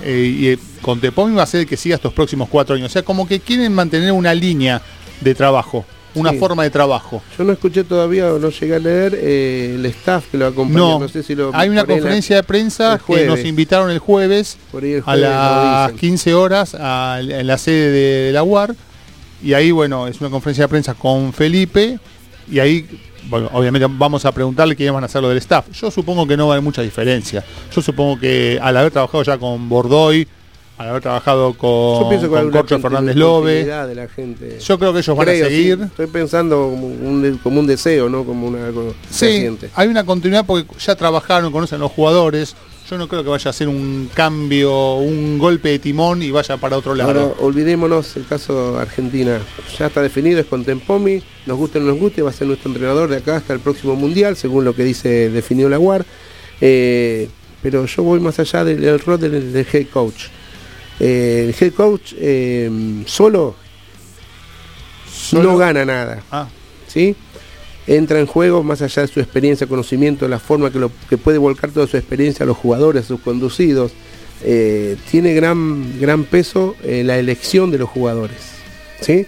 Eh, 0.02 0.36
y 0.38 0.48
eh, 0.48 0.58
Contepomi 0.80 1.34
va 1.34 1.42
a 1.42 1.46
ser 1.46 1.60
el 1.60 1.66
que 1.66 1.76
siga 1.76 1.96
estos 1.96 2.14
próximos 2.14 2.48
cuatro 2.48 2.74
años. 2.74 2.86
O 2.86 2.92
sea, 2.92 3.02
como 3.02 3.28
que 3.28 3.38
quieren 3.40 3.74
mantener 3.74 4.12
una 4.12 4.34
línea 4.34 4.80
de 5.20 5.34
trabajo, 5.34 5.84
una 6.14 6.30
Sí. 6.30 6.38
forma 6.38 6.62
de 6.64 6.70
trabajo. 6.70 7.22
Yo 7.38 7.44
no 7.44 7.52
escuché 7.52 7.84
todavía 7.84 8.32
o 8.32 8.38
no 8.38 8.50
llegué 8.50 8.74
a 8.74 8.78
leer 8.78 9.18
eh, 9.20 9.72
el 9.76 9.86
staff 9.86 10.26
que 10.30 10.38
lo 10.38 10.46
acompaña. 10.46 10.78
No, 10.78 10.98
No, 11.00 11.08
sé 11.08 11.22
si 11.22 11.34
lo. 11.34 11.50
hay 11.54 11.68
una 11.68 11.82
la- 11.82 11.86
conferencia 11.86 12.36
de 12.36 12.42
prensa 12.42 13.00
que 13.06 13.26
nos 13.26 13.44
invitaron 13.44 13.90
el 13.90 13.98
jueves 13.98 14.56
por 14.70 14.82
ahí 14.82 14.92
el 14.92 15.00
a 15.00 15.02
jueves 15.04 15.22
lo 15.22 15.28
las 15.30 15.86
dicen. 15.92 15.98
15 16.00 16.34
horas 16.34 16.76
a- 16.78 17.18
en 17.20 17.46
la 17.46 17.58
sede 17.58 17.90
de, 17.90 18.22
de 18.26 18.32
la 18.32 18.42
UAR 18.42 18.74
y 19.42 19.54
ahí 19.54 19.70
bueno 19.70 20.06
es 20.06 20.20
una 20.20 20.30
conferencia 20.30 20.64
de 20.64 20.68
prensa 20.68 20.94
con 20.94 21.32
Felipe 21.32 21.98
y 22.50 22.58
ahí 22.58 22.86
bueno, 23.28 23.48
obviamente 23.52 23.86
vamos 23.90 24.24
a 24.24 24.32
preguntarle 24.32 24.74
quiénes 24.76 24.92
van 24.92 25.04
a 25.04 25.06
hacer 25.06 25.22
lo 25.22 25.28
del 25.28 25.38
staff 25.38 25.66
yo 25.72 25.90
supongo 25.90 26.26
que 26.26 26.36
no 26.36 26.48
va 26.48 26.54
a 26.54 26.56
haber 26.56 26.64
mucha 26.64 26.82
diferencia 26.82 27.44
yo 27.74 27.80
supongo 27.80 28.18
que 28.20 28.58
al 28.60 28.76
haber 28.76 28.90
trabajado 28.92 29.22
ya 29.22 29.38
con 29.38 29.68
Bordoy 29.68 30.26
al 30.78 30.88
haber 30.88 31.02
trabajado 31.02 31.54
con, 31.54 32.18
con 32.28 32.50
Corcho 32.50 32.78
Fernández 32.80 33.14
Lobe 33.16 33.54
continuidad 33.60 33.88
de 33.88 33.94
la 33.94 34.08
gente. 34.08 34.58
yo 34.58 34.78
creo 34.78 34.92
que 34.92 34.98
ellos 35.00 35.16
van 35.16 35.26
Creo, 35.26 35.46
a 35.46 35.48
sí. 35.48 35.54
seguir 35.54 35.80
Estoy 35.82 36.06
pensando 36.06 36.56
como 36.70 36.86
un, 36.86 37.40
como 37.42 37.60
un 37.60 37.66
deseo, 37.66 38.08
¿no? 38.08 38.24
Como 38.24 38.48
una, 38.48 38.66
algo 38.66 38.94
Sí, 39.10 39.48
hay 39.74 39.88
una 39.88 40.04
continuidad 40.04 40.44
porque 40.46 40.66
ya 40.78 40.96
trabajaron, 40.96 41.52
conocen 41.52 41.78
los 41.80 41.92
jugadores. 41.92 42.56
Yo 42.90 42.98
no 42.98 43.06
creo 43.08 43.22
que 43.22 43.30
vaya 43.30 43.48
a 43.48 43.52
ser 43.54 43.68
un 43.68 44.10
cambio, 44.12 44.96
un 44.96 45.38
golpe 45.38 45.68
de 45.70 45.78
timón 45.78 46.20
y 46.22 46.30
vaya 46.30 46.56
para 46.56 46.76
otro 46.76 46.94
lado. 46.94 47.10
Ahora, 47.10 47.34
olvidémonos 47.40 48.16
el 48.16 48.26
caso 48.26 48.76
Argentina. 48.78 49.40
Ya 49.78 49.86
está 49.86 50.02
definido, 50.02 50.40
es 50.40 50.46
con 50.46 50.64
Tempomi. 50.64 51.22
Nos 51.46 51.56
guste 51.56 51.78
o 51.78 51.82
no 51.82 51.88
nos 51.88 51.98
guste, 51.98 52.22
va 52.22 52.30
a 52.30 52.32
ser 52.32 52.48
nuestro 52.48 52.70
entrenador 52.70 53.08
de 53.08 53.18
acá 53.18 53.36
hasta 53.36 53.52
el 53.52 53.60
próximo 53.60 53.94
mundial, 53.94 54.36
según 54.36 54.64
lo 54.64 54.74
que 54.74 54.84
dice 54.84 55.30
definió 55.30 55.68
la 55.68 55.78
UAR. 55.78 56.04
Eh, 56.60 57.28
pero 57.62 57.86
yo 57.86 58.02
voy 58.02 58.20
más 58.20 58.38
allá 58.40 58.64
del, 58.64 58.80
del 58.80 58.98
rol 58.98 59.18
del, 59.20 59.52
del 59.52 59.66
head 59.72 59.86
coach. 59.92 60.24
Eh, 61.00 61.46
el 61.48 61.54
head 61.66 61.72
coach 61.74 62.12
eh, 62.16 62.70
solo, 63.06 63.56
Solo- 65.12 65.52
no 65.52 65.56
gana 65.56 65.84
nada. 65.84 66.22
Ah, 66.30 66.48
¿sí? 66.86 67.14
Entra 67.86 68.20
en 68.20 68.26
juego 68.26 68.62
más 68.62 68.80
allá 68.82 69.02
de 69.02 69.08
su 69.08 69.20
experiencia, 69.20 69.66
conocimiento, 69.66 70.28
la 70.28 70.38
forma 70.38 70.70
que, 70.70 70.78
lo, 70.78 70.90
que 71.08 71.18
puede 71.18 71.38
volcar 71.38 71.70
toda 71.70 71.86
su 71.86 71.96
experiencia 71.96 72.44
a 72.44 72.46
los 72.46 72.56
jugadores, 72.56 73.04
a 73.04 73.08
sus 73.08 73.20
conducidos. 73.20 73.92
Eh, 74.44 74.96
tiene 75.10 75.34
gran, 75.34 76.00
gran 76.00 76.24
peso 76.24 76.74
la 76.84 77.18
elección 77.18 77.70
de 77.70 77.78
los 77.78 77.88
jugadores, 77.88 78.38
¿sí? 79.00 79.26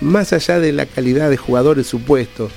Más 0.00 0.32
allá 0.34 0.60
de 0.60 0.72
la 0.72 0.84
calidad 0.86 1.30
de 1.30 1.36
jugadores 1.38 1.86
supuesto, 1.86 2.50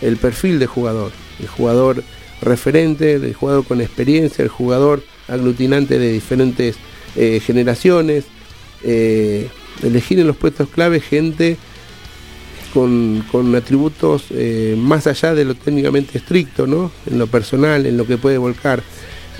el 0.00 0.16
perfil 0.16 0.58
de 0.58 0.66
jugador, 0.66 1.12
el 1.40 1.46
jugador 1.46 2.02
referente, 2.40 3.14
el 3.14 3.34
jugador 3.34 3.64
con 3.64 3.80
experiencia, 3.80 4.42
el 4.42 4.48
jugador 4.48 5.02
aglutinante 5.28 5.98
de 5.98 6.12
diferentes 6.12 6.76
eh, 7.18 7.40
generaciones, 7.40 8.24
eh, 8.84 9.48
elegir 9.82 10.20
en 10.20 10.28
los 10.28 10.36
puestos 10.36 10.68
clave 10.68 11.00
gente 11.00 11.56
con, 12.72 13.24
con 13.32 13.52
atributos 13.56 14.26
eh, 14.30 14.76
más 14.78 15.08
allá 15.08 15.34
de 15.34 15.44
lo 15.44 15.56
técnicamente 15.56 16.16
estricto, 16.18 16.66
¿no? 16.68 16.92
En 17.10 17.18
lo 17.18 17.26
personal, 17.26 17.86
en 17.86 17.96
lo 17.96 18.06
que 18.06 18.18
puede 18.18 18.38
volcar. 18.38 18.84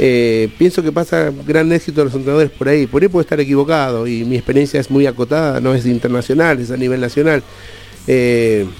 Eh, 0.00 0.48
pienso 0.58 0.82
que 0.82 0.90
pasa 0.90 1.32
gran 1.46 1.70
éxito 1.72 2.00
de 2.00 2.06
los 2.06 2.14
entrenadores 2.14 2.50
por 2.50 2.68
ahí. 2.68 2.88
Por 2.88 3.02
ahí 3.02 3.08
puedo 3.08 3.22
estar 3.22 3.38
equivocado 3.38 4.08
y 4.08 4.24
mi 4.24 4.34
experiencia 4.34 4.80
es 4.80 4.90
muy 4.90 5.06
acotada, 5.06 5.60
no 5.60 5.72
es 5.72 5.86
internacional, 5.86 6.58
es 6.58 6.72
a 6.72 6.76
nivel 6.76 7.00
nacional. 7.00 7.44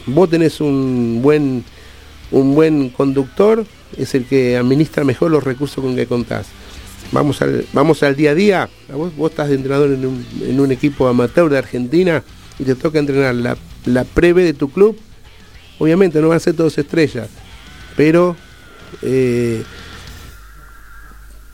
Vos 0.06 0.30
tenés 0.30 0.60
un 0.60 1.20
buen, 1.22 1.62
un 2.32 2.54
buen 2.54 2.88
conductor, 2.88 3.64
es 3.96 4.14
el 4.14 4.24
que 4.24 4.56
administra 4.56 5.04
mejor 5.04 5.30
los 5.30 5.44
recursos 5.44 5.84
con 5.84 5.94
que 5.94 6.06
contás. 6.06 6.48
Vamos 7.12 7.40
al, 7.40 7.66
vamos 7.72 8.02
al 8.02 8.16
día 8.16 8.32
a 8.32 8.34
día. 8.34 8.68
Vos, 8.92 9.16
vos 9.16 9.30
estás 9.30 9.48
de 9.48 9.54
entrenador 9.54 9.90
en 9.90 10.04
un, 10.04 10.26
en 10.42 10.60
un 10.60 10.72
equipo 10.72 11.08
amateur 11.08 11.48
de 11.48 11.58
Argentina 11.58 12.22
y 12.58 12.64
te 12.64 12.74
toca 12.74 12.98
entrenar 12.98 13.34
la, 13.34 13.56
la 13.86 14.04
preve 14.04 14.44
de 14.44 14.52
tu 14.52 14.70
club. 14.70 14.98
Obviamente 15.78 16.20
no 16.20 16.28
van 16.28 16.36
a 16.36 16.40
ser 16.40 16.54
todos 16.54 16.76
estrellas, 16.76 17.28
pero 17.96 18.36
eh, 19.02 19.62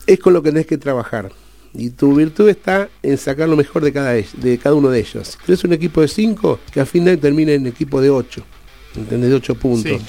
es 0.05 0.19
con 0.19 0.33
lo 0.33 0.41
que 0.41 0.49
tenés 0.49 0.65
que 0.65 0.77
trabajar. 0.77 1.31
Y 1.73 1.89
tu 1.89 2.15
virtud 2.15 2.47
está 2.49 2.89
en 3.03 3.17
sacar 3.17 3.49
lo 3.49 3.55
mejor 3.57 3.83
de 3.83 3.91
cada, 3.91 4.13
de 4.13 4.57
cada 4.61 4.75
uno 4.75 4.89
de 4.89 4.99
ellos. 4.99 5.27
Si 5.27 5.37
tienes 5.45 5.63
un 5.63 5.73
equipo 5.73 6.01
de 6.01 6.07
5, 6.07 6.59
que 6.71 6.79
al 6.79 6.87
final 6.87 7.17
termine 7.19 7.55
en 7.55 7.67
equipo 7.67 7.99
de 8.01 8.09
8, 8.09 8.43
¿entendés? 8.95 9.29
De 9.29 9.35
8 9.35 9.55
puntos. 9.55 9.91
Sí. 9.91 10.05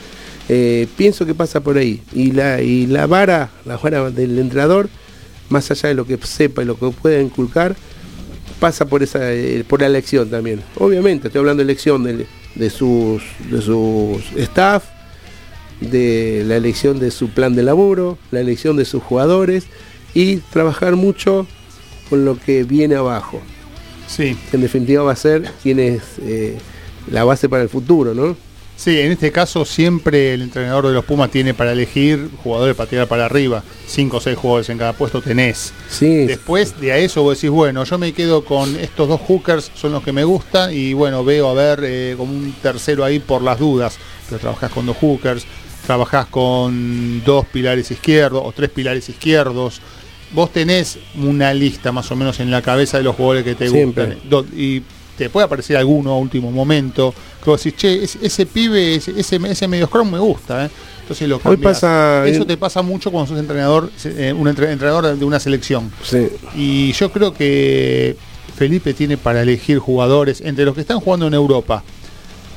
Eh, 0.48 0.86
pienso 0.96 1.26
que 1.26 1.34
pasa 1.34 1.60
por 1.60 1.76
ahí. 1.76 2.00
Y 2.12 2.30
la, 2.30 2.62
y 2.62 2.86
la 2.86 3.06
vara, 3.06 3.50
la 3.64 3.76
vara 3.76 4.10
del 4.10 4.38
entrenador, 4.38 4.88
más 5.48 5.70
allá 5.70 5.88
de 5.88 5.94
lo 5.94 6.06
que 6.06 6.18
sepa 6.18 6.62
y 6.62 6.64
lo 6.64 6.78
que 6.78 6.90
pueda 6.90 7.20
inculcar, 7.20 7.76
pasa 8.60 8.86
por 8.86 9.02
esa 9.02 9.32
eh, 9.32 9.64
por 9.68 9.80
la 9.80 9.86
elección 9.86 10.30
también. 10.30 10.62
Obviamente, 10.76 11.28
estoy 11.28 11.40
hablando 11.40 11.62
de 11.62 11.70
elección 11.70 12.04
de, 12.04 12.26
de 12.54 12.70
sus 12.70 13.22
de 13.50 13.60
sus 13.60 14.22
staff, 14.36 14.84
de 15.80 16.44
la 16.46 16.56
elección 16.56 16.98
de 16.98 17.10
su 17.10 17.28
plan 17.28 17.54
de 17.54 17.62
laburo, 17.62 18.18
la 18.30 18.40
elección 18.40 18.76
de 18.76 18.84
sus 18.84 19.02
jugadores 19.02 19.64
y 20.14 20.36
trabajar 20.36 20.96
mucho 20.96 21.46
con 22.08 22.24
lo 22.24 22.38
que 22.38 22.64
viene 22.64 22.94
abajo. 22.94 23.40
sí. 24.08 24.36
que 24.50 24.56
En 24.56 24.62
definitiva 24.62 25.02
va 25.02 25.12
a 25.12 25.16
ser 25.16 25.50
quien 25.62 25.78
es 25.78 26.02
eh, 26.22 26.56
la 27.10 27.24
base 27.24 27.48
para 27.48 27.62
el 27.62 27.68
futuro, 27.68 28.14
¿no? 28.14 28.36
Sí, 28.76 29.00
en 29.00 29.12
este 29.12 29.32
caso 29.32 29.64
siempre 29.64 30.34
el 30.34 30.42
entrenador 30.42 30.86
de 30.86 30.92
los 30.92 31.04
Pumas 31.04 31.30
tiene 31.30 31.54
para 31.54 31.72
elegir 31.72 32.28
jugadores 32.42 32.76
para 32.76 32.88
tirar 32.90 33.08
para 33.08 33.24
arriba. 33.24 33.64
Cinco 33.86 34.18
o 34.18 34.20
seis 34.20 34.36
jugadores 34.36 34.68
en 34.68 34.76
cada 34.76 34.92
puesto 34.92 35.22
tenés. 35.22 35.72
Sí, 35.88 36.26
Después 36.26 36.78
de 36.78 36.92
a 36.92 36.98
eso 36.98 37.22
vos 37.22 37.36
decís, 37.38 37.50
bueno, 37.50 37.84
yo 37.84 37.96
me 37.98 38.12
quedo 38.12 38.44
con 38.44 38.76
estos 38.76 39.08
dos 39.08 39.20
hookers, 39.22 39.70
son 39.74 39.92
los 39.92 40.02
que 40.04 40.12
me 40.12 40.24
gustan, 40.24 40.74
y 40.74 40.92
bueno, 40.92 41.24
veo 41.24 41.48
a 41.48 41.54
ver 41.54 41.80
eh, 41.84 42.14
como 42.18 42.32
un 42.34 42.52
tercero 42.62 43.02
ahí 43.02 43.18
por 43.18 43.40
las 43.42 43.58
dudas. 43.58 43.96
Pero 44.28 44.40
trabajás 44.40 44.70
con 44.70 44.84
dos 44.84 44.96
hookers, 44.98 45.46
trabajás 45.86 46.26
con 46.26 47.24
dos 47.24 47.46
pilares 47.46 47.90
izquierdos 47.90 48.42
o 48.44 48.52
tres 48.52 48.68
pilares 48.70 49.08
izquierdos. 49.08 49.80
Vos 50.32 50.52
tenés 50.52 50.98
una 51.16 51.54
lista 51.54 51.92
más 51.92 52.10
o 52.10 52.16
menos 52.16 52.40
en 52.40 52.50
la 52.50 52.60
cabeza 52.60 52.98
de 52.98 53.04
los 53.04 53.16
jugadores 53.16 53.44
que 53.44 53.54
te 53.54 53.68
Siempre. 53.68 54.16
gustan. 54.28 54.46
Y 54.58 54.82
te 55.16 55.30
puede 55.30 55.46
aparecer 55.46 55.76
alguno 55.76 56.10
a 56.12 56.18
último 56.18 56.50
momento. 56.50 57.14
Que 57.42 57.50
vos 57.50 57.62
decís, 57.62 57.78
che, 57.80 58.04
ese, 58.04 58.18
ese 58.22 58.46
pibe, 58.46 58.96
ese, 58.96 59.12
ese, 59.18 59.36
ese 59.48 59.68
medio 59.68 59.86
scrum 59.86 60.10
me 60.12 60.18
gusta, 60.18 60.66
¿eh? 60.66 60.70
Entonces 61.02 61.28
lo 61.28 61.40
Hoy 61.44 61.56
pasa 61.56 62.26
Eso 62.26 62.44
te 62.44 62.56
pasa 62.56 62.82
mucho 62.82 63.12
cuando 63.12 63.28
sos 63.28 63.38
entrenador, 63.38 63.90
eh, 64.04 64.32
un 64.36 64.48
entre- 64.48 64.72
entrenador 64.72 65.16
de 65.16 65.24
una 65.24 65.38
selección. 65.38 65.90
sí. 66.02 66.28
Y 66.56 66.92
yo 66.92 67.12
creo 67.12 67.32
que 67.32 68.16
Felipe 68.56 68.92
tiene 68.94 69.16
para 69.16 69.42
elegir 69.42 69.78
jugadores 69.78 70.40
entre 70.40 70.64
los 70.64 70.74
que 70.74 70.80
están 70.80 70.98
jugando 71.00 71.26
en 71.26 71.34
Europa. 71.34 71.82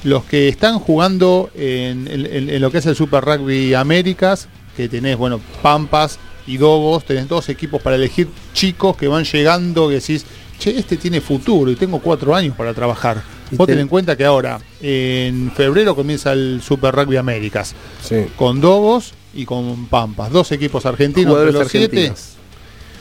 los 0.04 0.24
que 0.24 0.48
están 0.48 0.80
jugando 0.80 1.50
en, 1.56 2.08
en- 2.08 2.50
en 2.50 2.62
lo 2.62 2.72
que 2.72 2.78
es 2.78 2.86
el 2.86 2.96
Super 2.96 3.22
Rugby 3.24 3.74
Américas, 3.74 4.48
que 4.78 4.88
tenés, 4.88 5.18
bueno, 5.18 5.42
Pampas 5.62 6.18
y 6.48 6.56
Dogos, 6.56 7.04
tenés 7.04 7.28
dos 7.28 7.50
equipos 7.50 7.82
para 7.82 7.98
elegir 7.98 8.30
chicos 8.54 8.96
que 8.96 9.10
van 9.10 9.26
llegando, 9.26 9.90
que 9.90 9.96
decís, 9.96 10.26
che, 10.60 10.78
este 10.78 10.98
tiene 10.98 11.22
futuro 11.22 11.72
y 11.72 11.76
tengo 11.76 12.00
cuatro 12.00 12.36
años 12.36 12.56
para 12.56 12.74
trabajar. 12.74 13.22
Y 13.52 13.56
Vos 13.56 13.66
te- 13.66 13.74
ten 13.74 13.82
en 13.82 13.88
cuenta 13.88 14.16
que 14.16 14.26
ahora, 14.26 14.60
en 14.82 15.52
febrero 15.56 15.96
comienza 15.96 16.34
el 16.34 16.62
Super 16.64 16.94
Rugby 16.94 17.18
Américas, 17.18 17.74
Sí. 18.04 18.26
con 18.36 18.62
Dogos 18.62 19.14
y 19.34 19.46
con 19.46 19.88
Pampas, 19.88 20.32
dos 20.32 20.52
equipos 20.52 20.86
argentinos 20.86 21.30
Jugadores 21.32 21.54
de 21.54 21.60
los 21.62 21.72
siete. 21.72 21.86
argentinos. 21.98 22.30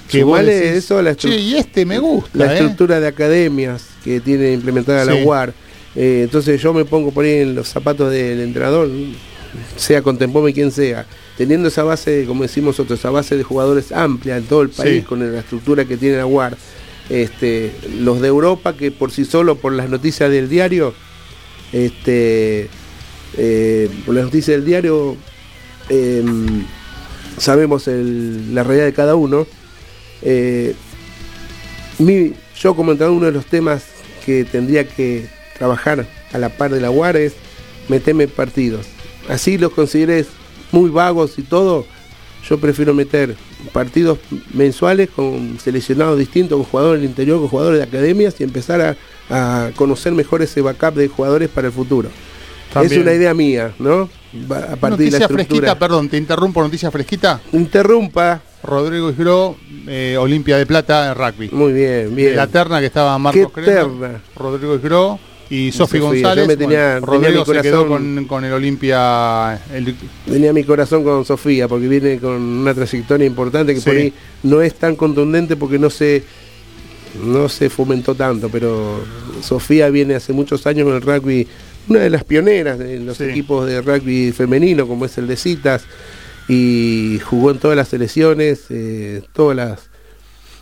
Que 0.08 0.24
vos 0.24 0.38
Sumale 0.38 0.54
decís, 0.54 0.84
eso 0.84 1.02
la 1.02 1.14
che, 1.14 1.36
y 1.38 1.54
este 1.56 1.84
me 1.84 1.98
gusta, 1.98 2.30
la 2.32 2.46
¿eh? 2.52 2.54
estructura 2.54 2.98
de 3.00 3.08
academias 3.08 3.84
que 4.02 4.20
tiene 4.20 4.52
implementada 4.54 5.04
la. 5.04 5.14
UAR. 5.16 5.52
Eh, 5.94 6.20
entonces 6.24 6.62
yo 6.62 6.72
me 6.72 6.84
pongo 6.86 7.10
por 7.10 7.24
ahí 7.26 7.40
en 7.40 7.54
los 7.54 7.68
zapatos 7.68 8.10
del 8.10 8.40
entrenador, 8.40 8.88
sea 9.76 10.00
con 10.02 10.16
Tempome 10.16 10.52
quien 10.54 10.70
sea, 10.70 11.04
teniendo 11.36 11.68
esa 11.68 11.82
base, 11.82 12.24
como 12.26 12.42
decimos 12.42 12.78
nosotros, 12.78 12.98
esa 12.98 13.10
base 13.10 13.36
de 13.36 13.42
jugadores 13.42 13.92
amplia 13.92 14.36
en 14.38 14.44
todo 14.44 14.62
el 14.62 14.70
país, 14.70 15.00
Sí. 15.00 15.02
con 15.02 15.32
la 15.32 15.40
estructura 15.40 15.84
que 15.84 15.96
tiene 15.98 16.16
la 16.18 16.26
UAR. 16.26 16.56
Este, 17.10 17.72
los 18.00 18.20
de 18.20 18.28
Europa 18.28 18.76
que 18.76 18.90
por 18.90 19.10
sí 19.10 19.24
solo, 19.24 19.56
por 19.56 19.72
las 19.72 19.88
noticias 19.88 20.30
del 20.30 20.48
diario, 20.48 20.92
este, 21.72 22.68
eh, 23.36 23.88
por 24.04 24.14
las 24.14 24.24
noticias 24.24 24.56
del 24.58 24.64
diario, 24.66 25.16
em, 25.88 26.64
sabemos 27.38 27.86
la 27.86 28.62
realidad 28.62 28.86
de 28.86 28.92
cada 28.92 29.14
uno. 29.14 29.46
Eh, 30.22 30.74
mi- 31.98 32.32
yo 32.60 32.74
como 32.74 32.92
uno 32.92 33.26
de 33.26 33.32
los 33.32 33.46
temas 33.46 33.84
que 34.26 34.44
tendría 34.44 34.86
que 34.86 35.26
trabajar 35.56 36.06
a 36.32 36.38
la 36.38 36.50
par 36.50 36.72
de 36.72 36.80
la 36.80 36.90
UAR 36.90 37.16
es 37.16 37.32
meterme 37.88 38.28
partidos. 38.28 38.86
Así 39.28 39.56
los 39.58 39.72
consideres 39.72 40.26
muy 40.72 40.90
vagos 40.90 41.38
y 41.38 41.42
todo, 41.42 41.86
yo 42.48 42.58
prefiero 42.58 42.92
meter 42.94 43.36
partidos 43.72 44.18
mensuales 44.52 45.08
con 45.10 45.58
seleccionados 45.58 46.18
distintos, 46.18 46.56
con 46.58 46.66
jugadores 46.66 47.00
del 47.00 47.10
interior, 47.10 47.38
con 47.38 47.48
jugadores 47.48 47.78
de 47.78 47.84
academias 47.84 48.40
y 48.40 48.44
empezar 48.44 48.80
a, 48.80 48.96
a 49.30 49.70
conocer 49.76 50.12
mejor 50.12 50.42
ese 50.42 50.60
backup 50.60 50.94
de 50.94 51.08
jugadores 51.08 51.48
para 51.48 51.68
el 51.68 51.72
futuro. 51.72 52.08
También. 52.72 53.00
Es 53.00 53.06
una 53.06 53.14
idea 53.14 53.34
mía, 53.34 53.72
¿no? 53.78 54.10
A 54.72 54.76
partir 54.76 55.10
de 55.10 55.18
la 55.18 55.24
estructura. 55.24 55.44
fresquita, 55.44 55.78
perdón, 55.78 56.08
te 56.08 56.18
interrumpo, 56.18 56.62
noticia 56.62 56.90
fresquita. 56.90 57.40
Interrumpa. 57.52 58.42
Rodrigo 58.62 59.10
Isgro, 59.10 59.56
eh, 59.86 60.16
Olimpia 60.18 60.58
de 60.58 60.66
Plata 60.66 61.12
en 61.12 61.14
rugby. 61.14 61.48
Muy 61.52 61.72
bien, 61.72 62.14
bien. 62.14 62.34
La 62.34 62.48
terna 62.48 62.80
que 62.80 62.86
estaba 62.86 63.16
Marcos 63.16 63.52
Qué 63.54 63.62
Kremer, 63.62 63.84
terna. 63.84 64.20
Rodrigo 64.34 64.74
Isgro 64.74 65.18
y 65.50 65.72
Sofi 65.72 65.98
Sofía, 65.98 66.00
González. 66.00 66.44
yo 66.44 66.48
me 66.48 66.56
tenía- 66.56 67.00
Bueno, 67.00 67.06
tenía 67.22 67.28
Rodrigo 67.28 67.44
mi 67.46 67.56
se 67.56 67.62
quedó 67.62 67.86
corazón- 67.86 68.14
con, 68.16 68.24
con 68.26 68.44
el 68.44 68.52
Olimpia. 68.52 69.54
el- 69.74 69.94
Tenía 70.26 70.52
mi 70.52 70.64
corazón 70.64 71.04
con 71.04 71.24
Sofía, 71.24 71.68
porque 71.68 71.88
viene 71.88 72.18
con 72.18 72.32
una 72.40 72.74
trayectoria 72.74 73.26
importante 73.26 73.74
que 73.74 73.80
por 73.80 73.94
ahí 73.94 74.12
no 74.42 74.60
es 74.60 74.74
tan 74.74 74.94
contundente 74.96 75.56
porque 75.56 75.78
no 75.78 75.88
se, 75.90 76.22
no 77.24 77.48
se 77.48 77.70
fomentó 77.70 78.14
tanto, 78.14 78.48
pero 78.50 79.02
Sofía 79.42 79.88
viene 79.88 80.14
hace 80.16 80.32
muchos 80.32 80.66
años 80.66 80.84
con 80.86 80.94
el 80.94 81.00
rugby, 81.02 81.46
una 81.88 82.00
de 82.00 82.10
las 82.10 82.24
pioneras 82.24 82.78
de 82.78 82.98
los 83.00 83.16
Sí. 83.16 83.24
equipos 83.24 83.66
de 83.66 83.80
rugby 83.80 84.32
femenino, 84.32 84.86
como 84.86 85.06
es 85.06 85.16
el 85.16 85.26
de 85.26 85.36
Citas, 85.36 85.84
y 86.48 87.18
jugó 87.24 87.50
en 87.50 87.58
todas 87.58 87.76
las 87.76 87.88
selecciones, 87.88 88.66
eh, 88.70 89.22
todas 89.32 89.56
las 89.56 89.80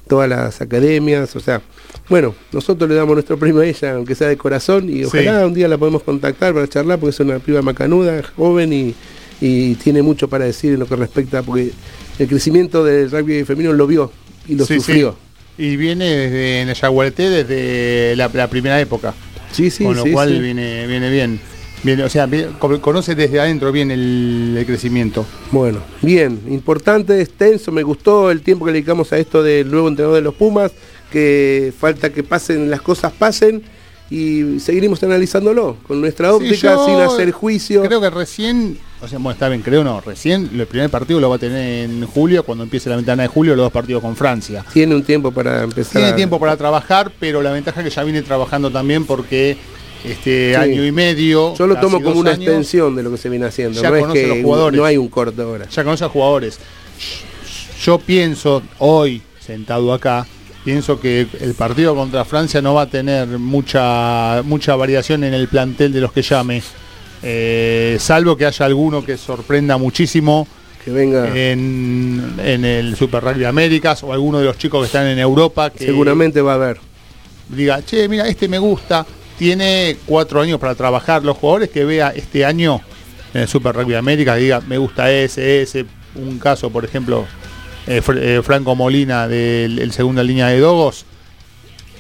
todas 0.09 0.28
las 0.28 0.61
academias, 0.61 1.34
o 1.34 1.41
sea, 1.41 1.61
bueno, 2.09 2.34
nosotros 2.52 2.88
le 2.88 2.94
damos 2.96 3.14
nuestro 3.14 3.38
premio 3.38 3.61
a 3.61 3.66
ella, 3.66 3.94
aunque 3.94 4.14
sea 4.14 4.28
de 4.28 4.36
corazón, 4.36 4.88
y 4.88 5.04
ojalá 5.04 5.46
un 5.46 5.54
día 5.54 5.68
la 5.68 5.76
podemos 5.78 6.02
contactar 6.02 6.54
para 6.54 6.68
charlar, 6.68 6.98
porque 6.98 7.11
es 7.11 7.20
una 7.20 7.38
piba 7.38 7.62
macanuda, 7.62 8.22
joven 8.36 8.72
y, 8.72 8.94
y 9.40 9.74
tiene 9.76 10.02
mucho 10.02 10.28
para 10.28 10.44
decir 10.44 10.74
en 10.74 10.80
lo 10.80 10.86
que 10.86 10.96
respecta, 10.96 11.42
porque 11.42 11.70
el 12.18 12.28
crecimiento 12.28 12.84
del 12.84 13.11
rugby 13.11 13.44
femenino 13.44 13.72
lo 13.72 13.86
vio 13.86 14.12
y 14.48 14.54
lo 14.54 14.64
Sí, 14.64 14.74
sí. 14.74 14.80
sufrió. 14.80 15.16
Y 15.59 15.76
viene 15.76 16.04
desde 16.04 16.61
en 16.62 16.68
el 16.68 16.74
Yaguareté 16.74 17.30
desde 17.30 18.14
la, 18.16 18.28
la 18.32 18.48
primera 18.48 18.80
época. 18.80 19.14
Sí, 19.52 19.70
sí, 19.70 19.84
con 19.84 19.96
lo 19.96 20.02
sí, 20.04 20.12
cual 20.12 20.28
sí. 20.28 20.38
viene 20.38 20.86
viene 20.86 21.11
bien. 21.11 21.40
O 22.04 22.09
sea, 22.09 22.28
conoce 22.80 23.14
desde 23.14 23.38
adentro 23.38 23.70
bien 23.70 23.90
el, 23.90 24.54
el 24.59 24.66
crecimiento. 24.66 25.24
Bueno, 25.52 25.78
bien, 26.02 26.40
importante, 26.48 27.20
extenso, 27.20 27.70
me 27.70 27.84
gustó 27.84 28.30
el 28.30 28.40
tiempo 28.42 28.64
que 28.64 28.72
le 28.72 28.78
dedicamos 28.78 29.12
a 29.12 29.18
esto 29.18 29.42
del 29.42 29.70
nuevo 29.70 29.86
entrenador 29.88 30.16
de 30.16 30.22
los 30.22 30.34
Pumas, 30.34 30.72
que 31.11 31.72
falta 31.78 32.11
que 32.12 32.22
pasen, 32.22 32.70
las 32.70 32.80
cosas 32.80 33.12
pasen 33.12 33.62
y 34.09 34.61
seguiremos 34.61 35.02
analizándolo 35.02 35.78
con 35.86 36.00
nuestra 36.00 36.32
óptica, 36.32 36.76
sin 36.84 36.94
hacer 37.00 37.32
juicio. 37.32 37.82
Creo 37.82 38.00
que 38.00 38.11
recién, 38.11 38.78
o 39.02 39.09
sea, 39.09 39.18
bueno, 39.18 39.32
está 39.32 39.48
bien, 39.48 39.62
creo 39.62 39.82
no, 39.82 40.00
recién 40.00 40.48
el 40.54 40.66
primer 40.66 40.90
partido 40.90 41.18
lo 41.18 41.28
va 41.28 41.36
a 41.36 41.38
tener 41.40 41.84
en 41.90 42.07
julio, 42.07 42.44
cuando 42.44 42.62
empiece 42.64 42.88
la 42.88 42.96
ventana 42.96 43.24
de 43.24 43.28
julio, 43.28 43.57
los 43.57 43.64
dos 43.64 43.72
partidos 43.72 44.02
con 44.02 44.14
Francia. 44.14 44.64
Tiene 44.72 44.94
un 44.94 45.02
tiempo 45.02 45.32
para 45.32 45.62
empezar. 45.64 45.92
Tiene 45.94 46.09
a- 46.09 46.16
tiempo 46.16 46.38
para 46.38 46.57
trabajar, 46.57 47.11
pero 47.18 47.42
la 47.42 47.50
ventaja 47.50 47.80
es 47.80 47.88
que 47.88 47.94
ya 47.94 48.04
viene 48.04 48.22
trabajando 48.22 48.70
también 48.70 49.04
porque 49.07 49.57
este 50.04 50.50
Sí. 50.50 50.54
año 50.54 50.84
y 50.84 50.92
medio. 50.92 51.57
Yo 51.57 51.66
lo 51.66 51.74
tomo 51.80 52.00
como 52.00 52.20
una 52.20 52.30
años, 52.30 52.44
extensión 52.46 52.94
de 52.94 53.02
lo 53.02 53.11
que 53.11 53.16
se 53.18 53.28
viene 53.28 53.46
haciendo. 53.46 53.82
Ya 53.82 53.90
no 53.90 53.96
es 53.96 54.02
conoce 54.02 54.20
que 54.22 54.26
los 54.28 54.38
jugadores. 54.42 54.78
no 54.78 54.84
hay 54.84 54.96
un 54.98 55.09
corto 55.09 55.42
ahora. 55.42 55.66
Ya 55.68 55.82
conoce 55.82 56.04
a 56.04 56.09
jugadores. 56.09 56.61
Yo 57.82 57.98
pienso, 57.98 58.62
hoy, 58.78 59.20
sentado 59.40 59.92
acá, 59.92 60.26
pienso 60.67 60.99
que 60.99 61.29
el 61.41 61.55
partido 61.55 61.95
contra 61.95 62.25
Francia 62.25 62.61
no 62.61 62.75
va 62.75 62.83
a 62.83 62.87
tener 62.91 63.29
mucha, 63.39 64.43
mucha 64.45 64.75
variación 64.75 65.23
en 65.23 65.33
el 65.33 65.47
plantel 65.47 65.93
de 65.93 66.01
los 66.01 66.11
que 66.12 66.23
llame. 66.23 66.61
Eh, 67.23 67.97
salvo 68.01 68.37
que 68.37 68.47
haya 68.47 68.67
alguno 68.67 69.05
que 69.05 69.17
sorprenda 69.17 69.79
muchísimo 69.79 70.47
Que 70.85 70.91
venga. 70.91 71.29
en, 71.35 72.35
en 72.39 72.64
el 72.64 72.97
Super 72.97 73.23
Rugby 73.23 73.45
Américas 73.45 74.03
o 74.03 74.12
alguno 74.12 74.41
de 74.41 74.45
los 74.47 74.59
chicos 74.59 74.81
que 74.81 74.87
están 74.87 75.07
en 75.07 75.19
Europa 75.21 75.71
que 75.71 75.87
Seguramente 75.87 76.43
va 76.43 76.53
a 76.53 76.55
haber. 76.57 76.79
diga, 77.49 77.81
che, 77.85 78.09
mira, 78.09 78.27
este 78.27 78.49
me 78.49 78.59
gusta, 78.59 79.07
tiene 79.39 79.97
cuatro 80.05 80.41
años 80.41 80.59
para 80.59 80.75
trabajar. 80.75 81.23
Los 81.25 81.37
jugadores 81.39 81.71
que 81.71 81.85
vea 81.85 82.11
este 82.14 82.45
año 82.45 82.81
en 83.33 83.43
el 83.43 83.49
Super 83.49 83.77
Rugby 83.77 83.95
América, 83.95 84.35
diga, 84.35 84.61
me 84.67 84.79
gusta 84.79 85.12
ese, 85.12 85.62
ese, 85.62 85.87
un 86.17 86.41
caso, 86.41 86.71
por 86.71 86.85
ejemplo, 86.85 87.25
Franco 88.43 88.74
Molina 88.74 89.28
del 89.28 89.78
el 89.78 89.93
segunda 89.93 90.22
línea 90.22 90.49
de 90.49 90.59
Dogos, 90.59 91.05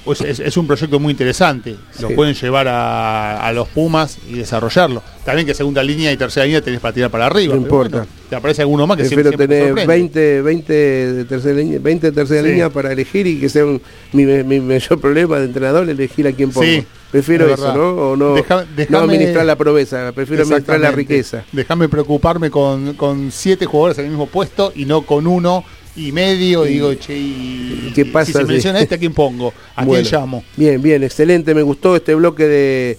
pues 0.06 0.22
es, 0.22 0.40
es 0.40 0.56
un 0.56 0.66
proyecto 0.66 0.98
muy 0.98 1.10
interesante. 1.10 1.76
Lo 2.00 2.08
pueden 2.10 2.34
llevar 2.34 2.66
a, 2.68 3.46
a 3.46 3.52
los 3.52 3.68
Pumas 3.68 4.16
y 4.30 4.34
desarrollarlo. 4.38 5.02
También 5.24 5.46
que 5.46 5.52
segunda 5.52 5.82
línea 5.82 6.10
y 6.12 6.16
tercera 6.16 6.46
línea 6.46 6.62
tenés 6.62 6.80
para 6.80 6.94
tirar 6.94 7.10
para 7.10 7.26
arriba. 7.26 7.54
No 7.54 7.60
importa. 7.60 7.98
bueno, 7.98 8.12
te 8.30 8.36
aparece 8.36 8.62
alguno 8.62 8.86
más 8.86 8.96
que 8.96 9.02
Prefiero 9.02 9.28
siempre, 9.30 9.46
tener 9.48 9.66
sorprende. 9.68 9.86
20, 9.92 10.42
20 10.42 10.72
de 10.72 11.24
tercera 11.26 11.54
línea, 11.58 11.78
20 11.82 12.06
de 12.06 12.12
tercera 12.12 12.42
Sí. 12.42 12.48
línea 12.48 12.70
para 12.70 12.92
elegir 12.92 13.26
y 13.26 13.38
que 13.38 13.48
sea 13.50 13.66
un- 13.66 13.82
mi, 14.12 14.24
mi 14.24 14.60
mayor 14.60 14.98
problema 15.00 15.38
de 15.38 15.44
entrenador 15.46 15.88
elegir 15.90 16.26
a 16.28 16.32
quién 16.32 16.50
pongo. 16.50 16.64
Sí, 16.66 16.84
prefiero 17.10 17.46
es 17.46 17.54
eso. 17.54 17.74
¿no? 17.74 18.10
O 18.12 18.16
no, 18.16 18.34
Deja- 18.34 18.62
no 18.64 18.76
déjame- 18.76 19.04
administrar 19.04 19.44
la 19.44 19.56
proveza, 19.56 20.12
prefiero 20.14 20.44
administrar 20.44 20.80
la 20.80 20.92
riqueza. 20.92 21.44
Déjame 21.52 21.88
preocuparme 21.88 22.50
con, 22.50 22.94
con 22.94 23.30
siete 23.32 23.66
jugadores 23.66 23.98
en 23.98 24.04
el 24.04 24.10
mismo 24.12 24.26
puesto 24.28 24.72
y 24.74 24.84
no 24.86 25.02
con 25.02 25.26
uno 25.26 25.64
y 25.96 26.12
medio. 26.12 26.62
Digo, 26.64 26.94
che, 26.94 27.16
y, 27.16 27.92
¿Qué 27.94 28.04
pasa 28.06 28.26
si 28.26 28.32
se 28.32 28.44
menciona 28.44 28.80
este, 28.80 28.94
¿a 28.94 28.98
quién 28.98 29.12
pongo? 29.12 29.52
¿A 29.74 29.84
Bueno, 29.84 30.02
quién 30.02 30.20
llamo? 30.20 30.44
Bien, 30.56 30.80
bien, 30.80 31.02
excelente. 31.02 31.54
Me 31.54 31.62
gustó 31.62 31.96
este 31.96 32.14
bloque 32.14 32.44
de, 32.44 32.98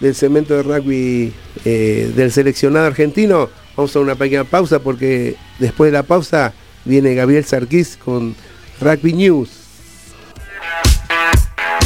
del 0.00 0.14
segmento 0.14 0.54
de 0.54 0.62
rugby 0.62 1.32
eh, 1.64 2.12
del 2.14 2.32
seleccionado 2.32 2.86
argentino. 2.86 3.48
Vamos 3.76 3.94
a 3.94 4.00
una 4.00 4.14
pequeña 4.14 4.44
pausa 4.44 4.80
porque 4.80 5.36
después 5.58 5.92
de 5.92 5.98
la 5.98 6.02
pausa 6.02 6.52
viene 6.84 7.14
Gabriel 7.14 7.44
Sarquís 7.44 7.96
con 7.96 8.34
Rugby 8.80 9.12
News. 9.12 9.50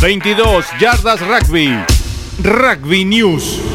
22 0.01 0.65
yardas 0.81 1.21
rugby. 1.21 1.71
Rugby 2.43 3.05
News. 3.05 3.72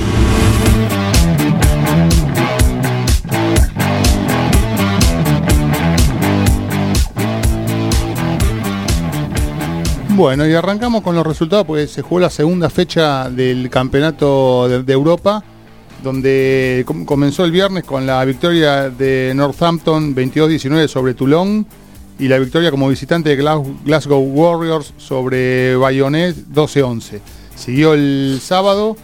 Bueno, 10.18 10.48
y 10.48 10.54
arrancamos 10.56 11.04
con 11.04 11.14
los 11.16 11.26
resultados 11.26 11.66
porque 11.68 11.86
se 11.88 12.02
jugó 12.02 12.20
la 12.22 12.32
segunda 12.32 12.72
fecha 12.72 13.30
del 13.30 13.70
campeonato 13.70 14.68
de, 14.68 14.92
Europa, 14.94 15.44
donde 16.04 16.84
com- 16.88 17.06
comenzó 17.06 17.46
el 17.46 17.52
viernes 17.52 17.84
con 17.84 18.08
la 18.08 18.26
victoria 18.26 18.90
de 18.90 19.32
Northampton 19.36 20.16
22-19 20.16 20.88
sobre 20.88 21.14
Toulon 21.14 21.68
y 22.18 22.28
la 22.30 22.40
victoria 22.40 22.72
como 22.72 22.90
visitante 22.90 23.30
de 23.30 23.36
Glas- 23.44 23.62
Glasgow 23.86 24.20
Warriors 24.24 24.92
sobre 24.98 25.76
Bayonnet 25.76 26.36
12-11. 26.52 27.20
Siguió 27.56 27.94
el 27.94 28.40
sábado 28.42 28.98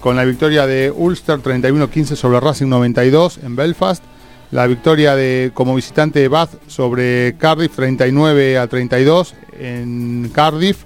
con 0.00 0.16
la 0.16 0.24
victoria 0.24 0.66
de 0.66 0.90
Ulster 0.90 1.38
31-15 1.42 2.16
sobre 2.16 2.40
Racing 2.40 2.68
92 2.68 3.40
en 3.44 3.56
Belfast, 3.56 4.02
la 4.50 4.66
victoria 4.66 5.14
de 5.16 5.50
como 5.54 5.74
visitante 5.74 6.20
de 6.20 6.28
Bath 6.28 6.50
sobre 6.68 7.34
Cardiff 7.38 7.74
39 7.76 8.58
a 8.58 8.66
32 8.66 9.34
en 9.58 10.30
Cardiff. 10.32 10.84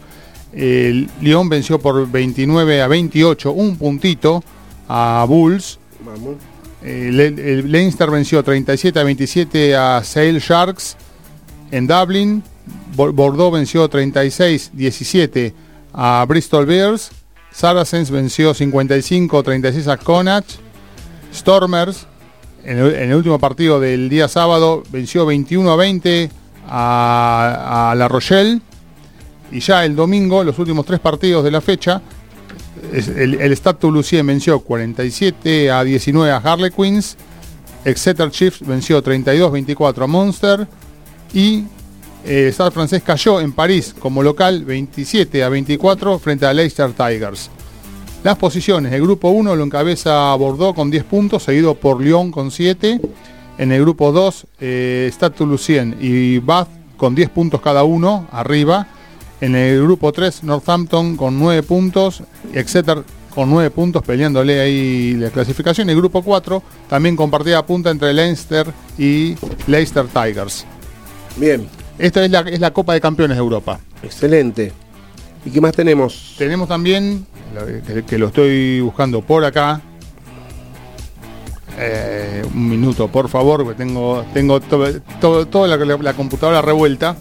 El 0.53 1.09
Lyon 1.21 1.49
venció 1.49 1.79
por 1.79 2.11
29 2.11 2.83
a 2.83 2.89
28, 2.89 3.53
un 3.53 3.77
puntito 3.77 4.43
a 4.89 5.25
Bulls. 5.29 5.79
Vamos. 6.05 6.37
Le- 6.83 7.27
el 7.27 7.71
Leinster 7.71 8.11
venció 8.11 8.43
37 8.43 8.99
a 8.99 9.05
27 9.05 9.77
a 9.77 10.03
Sale 10.03 10.41
Sharks 10.41 10.97
en 11.71 11.87
Dublin. 11.87 12.43
Bo- 12.97 13.13
Bordeaux 13.13 13.53
venció 13.53 13.89
36-17 13.89 15.53
a 15.93 16.25
Bristol 16.29 16.67
Bears. 16.67 17.11
Saracens 17.53 18.11
venció 18.11 18.55
55-36 18.55 19.87
a 19.89 19.97
Connacht. 19.99 20.53
Stormers, 21.35 22.07
en 22.65 22.79
el, 22.79 23.15
último 23.15 23.39
partido 23.39 23.81
del 23.81 24.09
día 24.09 24.29
sábado, 24.29 24.83
venció 24.91 25.27
21 25.27 25.71
a 25.71 25.77
20 25.77 26.31
a, 26.69 27.91
a 27.91 27.95
La 27.95 28.09
Rochelle. 28.09 28.61
Y 29.53 29.61
ya 29.61 29.85
el 29.85 29.97
domingo, 29.97 30.45
los 30.45 30.59
últimos 30.59 30.87
tres 30.87 31.01
partidos 31.01 31.43
de 31.43 31.51
la 31.51 31.61
fecha, 31.61 32.01
el, 32.93 33.35
el 33.41 33.57
Stade 33.57 33.79
Toulousain 33.79 34.27
venció 34.27 34.61
47 34.61 35.71
a 35.71 35.85
19 35.85 36.33
a 36.33 36.37
Harlequins. 36.37 37.17
Exeter 37.85 38.31
Chiefs 38.31 38.67
venció 38.67 39.03
32-24 39.03 40.05
a 40.05 40.07
Monster. 40.07 40.69
Y 41.33 41.65
eh, 42.25 42.47
el 42.47 42.53
Stade 42.53 42.71
francés 42.71 43.03
cayó 43.03 43.41
en 43.41 43.53
París 43.53 43.95
como 43.99 44.23
local 44.23 44.65
27 44.65 45.43
a 45.43 45.49
24 45.49 46.19
frente 46.19 46.47
a 46.47 46.53
Leicester 46.53 46.93
Tigers. 46.93 47.51
Las 48.23 48.37
posiciones, 48.37 48.93
el 48.93 49.01
grupo 49.01 49.31
1 49.31 49.57
lo 49.57 49.65
encabeza 49.65 50.35
Bordeaux 50.35 50.75
con 50.75 50.91
10 50.91 51.05
puntos, 51.05 51.43
seguido 51.45 51.75
por 51.75 52.03
Lyon 52.03 52.31
con 52.31 52.51
7. 52.51 53.01
En 53.57 53.73
el 53.73 53.81
grupo 53.81 54.13
2, 54.13 54.47
eh, 54.61 55.09
Stade 55.13 55.37
Toulousain 55.37 55.97
y 56.01 56.39
Bath 56.39 56.69
con 56.99 57.15
10 57.15 57.31
puntos 57.31 57.61
cada 57.63 57.83
uno, 57.85 58.27
arriba. 58.31 58.87
En 59.41 59.55
el 59.57 59.83
grupo 59.83 60.13
3, 60.13 60.45
Northampton 60.45 61.17
con 61.17 61.39
9 61.39 61.63
puntos, 61.63 62.23
Exeter 62.53 63.03
con 63.35 63.49
9 63.49 63.71
puntos, 63.71 64.03
peleándole 64.03 64.61
ahí 64.61 65.15
la 65.15 65.31
clasificación. 65.31 65.89
El 65.89 65.97
grupo 65.97 66.23
4 66.23 66.63
también 66.91 67.17
compartida 67.17 67.65
punta 67.65 67.91
entre 67.91 68.13
Leinster 68.13 68.67
y 68.99 69.35
Leicester 69.67 70.07
Tigers. 70.09 70.67
Bien, 71.37 71.67
Esta 71.99 72.23
es 72.23 72.31
la, 72.31 72.41
es 72.41 72.61
la 72.61 72.71
Copa 72.73 72.93
de 72.93 73.01
Campeones 73.01 73.39
de 73.39 73.43
Europa. 73.43 73.81
excelente. 74.03 74.73
¿Y 75.45 75.51
qué 75.51 75.61
más 75.61 75.73
tenemos? 75.73 76.35
Tenemos 76.37 76.69
también, 76.69 77.27
que, 78.07 78.19
lo 78.19 78.27
estoy 78.29 78.81
buscando 78.81 79.23
por 79.23 79.45
acá. 79.45 79.81
Eh, 81.79 82.43
un 82.55 82.69
minuto, 82.69 83.09
por 83.09 83.29
favor, 83.31 83.67
que 83.67 83.75
tengo, 83.75 84.25
tengo 84.35 84.61
to- 84.61 85.01
to- 85.21 85.47
toda 85.47 85.77
la, 85.77 85.97
la 85.97 86.13
computadora 86.13 86.61
revuelta. 86.61 87.17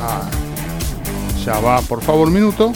Ah, 0.00 0.28
ya 1.44 1.60
va, 1.60 1.80
por 1.82 2.02
favor, 2.02 2.26
un 2.26 2.34
minuto. 2.34 2.72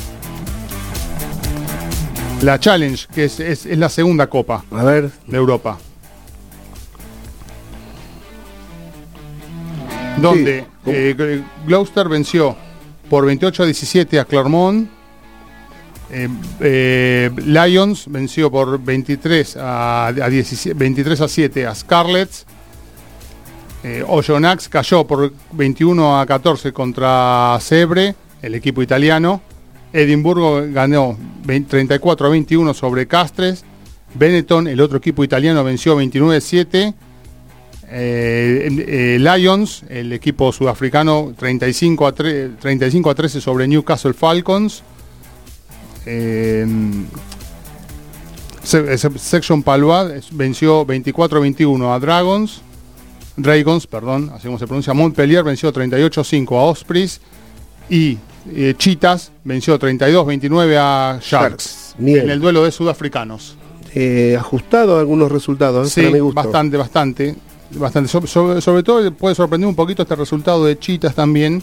La 2.43 2.61
Challenge, 2.61 3.07
que 3.13 3.25
es, 3.25 3.41
es- 3.41 3.67
es 3.67 3.79
la 3.79 3.89
segunda 3.89 4.29
copa 4.29 4.65
A 4.73 4.83
ver, 4.85 5.11
de 5.27 5.37
Europa. 5.37 5.79
Donde 10.19 10.61
Sí. 10.61 10.67
Eh, 10.87 11.43
Gloucester 11.67 12.09
venció 12.09 12.57
por 13.09 13.27
28 13.27 13.63
a 13.63 13.67
17 13.67 14.21
a 14.21 14.25
Clermont. 14.25 14.89
Eh, 16.11 16.29
eh, 16.61 17.31
Lions 17.37 18.07
venció 18.09 18.51
por 18.51 18.83
23 18.83 19.57
a, 19.57 20.09
a 20.09 20.29
17 20.29 20.75
23 20.75 21.21
a 21.21 21.29
7 21.29 21.67
a 21.67 21.75
Scarlets. 21.75 22.47
Oyonnax 24.07 24.69
cayó 24.69 25.05
por 25.05 25.33
21 25.51 26.21
a 26.21 26.25
14 26.25 26.73
contra 26.73 27.59
Sebre, 27.61 28.15
el 28.41 28.55
equipo 28.55 28.81
italiano. 28.81 29.43
Edimburgo 29.93 30.63
ganó 30.69 31.17
20 31.45 31.69
34 31.69 32.27
a 32.29 32.31
21 32.31 32.75
sobre 32.75 33.09
Castres. 33.09 33.65
Benetton, 34.15 34.69
el 34.69 34.81
otro 34.81 34.99
equipo 34.99 35.25
italiano, 35.25 35.65
venció 35.65 35.97
29 35.97 36.37
a 36.37 36.41
7. 36.41 36.95
Eh, 37.95 38.69
eh, 38.89 39.19
Lions, 39.21 39.83
el 39.91 40.13
equipo 40.15 40.51
sudafricano, 40.51 41.35
35 41.37 42.07
a, 42.07 42.13
3, 42.13 42.51
35 42.59 43.11
a 43.11 43.15
13 43.15 43.41
sobre 43.41 43.69
Newcastle 43.69 44.15
Falcons. 44.15 44.83
Eh, 46.07 46.67
Se- 48.63 48.97
Section 49.19 49.63
Palois 49.63 50.29
venció 50.31 50.87
24 50.87 51.39
a 51.39 51.43
21 51.43 51.93
a 51.93 51.99
Dragons. 51.99 52.63
Dragons, 53.37 53.87
perdón, 53.87 54.31
así 54.35 54.47
como 54.47 54.59
se 54.59 54.67
pronuncia. 54.67 54.93
Montpellier 54.95 55.43
venció 55.43 55.73
38 55.73 56.21
a 56.21 56.25
5 56.25 56.59
a 56.59 56.65
Ospreys. 56.65 57.21
Y 57.91 58.19
eh, 58.55 58.75
Chitas 58.79 59.33
venció 59.45 59.79
32 59.79 60.23
a 60.23 60.27
29 60.27 60.79
a 60.79 61.19
Sharks. 61.21 61.95
En 61.99 62.31
el 62.31 62.41
duelo 62.41 62.63
de 62.65 62.71
sudafricanos. 62.73 63.57
eh, 63.95 64.37
ajustado 64.39 64.99
algunos 64.99 65.31
resultados, 65.31 65.89
¿eh? 65.89 65.91
Sí, 65.91 66.01
para 66.03 66.13
mi 66.15 66.21
gusto. 66.21 66.43
bastante, 66.43 66.77
bastante. 66.79 67.35
Bastante. 67.79 68.09
So- 68.09 68.27
sobre, 68.27 68.61
sobre 68.61 68.83
todo 68.83 69.13
puede 69.15 69.35
sorprender 69.35 69.69
un 69.69 69.75
poquito 69.75 70.03
este 70.03 70.15
resultado 70.17 70.65
de 70.65 70.79
Chitas 70.79 71.15
también. 71.15 71.63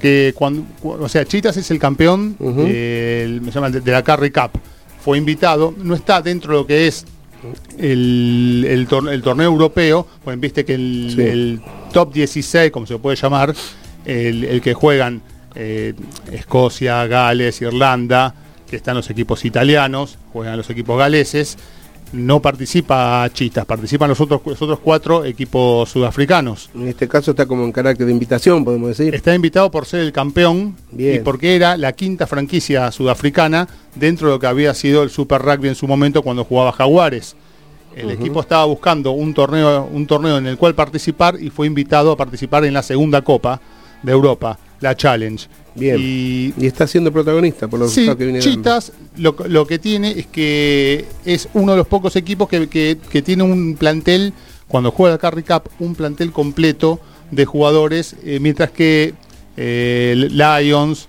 Que 0.00 0.34
cuando, 0.36 0.64
cu- 0.82 0.92
o 1.00 1.08
sea, 1.08 1.24
Chitas 1.24 1.56
es 1.56 1.70
el 1.70 1.78
campeón 1.78 2.36
me 2.38 3.40
llama, 3.50 3.70
de, 3.70 3.80
de 3.80 3.92
la 3.92 4.02
Carry 4.02 4.30
Cup. 4.30 4.50
Fue 5.02 5.16
invitado, 5.18 5.74
no 5.78 5.94
está 5.94 6.20
dentro 6.20 6.52
de 6.52 6.58
lo 6.60 6.66
que 6.66 6.86
es 6.86 7.04
el, 7.78 8.66
el 8.68 8.88
tor- 8.88 9.10
el 9.10 9.22
torneo 9.22 9.46
europeo. 9.46 10.06
Pues 10.22 10.38
viste 10.38 10.64
que 10.64 10.74
el, 10.74 11.12
Sí. 11.14 11.20
el 11.22 11.60
top 11.92 12.12
16, 12.12 12.70
como 12.70 12.86
se 12.86 12.98
puede 12.98 13.16
llamar, 13.16 13.54
el, 14.04 14.44
el 14.44 14.60
que 14.60 14.74
juegan 14.74 15.22
eh, 15.54 15.94
Escocia, 16.32 17.06
Gales, 17.06 17.60
Irlanda, 17.62 18.34
que 18.68 18.76
están 18.76 18.96
los 18.96 19.08
equipos 19.10 19.44
italianos, 19.44 20.18
juegan 20.32 20.56
los 20.56 20.68
equipos 20.70 20.98
galeses 20.98 21.56
no 22.12 22.40
participa 22.40 23.28
Chitas, 23.32 23.64
participan 23.64 24.08
los 24.08 24.20
otros, 24.20 24.40
los 24.44 24.60
otros 24.60 24.78
cuatro 24.80 25.24
equipos 25.24 25.88
sudafricanos. 25.88 26.70
En 26.74 26.88
este 26.88 27.08
caso 27.08 27.32
está 27.32 27.46
como 27.46 27.64
en 27.64 27.72
carácter 27.72 28.06
de 28.06 28.12
invitación, 28.12 28.64
podemos 28.64 28.96
decir. 28.96 29.14
Está 29.14 29.34
invitado 29.34 29.70
por 29.70 29.86
ser 29.86 30.00
el 30.00 30.12
campeón 30.12 30.76
Bien. 30.90 31.16
y 31.16 31.18
porque 31.20 31.56
era 31.56 31.76
la 31.76 31.92
quinta 31.92 32.26
franquicia 32.26 32.90
sudafricana 32.92 33.68
dentro 33.94 34.28
de 34.28 34.34
lo 34.34 34.40
que 34.40 34.46
había 34.46 34.74
sido 34.74 35.02
el 35.02 35.10
Super 35.10 35.42
Rugby 35.42 35.68
en 35.68 35.74
su 35.74 35.86
momento 35.86 36.22
cuando 36.22 36.44
jugaba 36.44 36.72
Jaguares. 36.72 37.36
El 37.96 38.10
equipo 38.10 38.40
estaba 38.40 38.64
buscando 38.64 39.12
un 39.12 39.34
torneo, 39.34 39.88
un 39.92 40.06
torneo 40.06 40.38
en 40.38 40.48
el 40.48 40.58
cual 40.58 40.74
participar 40.74 41.36
y 41.40 41.50
fue 41.50 41.68
invitado 41.68 42.10
a 42.10 42.16
participar 42.16 42.64
en 42.64 42.74
la 42.74 42.82
segunda 42.82 43.22
Copa 43.22 43.60
de 44.02 44.10
Europa, 44.10 44.58
la 44.84 44.96
Challenge. 44.96 45.46
Bien. 45.74 45.96
Y 45.98 46.54
Y 46.56 46.66
está 46.66 46.86
siendo 46.86 47.10
protagonista 47.12 47.66
por 47.66 47.80
los 47.80 47.92
Sí, 47.92 48.06
que 48.06 48.24
viene. 48.24 48.38
Chitas 48.38 48.92
lo, 49.16 49.34
lo 49.48 49.66
que 49.66 49.78
tiene 49.80 50.12
es 50.12 50.26
que 50.26 51.04
es 51.24 51.48
uno 51.54 51.72
de 51.72 51.78
los 51.78 51.86
pocos 51.88 52.14
equipos 52.16 52.48
que, 52.48 52.68
que- 52.68 52.96
que 53.10 53.22
tiene 53.22 53.42
un 53.42 53.74
plantel, 53.76 54.32
cuando 54.68 54.90
juega 54.92 55.14
el 55.14 55.20
Carry 55.20 55.42
Cup, 55.42 55.64
un 55.80 55.94
plantel 55.96 56.30
completo 56.32 57.00
de 57.32 57.44
jugadores, 57.44 58.14
eh, 58.24 58.38
mientras 58.40 58.70
que 58.70 59.14
eh, 59.56 60.14
Lions, 60.30 61.08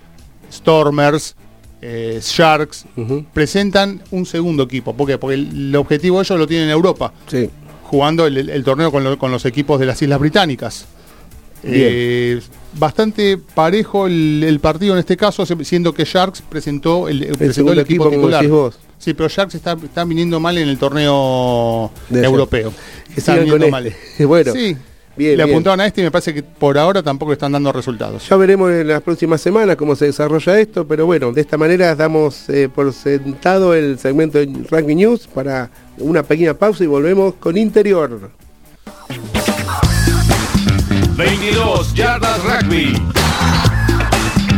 Stormers, 0.52 1.36
eh, 1.82 2.18
Sharks 2.22 2.86
presentan 3.32 4.02
un 4.10 4.24
segundo 4.26 4.64
equipo. 4.64 4.94
¿Por 4.96 5.06
qué? 5.06 5.18
Porque 5.18 5.34
el, 5.34 5.68
el 5.68 5.76
objetivo 5.76 6.20
ellos 6.20 6.38
lo 6.38 6.46
tienen 6.46 6.66
en 6.68 6.72
Europa, 6.72 7.12
Sí. 7.28 7.48
jugando 7.84 8.26
el, 8.26 8.36
el 8.50 8.64
torneo 8.64 8.90
con, 8.90 9.04
lo- 9.04 9.18
con 9.18 9.30
los 9.30 9.44
equipos 9.44 9.78
de 9.78 9.86
las 9.86 10.00
Islas 10.02 10.18
Británicas. 10.18 10.86
Bastante 12.78 13.38
parejo 13.38 14.06
el, 14.06 14.44
el 14.46 14.60
partido 14.60 14.94
en 14.94 15.00
este 15.00 15.16
caso, 15.16 15.44
siendo 15.46 15.94
que 15.94 16.04
Sharks 16.04 16.42
presentó 16.42 17.08
el, 17.08 17.22
El 17.22 17.36
presentó 17.36 17.72
el 17.72 17.78
equipo, 17.80 18.04
equipo, 18.04 18.04
como 18.04 18.16
titular. 18.16 18.42
decís 18.42 18.52
vos. 18.52 18.78
Sí, 18.98 19.14
pero 19.14 19.28
Sharks 19.28 19.54
está, 19.54 19.72
está 19.82 20.04
viniendo 20.04 20.40
mal 20.40 20.56
en 20.58 20.68
el 20.68 20.78
torneo 20.78 21.90
De 22.08 22.24
europeo. 22.24 22.72
Que 23.14 23.20
Está 23.20 23.36
viniendo 23.36 23.68
mal. 23.68 23.86
este. 23.86 24.26
Bueno, 24.26 24.52
sí, 24.52 24.76
bien, 25.16 25.36
le 25.36 25.44
bien. 25.44 25.50
apuntaban 25.50 25.80
a 25.80 25.86
este 25.86 26.00
y 26.00 26.04
me 26.04 26.10
parece 26.10 26.34
que 26.34 26.42
por 26.42 26.76
ahora 26.78 27.02
tampoco 27.02 27.32
están 27.32 27.52
dando 27.52 27.72
resultados. 27.72 28.28
Ya 28.28 28.36
veremos 28.36 28.70
en 28.72 28.88
las 28.88 29.02
próximas 29.02 29.40
semanas 29.40 29.76
cómo 29.76 29.96
se 29.96 30.06
desarrolla 30.06 30.58
esto, 30.58 30.86
pero 30.86 31.06
bueno, 31.06 31.32
de 31.32 31.40
esta 31.40 31.56
manera 31.56 31.94
damos 31.94 32.48
eh, 32.48 32.68
por 32.68 32.92
sentado 32.92 33.74
el 33.74 33.98
segmento 33.98 34.38
de 34.38 34.46
Rugby 34.70 34.94
News 34.94 35.26
para 35.26 35.70
una 35.98 36.22
pequeña 36.22 36.54
pausa 36.54 36.84
y 36.84 36.86
volvemos 36.86 37.34
con 37.34 37.56
Interior. 37.56 38.30
22 41.16 41.94
yardas 41.94 42.44
rugby. 42.44 42.92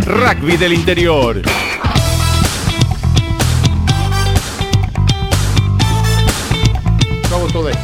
Rugby 0.05 0.57
del 0.57 0.73
interior. 0.73 1.41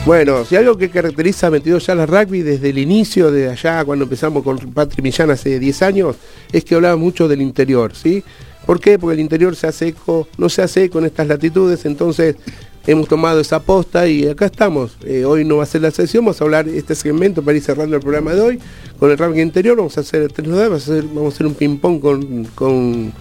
Bueno, 0.05 0.45
si 0.45 0.57
algo 0.57 0.77
que 0.77 0.91
caracteriza 0.91 1.47
a 1.47 1.51
22 1.51 1.87
Yalas 1.87 2.11
Rugby 2.11 2.43
desde 2.43 2.71
el 2.71 2.79
inicio, 2.79 3.31
de 3.31 3.51
allá 3.51 3.85
cuando 3.85 4.05
empezamos 4.05 4.43
con 4.43 4.59
Patri 4.59 5.03
Millán 5.03 5.31
hace 5.31 5.59
10 5.59 5.83
años, 5.83 6.17
es 6.53 6.65
que 6.65 6.75
hablaba 6.75 6.97
mucho 6.97 7.29
del 7.29 7.43
interior, 7.43 7.95
¿sí? 7.95 8.23
¿Por 8.67 8.81
qué? 8.81 8.99
Porque 8.99 9.15
el 9.15 9.21
interior 9.21 9.57
se 9.57 9.67
hace 9.67 9.89
eco, 9.89 10.29
no 10.37 10.49
se 10.49 10.63
hace 10.63 10.85
eco 10.85 10.99
en 10.99 11.07
estas 11.07 11.29
latitudes, 11.29 11.85
entonces 11.85 12.37
hemos 12.87 13.09
tomado 13.09 13.41
esa 13.41 13.61
posta 13.61 14.07
y 14.07 14.27
acá 14.29 14.47
estamos. 14.47 14.97
Eh, 15.05 15.25
hoy 15.25 15.45
no 15.45 15.57
va 15.57 15.63
a 15.63 15.67
ser 15.67 15.83
la 15.83 15.91
sesión, 15.91 16.25
vamos 16.25 16.41
a 16.41 16.45
hablar 16.45 16.69
este 16.69 16.95
segmento 16.95 17.43
para 17.43 17.57
ir 17.57 17.63
cerrando 17.63 17.97
el 17.97 18.03
programa 18.03 18.33
de 18.33 18.41
hoy 18.41 18.61
con 18.99 19.11
el 19.11 19.19
rugby 19.19 19.41
interior, 19.41 19.77
vamos 19.77 19.97
a 19.99 20.01
hacer 20.01 20.33
tres 20.33 20.49
novedades, 20.49 20.71
vamos 20.71 20.89
a 20.89 20.93
hacer, 20.93 21.05
vamos 21.05 21.33
a 21.33 21.35
hacer 21.35 21.47
un 21.47 21.55
ping-pong 21.55 22.01
con, 22.01 22.45
con 22.55 23.13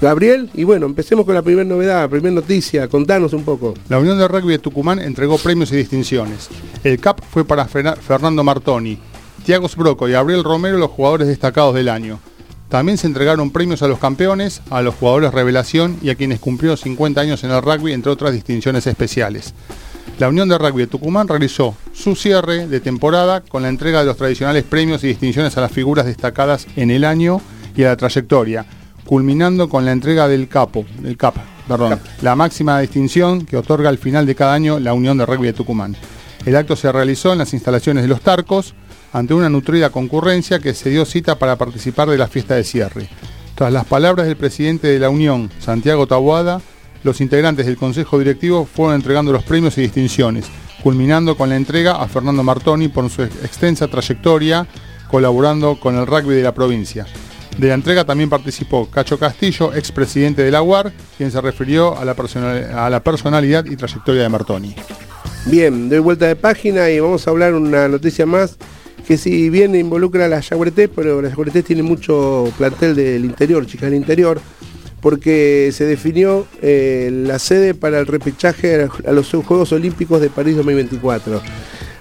Gabriel, 0.00 0.48
y 0.54 0.64
bueno, 0.64 0.86
empecemos 0.86 1.24
con 1.24 1.34
la 1.34 1.42
primera 1.42 1.64
novedad, 1.64 2.02
la 2.02 2.08
primera 2.08 2.34
noticia, 2.34 2.86
contanos 2.88 3.32
un 3.32 3.42
poco. 3.42 3.74
La 3.88 3.98
Unión 3.98 4.16
de 4.18 4.28
Rugby 4.28 4.52
de 4.52 4.58
Tucumán 4.58 5.00
entregó 5.00 5.38
premios 5.38 5.72
y 5.72 5.76
distinciones. 5.76 6.48
El 6.84 7.00
CAP 7.00 7.20
fue 7.30 7.44
para 7.44 7.66
Fernando 7.66 8.44
Martoni, 8.44 8.98
Tiago 9.44 9.68
Sbroco 9.68 10.08
y 10.08 10.12
Gabriel 10.12 10.44
Romero 10.44 10.78
los 10.78 10.90
jugadores 10.90 11.26
destacados 11.26 11.74
del 11.74 11.88
año. 11.88 12.20
También 12.68 12.98
se 12.98 13.06
entregaron 13.06 13.50
premios 13.50 13.82
a 13.82 13.88
los 13.88 13.98
campeones, 13.98 14.60
a 14.68 14.82
los 14.82 14.94
jugadores 14.94 15.32
revelación 15.32 15.96
y 16.02 16.10
a 16.10 16.16
quienes 16.16 16.38
cumplieron 16.38 16.76
50 16.76 17.20
años 17.20 17.42
en 17.44 17.50
el 17.50 17.62
rugby, 17.62 17.92
entre 17.92 18.12
otras 18.12 18.32
distinciones 18.32 18.86
especiales. 18.86 19.54
La 20.18 20.28
Unión 20.28 20.48
de 20.48 20.58
Rugby 20.58 20.82
de 20.82 20.86
Tucumán 20.88 21.28
realizó 21.28 21.76
su 21.92 22.16
cierre 22.16 22.66
de 22.66 22.80
temporada 22.80 23.40
con 23.40 23.62
la 23.62 23.68
entrega 23.68 24.00
de 24.00 24.06
los 24.06 24.16
tradicionales 24.16 24.64
premios 24.64 25.04
y 25.04 25.06
distinciones 25.06 25.56
a 25.56 25.60
las 25.60 25.70
figuras 25.70 26.06
destacadas 26.06 26.66
en 26.76 26.90
el 26.90 27.04
año 27.04 27.40
y 27.76 27.84
a 27.84 27.88
la 27.88 27.96
trayectoria, 27.96 28.66
culminando 29.06 29.68
con 29.68 29.84
la 29.84 29.92
entrega 29.92 30.26
del 30.26 30.48
capo, 30.48 30.84
del 30.98 31.16
CAP, 31.16 31.36
perdón, 31.68 32.00
la 32.20 32.34
máxima 32.34 32.80
distinción 32.80 33.46
que 33.46 33.56
otorga 33.56 33.88
al 33.88 33.98
final 33.98 34.26
de 34.26 34.34
cada 34.34 34.54
año 34.54 34.80
la 34.80 34.92
Unión 34.92 35.16
de 35.16 35.24
Rugby 35.24 35.46
de 35.46 35.52
Tucumán. 35.52 35.96
El 36.44 36.56
acto 36.56 36.74
se 36.76 36.90
realizó 36.90 37.32
en 37.32 37.38
las 37.38 37.54
instalaciones 37.54 38.02
de 38.02 38.08
los 38.08 38.20
Tarcos, 38.20 38.74
ante 39.12 39.34
una 39.34 39.48
nutrida 39.48 39.90
concurrencia 39.90 40.58
que 40.58 40.74
se 40.74 40.90
dio 40.90 41.04
cita 41.04 41.38
para 41.38 41.56
participar 41.56 42.08
de 42.08 42.18
la 42.18 42.28
fiesta 42.28 42.54
de 42.54 42.64
cierre. 42.64 43.08
Tras 43.54 43.72
las 43.72 43.84
palabras 43.84 44.26
del 44.26 44.36
presidente 44.36 44.88
de 44.88 44.98
la 44.98 45.10
Unión, 45.10 45.50
Santiago 45.58 46.06
Tabuada, 46.06 46.60
los 47.02 47.20
integrantes 47.20 47.66
del 47.66 47.76
Consejo 47.76 48.18
Directivo 48.18 48.66
fueron 48.66 48.96
entregando 48.96 49.32
los 49.32 49.44
premios 49.44 49.78
y 49.78 49.82
distinciones, 49.82 50.46
culminando 50.82 51.36
con 51.36 51.48
la 51.48 51.56
entrega 51.56 52.02
a 52.02 52.08
Fernando 52.08 52.42
Martoni 52.42 52.88
por 52.88 53.08
su 53.10 53.22
extensa 53.22 53.88
trayectoria 53.88 54.66
colaborando 55.08 55.80
con 55.80 55.96
el 55.96 56.06
rugby 56.06 56.34
de 56.34 56.42
la 56.42 56.54
provincia. 56.54 57.06
De 57.56 57.68
la 57.68 57.74
entrega 57.74 58.04
también 58.04 58.30
participó 58.30 58.88
Cacho 58.88 59.18
Castillo, 59.18 59.74
expresidente 59.74 60.42
de 60.42 60.50
la 60.50 60.62
UAR, 60.62 60.92
quien 61.16 61.32
se 61.32 61.40
refirió 61.40 61.98
a 61.98 62.04
la 62.04 63.02
personalidad 63.02 63.64
y 63.64 63.74
trayectoria 63.74 64.22
de 64.22 64.28
Martoni. 64.28 64.76
Bien, 65.46 65.88
doy 65.88 65.98
vuelta 65.98 66.26
de 66.26 66.36
página 66.36 66.88
y 66.90 67.00
vamos 67.00 67.26
a 67.26 67.30
hablar 67.30 67.54
una 67.54 67.88
noticia 67.88 68.26
más 68.26 68.56
que 69.06 69.16
si 69.16 69.50
bien 69.50 69.74
involucra 69.74 70.26
a 70.26 70.28
la 70.28 70.40
Yaguaretés, 70.40 70.90
pero 70.94 71.22
la 71.22 71.28
Yaguaretés 71.30 71.64
tiene 71.64 71.82
mucho 71.82 72.52
plantel 72.58 72.94
del 72.94 73.24
interior, 73.24 73.66
chicas 73.66 73.90
del 73.90 73.98
interior, 73.98 74.40
porque 75.00 75.70
se 75.72 75.84
definió 75.84 76.46
eh, 76.60 77.10
la 77.12 77.38
sede 77.38 77.74
para 77.74 77.98
el 78.00 78.06
repechaje 78.06 78.88
a 79.06 79.12
los 79.12 79.30
Juegos 79.30 79.72
Olímpicos 79.72 80.20
de 80.20 80.28
París 80.28 80.56
2024 80.56 81.40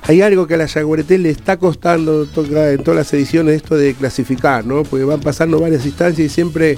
hay 0.07 0.21
algo 0.21 0.47
que 0.47 0.53
a 0.53 0.57
la 0.57 0.67
Yaguareté 0.67 1.17
le 1.17 1.29
está 1.29 1.57
costando 1.57 2.23
en 2.23 2.83
todas 2.83 2.95
las 2.95 3.13
ediciones 3.13 3.57
esto 3.57 3.75
de 3.75 3.93
clasificar, 3.93 4.65
¿no? 4.65 4.83
Porque 4.83 5.03
van 5.03 5.19
pasando 5.19 5.59
varias 5.59 5.85
instancias 5.85 6.25
y 6.25 6.29
siempre 6.29 6.77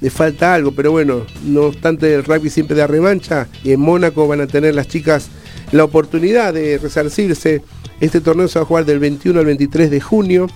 le 0.00 0.10
falta 0.10 0.54
algo, 0.54 0.72
pero 0.72 0.90
bueno, 0.90 1.24
no 1.44 1.66
obstante 1.66 2.12
el 2.12 2.24
rugby 2.24 2.50
siempre 2.50 2.76
da 2.76 2.88
revancha 2.88 3.46
y 3.62 3.70
en 3.70 3.80
Mónaco 3.80 4.26
van 4.26 4.40
a 4.40 4.48
tener 4.48 4.74
las 4.74 4.88
chicas 4.88 5.28
la 5.70 5.84
oportunidad 5.84 6.52
de 6.52 6.78
resarcirse. 6.78 7.62
Este 8.04 8.20
torneo 8.20 8.48
se 8.48 8.58
va 8.58 8.64
a 8.64 8.66
jugar 8.66 8.84
del 8.84 8.98
21 8.98 9.40
al 9.40 9.46
23 9.46 9.90
de 9.90 10.00
junio 10.00 10.46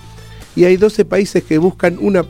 y 0.55 0.65
hay 0.65 0.77
12 0.77 1.05
países 1.05 1.43
que 1.43 1.57
buscan 1.57 1.97
una... 1.99 2.25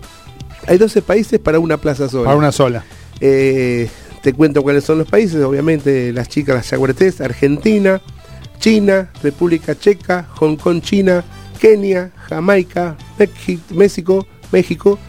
Hay 0.67 0.77
12 0.77 1.01
países 1.01 1.39
para 1.39 1.59
una 1.59 1.77
plaza 1.77 2.07
sola. 2.07 2.25
Para 2.25 2.37
una 2.37 2.51
sola. 2.51 2.83
Eh, 3.19 3.89
te 4.21 4.33
cuento 4.33 4.61
cuáles 4.61 4.83
son 4.83 4.97
los 4.97 5.07
países, 5.07 5.43
obviamente 5.43 6.13
las 6.13 6.29
chicas, 6.29 6.55
las 6.55 6.69
yaguaretés, 6.69 7.21
Argentina, 7.21 8.01
China, 8.59 9.09
República 9.23 9.77
Checa, 9.77 10.27
Hong 10.35 10.57
Kong, 10.57 10.81
China, 10.81 11.23
Kenia, 11.59 12.11
Jamaica, 12.29 12.97
México, 13.71 14.25
México, 14.51 14.99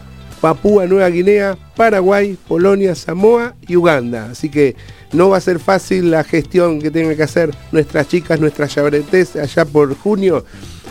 Papúa 0.41 0.87
Nueva 0.87 1.07
Guinea, 1.09 1.55
Paraguay, 1.75 2.37
Polonia, 2.47 2.95
Samoa 2.95 3.55
y 3.67 3.75
Uganda. 3.75 4.29
Así 4.31 4.49
que 4.49 4.75
no 5.13 5.29
va 5.29 5.37
a 5.37 5.41
ser 5.41 5.59
fácil 5.59 6.09
la 6.09 6.23
gestión 6.23 6.81
que 6.81 6.89
tengan 6.89 7.15
que 7.15 7.23
hacer 7.23 7.55
nuestras 7.71 8.07
chicas, 8.07 8.39
nuestras 8.39 8.73
llaveretes 8.73 9.35
allá 9.35 9.65
por 9.65 9.95
junio, 9.95 10.43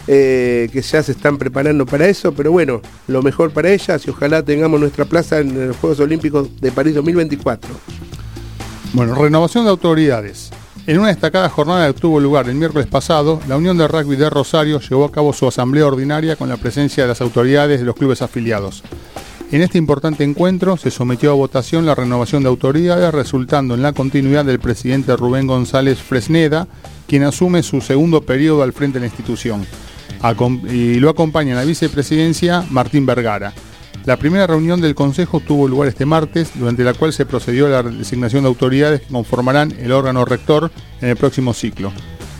eh, 0.06 0.68
que 0.72 0.80
ya 0.82 1.02
se 1.02 1.12
están 1.12 1.36
preparando 1.36 1.84
para 1.84 2.06
eso, 2.06 2.32
pero 2.32 2.52
bueno, 2.52 2.80
lo 3.08 3.22
mejor 3.22 3.50
para 3.50 3.70
ellas 3.70 4.06
y 4.06 4.10
ojalá 4.10 4.42
tengamos 4.44 4.80
nuestra 4.80 5.04
plaza 5.04 5.40
en 5.40 5.68
los 5.68 5.76
Juegos 5.76 6.00
Olímpicos 6.00 6.60
de 6.60 6.70
París 6.70 6.94
2024. 6.94 7.70
Bueno, 8.92 9.14
renovación 9.14 9.64
de 9.64 9.70
autoridades. 9.70 10.50
En 10.86 10.98
una 10.98 11.08
destacada 11.08 11.48
jornada 11.48 11.92
que 11.92 12.00
tuvo 12.00 12.18
lugar 12.18 12.48
el 12.48 12.54
miércoles 12.56 12.88
pasado, 12.88 13.40
la 13.46 13.56
Unión 13.56 13.76
de 13.76 13.86
Rugby 13.86 14.16
de 14.16 14.30
Rosario 14.30 14.80
llevó 14.80 15.04
a 15.04 15.12
cabo 15.12 15.32
su 15.32 15.46
asamblea 15.46 15.86
ordinaria 15.86 16.36
con 16.36 16.48
la 16.48 16.56
presencia 16.56 17.04
de 17.04 17.08
las 17.08 17.20
autoridades 17.20 17.80
de 17.80 17.86
los 17.86 17.94
clubes 17.94 18.22
afiliados. 18.22 18.82
En 19.52 19.62
este 19.62 19.78
importante 19.78 20.22
encuentro 20.22 20.76
se 20.76 20.92
sometió 20.92 21.32
a 21.32 21.34
votación 21.34 21.84
la 21.84 21.96
renovación 21.96 22.44
de 22.44 22.48
autoridades, 22.48 23.12
resultando 23.12 23.74
en 23.74 23.82
la 23.82 23.92
continuidad 23.92 24.44
del 24.44 24.60
presidente 24.60 25.16
Rubén 25.16 25.48
González 25.48 25.98
Fresneda, 25.98 26.68
quien 27.08 27.24
asume 27.24 27.64
su 27.64 27.80
segundo 27.80 28.22
periodo 28.22 28.62
al 28.62 28.72
frente 28.72 29.00
de 29.00 29.00
la 29.00 29.06
institución. 29.06 29.66
Y 30.70 31.00
lo 31.00 31.10
acompaña 31.10 31.50
en 31.50 31.56
la 31.56 31.64
vicepresidencia 31.64 32.64
Martín 32.70 33.06
Vergara. 33.06 33.52
La 34.04 34.16
primera 34.16 34.46
reunión 34.46 34.80
del 34.80 34.94
Consejo 34.94 35.40
tuvo 35.40 35.66
lugar 35.66 35.88
este 35.88 36.06
martes, 36.06 36.52
durante 36.54 36.84
la 36.84 36.94
cual 36.94 37.12
se 37.12 37.26
procedió 37.26 37.66
a 37.66 37.70
la 37.70 37.82
designación 37.82 38.44
de 38.44 38.48
autoridades 38.48 39.00
que 39.00 39.12
conformarán 39.12 39.74
el 39.80 39.90
órgano 39.90 40.24
rector 40.24 40.70
en 41.00 41.08
el 41.08 41.16
próximo 41.16 41.54
ciclo. 41.54 41.92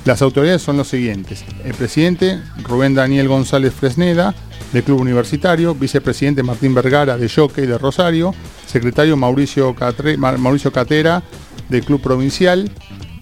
Las 0.05 0.23
autoridades 0.23 0.63
son 0.63 0.79
los 0.79 0.89
siguientes. 0.89 1.45
El 1.65 1.75
presidente, 1.75 2.41
Rubén 2.63 2.95
Daniel 2.95 3.29
González 3.29 3.75
Fresneda, 3.75 4.35
del 4.73 4.83
Club 4.83 5.01
Universitario, 5.01 5.75
vicepresidente 5.75 6.43
Martín 6.43 6.75
Vergara, 6.75 7.19
de 7.19 7.29
Jockey 7.29 7.67
de 7.67 7.77
Rosario, 7.77 8.35
secretario 8.67 9.17
Mauricio, 9.17 9.75
Catera, 9.75 11.23
del 11.69 11.85
Club 11.85 12.01
Provincial, 12.01 12.71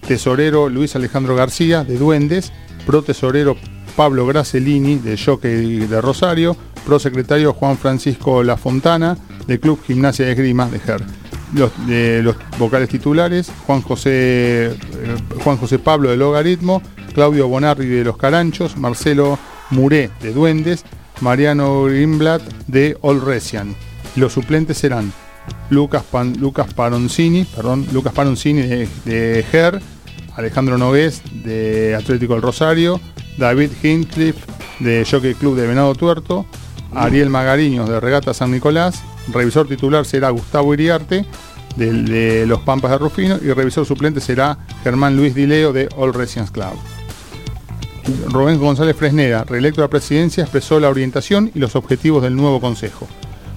tesorero 0.07 0.69
Luis 0.69 0.95
Alejandro 0.95 1.35
García, 1.35 1.83
de 1.83 1.97
Duendes, 1.97 2.53
protesorero 2.85 3.57
Pablo 3.95 4.25
Gracellini, 4.25 4.95
de 4.95 5.17
Jockey 5.17 5.85
de 5.85 6.01
Rosario, 6.01 6.55
prosecretario 6.85 7.53
Juan 7.53 7.77
Francisco 7.77 8.41
La 8.43 8.55
Fontana, 8.55 9.17
del 9.47 9.59
Club 9.59 9.79
Gimnasia 9.85 10.25
de 10.25 10.31
Esgrima 10.31 10.67
de 10.67 10.79
GER. 10.79 11.18
Los, 11.53 11.71
los 11.87 12.35
vocales 12.57 12.89
titulares, 12.89 13.51
Juan 13.65 13.81
José, 13.81 14.67
eh, 14.67 14.75
Juan 15.43 15.57
José 15.57 15.79
Pablo 15.79 16.09
de 16.09 16.17
Logaritmo, 16.17 16.81
Claudio 17.13 17.47
Bonarri 17.47 17.87
de 17.87 18.03
Los 18.03 18.17
Caranchos, 18.17 18.77
Marcelo 18.77 19.39
Muré 19.71 20.11
de 20.21 20.33
Duendes, 20.33 20.85
Mariano 21.21 21.85
Grimblatt 21.85 22.41
de 22.67 22.97
Olresian. 23.01 23.75
Los 24.15 24.33
suplentes 24.33 24.77
serán 24.77 25.11
Lucas, 25.69 26.03
Lucas 26.39 26.73
Paroncini, 26.73 27.45
perdón, 27.45 27.87
Lucas 27.91 28.13
Paroncini 28.13 28.61
de, 28.61 28.89
de 29.05 29.45
GER, 29.51 29.81
Alejandro 30.35 30.77
Nogués 30.77 31.21
de 31.43 31.95
Atlético 31.95 32.33
del 32.33 32.41
Rosario, 32.41 32.99
David 33.37 33.71
Hinchcliffe 33.81 34.45
de 34.79 35.05
Jockey 35.09 35.33
Club 35.33 35.55
de 35.55 35.67
Venado 35.67 35.93
Tuerto, 35.95 36.45
Ariel 36.93 37.29
Magariños 37.29 37.89
de 37.89 37.99
Regata 37.99 38.33
San 38.33 38.51
Nicolás, 38.51 39.03
revisor 39.31 39.67
titular 39.67 40.05
será 40.05 40.29
Gustavo 40.29 40.73
Iriarte 40.73 41.25
de, 41.75 42.45
Los 42.45 42.61
Pampas 42.61 42.91
de 42.91 42.97
Rufino 42.97 43.39
y 43.41 43.51
revisor 43.53 43.85
suplente 43.85 44.21
será 44.21 44.57
Germán 44.83 45.15
Luis 45.15 45.35
Dileo 45.35 45.73
de 45.73 45.89
All 45.95 46.13
Residence 46.13 46.51
Club. 46.51 46.73
Rubén 48.27 48.57
González 48.57 48.95
Fresneda, 48.95 49.43
reelecto 49.43 49.81
a 49.81 49.85
la 49.85 49.89
presidencia, 49.89 50.43
expresó 50.43 50.79
la 50.79 50.89
orientación 50.89 51.51
y 51.53 51.59
los 51.59 51.75
objetivos 51.75 52.23
del 52.23 52.35
nuevo 52.35 52.59
consejo. 52.59 53.07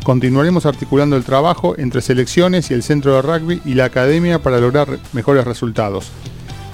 Continuaremos 0.05 0.67
articulando 0.67 1.17
el 1.17 1.25
trabajo 1.25 1.75
entre 1.79 2.01
selecciones 2.01 2.71
y 2.71 2.75
el 2.75 2.83
centro 2.83 3.15
de 3.15 3.23
rugby 3.23 3.63
y 3.65 3.75
la 3.75 3.85
academia 3.85 4.43
para 4.43 4.59
lograr 4.59 4.99
mejores 5.13 5.45
resultados. 5.45 6.11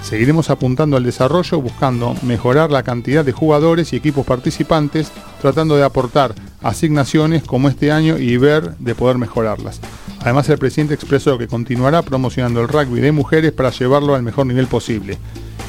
Seguiremos 0.01 0.49
apuntando 0.49 0.97
al 0.97 1.03
desarrollo 1.03 1.61
buscando 1.61 2.15
mejorar 2.23 2.71
la 2.71 2.83
cantidad 2.83 3.23
de 3.23 3.31
jugadores 3.31 3.93
y 3.93 3.97
equipos 3.97 4.25
participantes, 4.25 5.11
tratando 5.41 5.75
de 5.75 5.83
aportar 5.83 6.33
asignaciones 6.61 7.43
como 7.43 7.69
este 7.69 7.91
año 7.91 8.17
y 8.17 8.37
ver 8.37 8.75
de 8.77 8.95
poder 8.95 9.17
mejorarlas. 9.17 9.79
Además, 10.21 10.49
el 10.49 10.57
presidente 10.57 10.93
expresó 10.93 11.37
que 11.37 11.47
continuará 11.47 12.01
promocionando 12.01 12.61
el 12.61 12.67
rugby 12.67 12.99
de 12.99 13.11
mujeres 13.11 13.51
para 13.51 13.71
llevarlo 13.71 14.15
al 14.15 14.23
mejor 14.23 14.45
nivel 14.45 14.67
posible. 14.67 15.17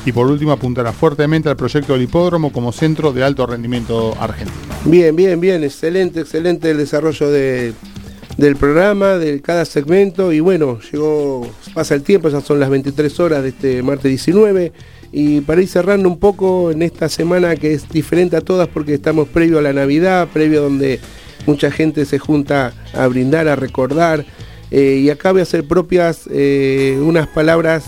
Y 0.07 0.13
por 0.13 0.27
último, 0.27 0.53
apuntará 0.53 0.93
fuertemente 0.93 1.49
al 1.49 1.57
proyecto 1.57 1.93
del 1.93 2.03
hipódromo 2.03 2.53
como 2.53 2.73
centro 2.73 3.13
de 3.13 3.23
alto 3.23 3.47
rendimiento 3.47 4.17
argentino. 4.19 4.59
Bien, 4.87 5.15
bien, 5.15 5.41
bien, 5.41 5.63
excelente, 5.63 6.21
excelente 6.21 6.71
el 6.71 6.79
desarrollo 6.79 7.31
de, 7.31 7.75
del 8.41 8.57
programa, 8.57 9.19
de 9.19 9.41
cada 9.41 9.65
segmento. 9.65 10.33
Y 10.33 10.41
bueno, 10.41 10.81
llegó, 10.91 11.47
pasa 11.75 11.95
el 11.95 12.03
tiempo, 12.03 12.29
ya 12.29 12.41
son 12.41 12.59
las 12.59 12.71
23 12.71 13.21
horas 13.21 13.43
de 13.43 13.51
este 13.51 13.83
martes 13.83 14.09
19. 14.11 14.73
Y 15.13 15.43
para 15.43 15.61
ir 15.61 15.69
cerrando 15.69 16.09
un 16.09 16.19
poco 16.19 16.71
en 16.71 16.83
esta 16.83 17.09
semana 17.09 17.55
que 17.57 17.75
es 17.75 17.89
diferente 17.89 18.37
a 18.37 18.41
todas 18.41 18.69
porque 18.69 18.95
estamos 18.95 19.29
previo 19.29 19.59
a 19.59 19.63
la 19.63 19.73
Navidad, 19.73 20.29
previo 20.33 20.63
donde 20.63 21.01
mucha 21.47 21.71
gente 21.71 22.05
se 22.05 22.19
junta 22.19 22.73
a 22.95 23.07
brindar, 23.09 23.47
a 23.47 23.57
recordar. 23.57 24.25
Eh, 24.71 25.01
y 25.03 25.11
acá 25.11 25.33
voy 25.33 25.41
a 25.41 25.43
hacer 25.43 25.65
propias 25.65 26.29
eh, 26.31 26.99
unas 27.03 27.27
palabras, 27.29 27.85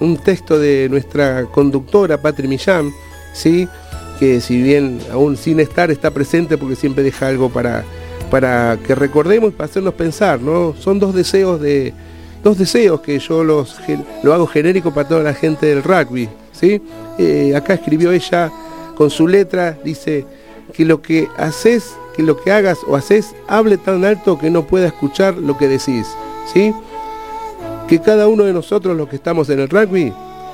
un 0.00 0.16
texto 0.16 0.58
de 0.58 0.88
nuestra 0.90 1.44
conductora, 1.44 2.20
Patri 2.20 2.48
Millán, 2.48 2.90
¿sí? 3.34 3.68
que 4.18 4.40
si 4.40 4.62
bien 4.62 4.98
aún 5.12 5.36
sin 5.36 5.60
estar 5.60 5.90
está 5.90 6.10
presente 6.10 6.56
porque 6.56 6.76
siempre 6.76 7.02
deja 7.02 7.28
algo 7.28 7.50
para 7.50 7.84
para 8.32 8.78
que 8.78 8.94
recordemos 8.94 9.50
y 9.50 9.52
para 9.52 9.68
hacernos 9.68 9.92
pensar, 9.92 10.40
¿no? 10.40 10.74
Son 10.80 10.98
dos 10.98 11.14
deseos 11.14 11.60
de 11.60 11.92
dos 12.42 12.56
deseos 12.56 13.02
que 13.02 13.18
yo 13.18 13.44
los 13.44 13.76
lo 14.22 14.32
hago 14.32 14.46
genérico 14.46 14.90
para 14.90 15.06
toda 15.06 15.22
la 15.22 15.34
gente 15.34 15.66
del 15.66 15.82
rugby, 15.82 16.30
¿sí? 16.50 16.80
Eh, 17.18 17.52
acá 17.54 17.74
escribió 17.74 18.10
ella 18.10 18.50
con 18.96 19.10
su 19.10 19.28
letra, 19.28 19.76
dice 19.84 20.24
que 20.72 20.86
lo 20.86 21.02
que 21.02 21.28
haces, 21.36 21.94
que 22.16 22.22
lo 22.22 22.40
que 22.40 22.50
hagas 22.50 22.78
o 22.88 22.96
haces 22.96 23.34
hable 23.48 23.76
tan 23.76 24.02
alto 24.02 24.38
que 24.38 24.48
no 24.48 24.66
pueda 24.66 24.86
escuchar 24.86 25.36
lo 25.36 25.58
que 25.58 25.68
decís, 25.68 26.06
¿sí? 26.54 26.72
Que 27.86 28.00
cada 28.00 28.28
uno 28.28 28.44
de 28.44 28.54
nosotros 28.54 28.96
los 28.96 29.10
que 29.10 29.16
estamos 29.16 29.50
en 29.50 29.60
el 29.60 29.68
rugby 29.68 30.10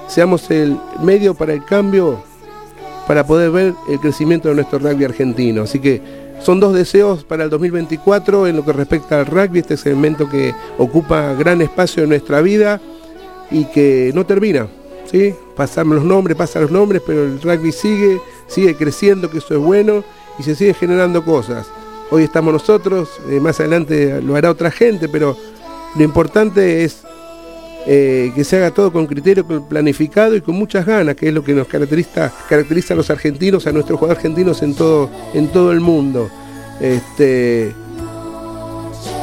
seamos 0.09 0.51
el 0.51 0.77
medio 1.01 1.33
para 1.33 1.53
el 1.53 1.65
cambio 1.65 2.19
para 3.07 3.25
poder 3.25 3.53
ver 3.53 3.75
el 3.89 4.01
crecimiento 4.01 4.49
de 4.49 4.57
nuestro 4.57 4.81
rugby 4.81 5.05
argentino. 5.05 5.63
Así 5.63 5.79
que 5.79 6.28
son 6.43 6.61
dos 6.61 6.75
deseos 6.75 7.25
para 7.25 7.45
el 7.45 7.51
2024 7.51 8.47
en 8.47 8.57
lo 8.57 8.65
que 8.65 8.73
respecta 8.73 9.21
al 9.21 9.27
rugby, 9.27 9.61
este 9.61 9.77
segmento 9.77 10.29
que 10.29 10.55
ocupa 10.79 11.35
gran 11.35 11.61
espacio 11.63 12.03
en 12.03 12.11
nuestra 12.11 12.41
vida 12.41 12.81
y 13.51 13.65
que 13.67 14.13
no 14.15 14.25
termina. 14.25 14.69
¿sí? 15.11 15.35
Pasan 15.57 15.91
los 15.91 16.05
nombres, 16.05 16.37
pasan 16.37 16.63
los 16.63 16.71
nombres, 16.71 17.03
pero 17.07 17.25
el 17.25 17.41
rugby 17.41 17.73
sigue, 17.73 18.21
sigue 18.47 18.77
creciendo, 18.77 19.31
que 19.31 19.39
eso 19.39 19.55
es 19.55 19.61
bueno, 19.61 20.05
y 20.39 20.43
se 20.43 20.55
sigue 20.55 20.75
generando 20.75 21.25
cosas. 21.25 21.67
Hoy 22.11 22.23
estamos 22.23 22.53
nosotros, 22.53 23.11
eh, 23.29 23.41
más 23.41 23.61
adelante 23.61 24.23
lo 24.23 24.37
hará 24.37 24.51
otra 24.51 24.71
gente, 24.71 25.09
pero 25.09 25.37
lo 25.97 26.03
importante 26.03 26.85
es 26.85 27.03
eh, 27.91 28.33
que 28.35 28.45
se 28.45 28.59
haga 28.59 28.71
todo 28.71 28.93
con 28.93 29.07
criterio 29.07 29.47
planificado 29.67 30.37
y 30.37 30.43
con 30.43 30.55
muchas 30.55 30.85
ganas, 30.85 31.17
que 31.17 31.29
es 31.29 31.33
lo 31.33 31.43
que 31.43 31.55
nos 31.55 31.67
caracteriza, 31.67 32.31
caracteriza 32.47 32.93
a 32.93 32.99
los 32.99 33.09
argentinos, 33.09 33.67
a 33.67 33.73
nuestros 33.73 33.99
jugadores 33.99 34.23
argentinos 34.23 34.63
en 34.63 34.75
todo, 34.75 35.09
en 35.33 35.49
todo 35.49 35.73
el 35.73 35.81
mundo. 35.81 36.29
Este, 36.83 37.73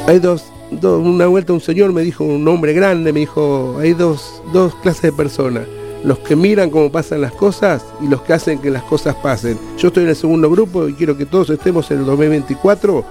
hay 0.07 0.17
dos, 0.17 0.45
una 0.81 1.27
vuelta 1.27 1.53
un 1.53 1.61
señor 1.61 1.93
me 1.93 2.01
dijo, 2.01 2.23
un 2.23 2.47
hombre 2.47 2.73
grande, 2.73 3.13
me 3.13 3.19
dijo, 3.19 3.77
hay 3.79 3.93
dos, 3.93 4.41
dos 4.51 4.73
clases 4.81 5.03
de 5.03 5.11
personas, 5.11 5.67
los 6.03 6.17
que 6.17 6.35
miran 6.35 6.71
cómo 6.71 6.91
pasan 6.91 7.21
las 7.21 7.33
cosas 7.33 7.85
y 8.01 8.07
los 8.07 8.23
que 8.23 8.33
hacen 8.33 8.57
que 8.57 8.71
las 8.71 8.81
cosas 8.81 9.13
pasen. 9.17 9.59
Yo 9.77 9.89
estoy 9.89 10.05
en 10.05 10.09
el 10.09 10.15
segundo 10.15 10.49
grupo 10.49 10.87
y 10.87 10.95
quiero 10.95 11.15
que 11.15 11.27
todos 11.27 11.51
estemos 11.51 11.91
en 11.91 11.99
el 11.99 12.05
2024 12.05 13.05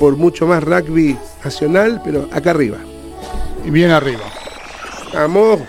por 0.00 0.16
mucho 0.16 0.48
más 0.48 0.64
rugby 0.64 1.16
nacional, 1.44 2.02
pero 2.04 2.28
acá 2.32 2.50
arriba. 2.50 2.78
Y 3.64 3.70
bien 3.70 3.92
arriba. 3.92 4.39
Amor. 5.14 5.60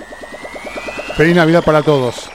Feliz 1.16 1.36
Navidad 1.36 1.64
para 1.64 1.82
todos. 1.82 2.30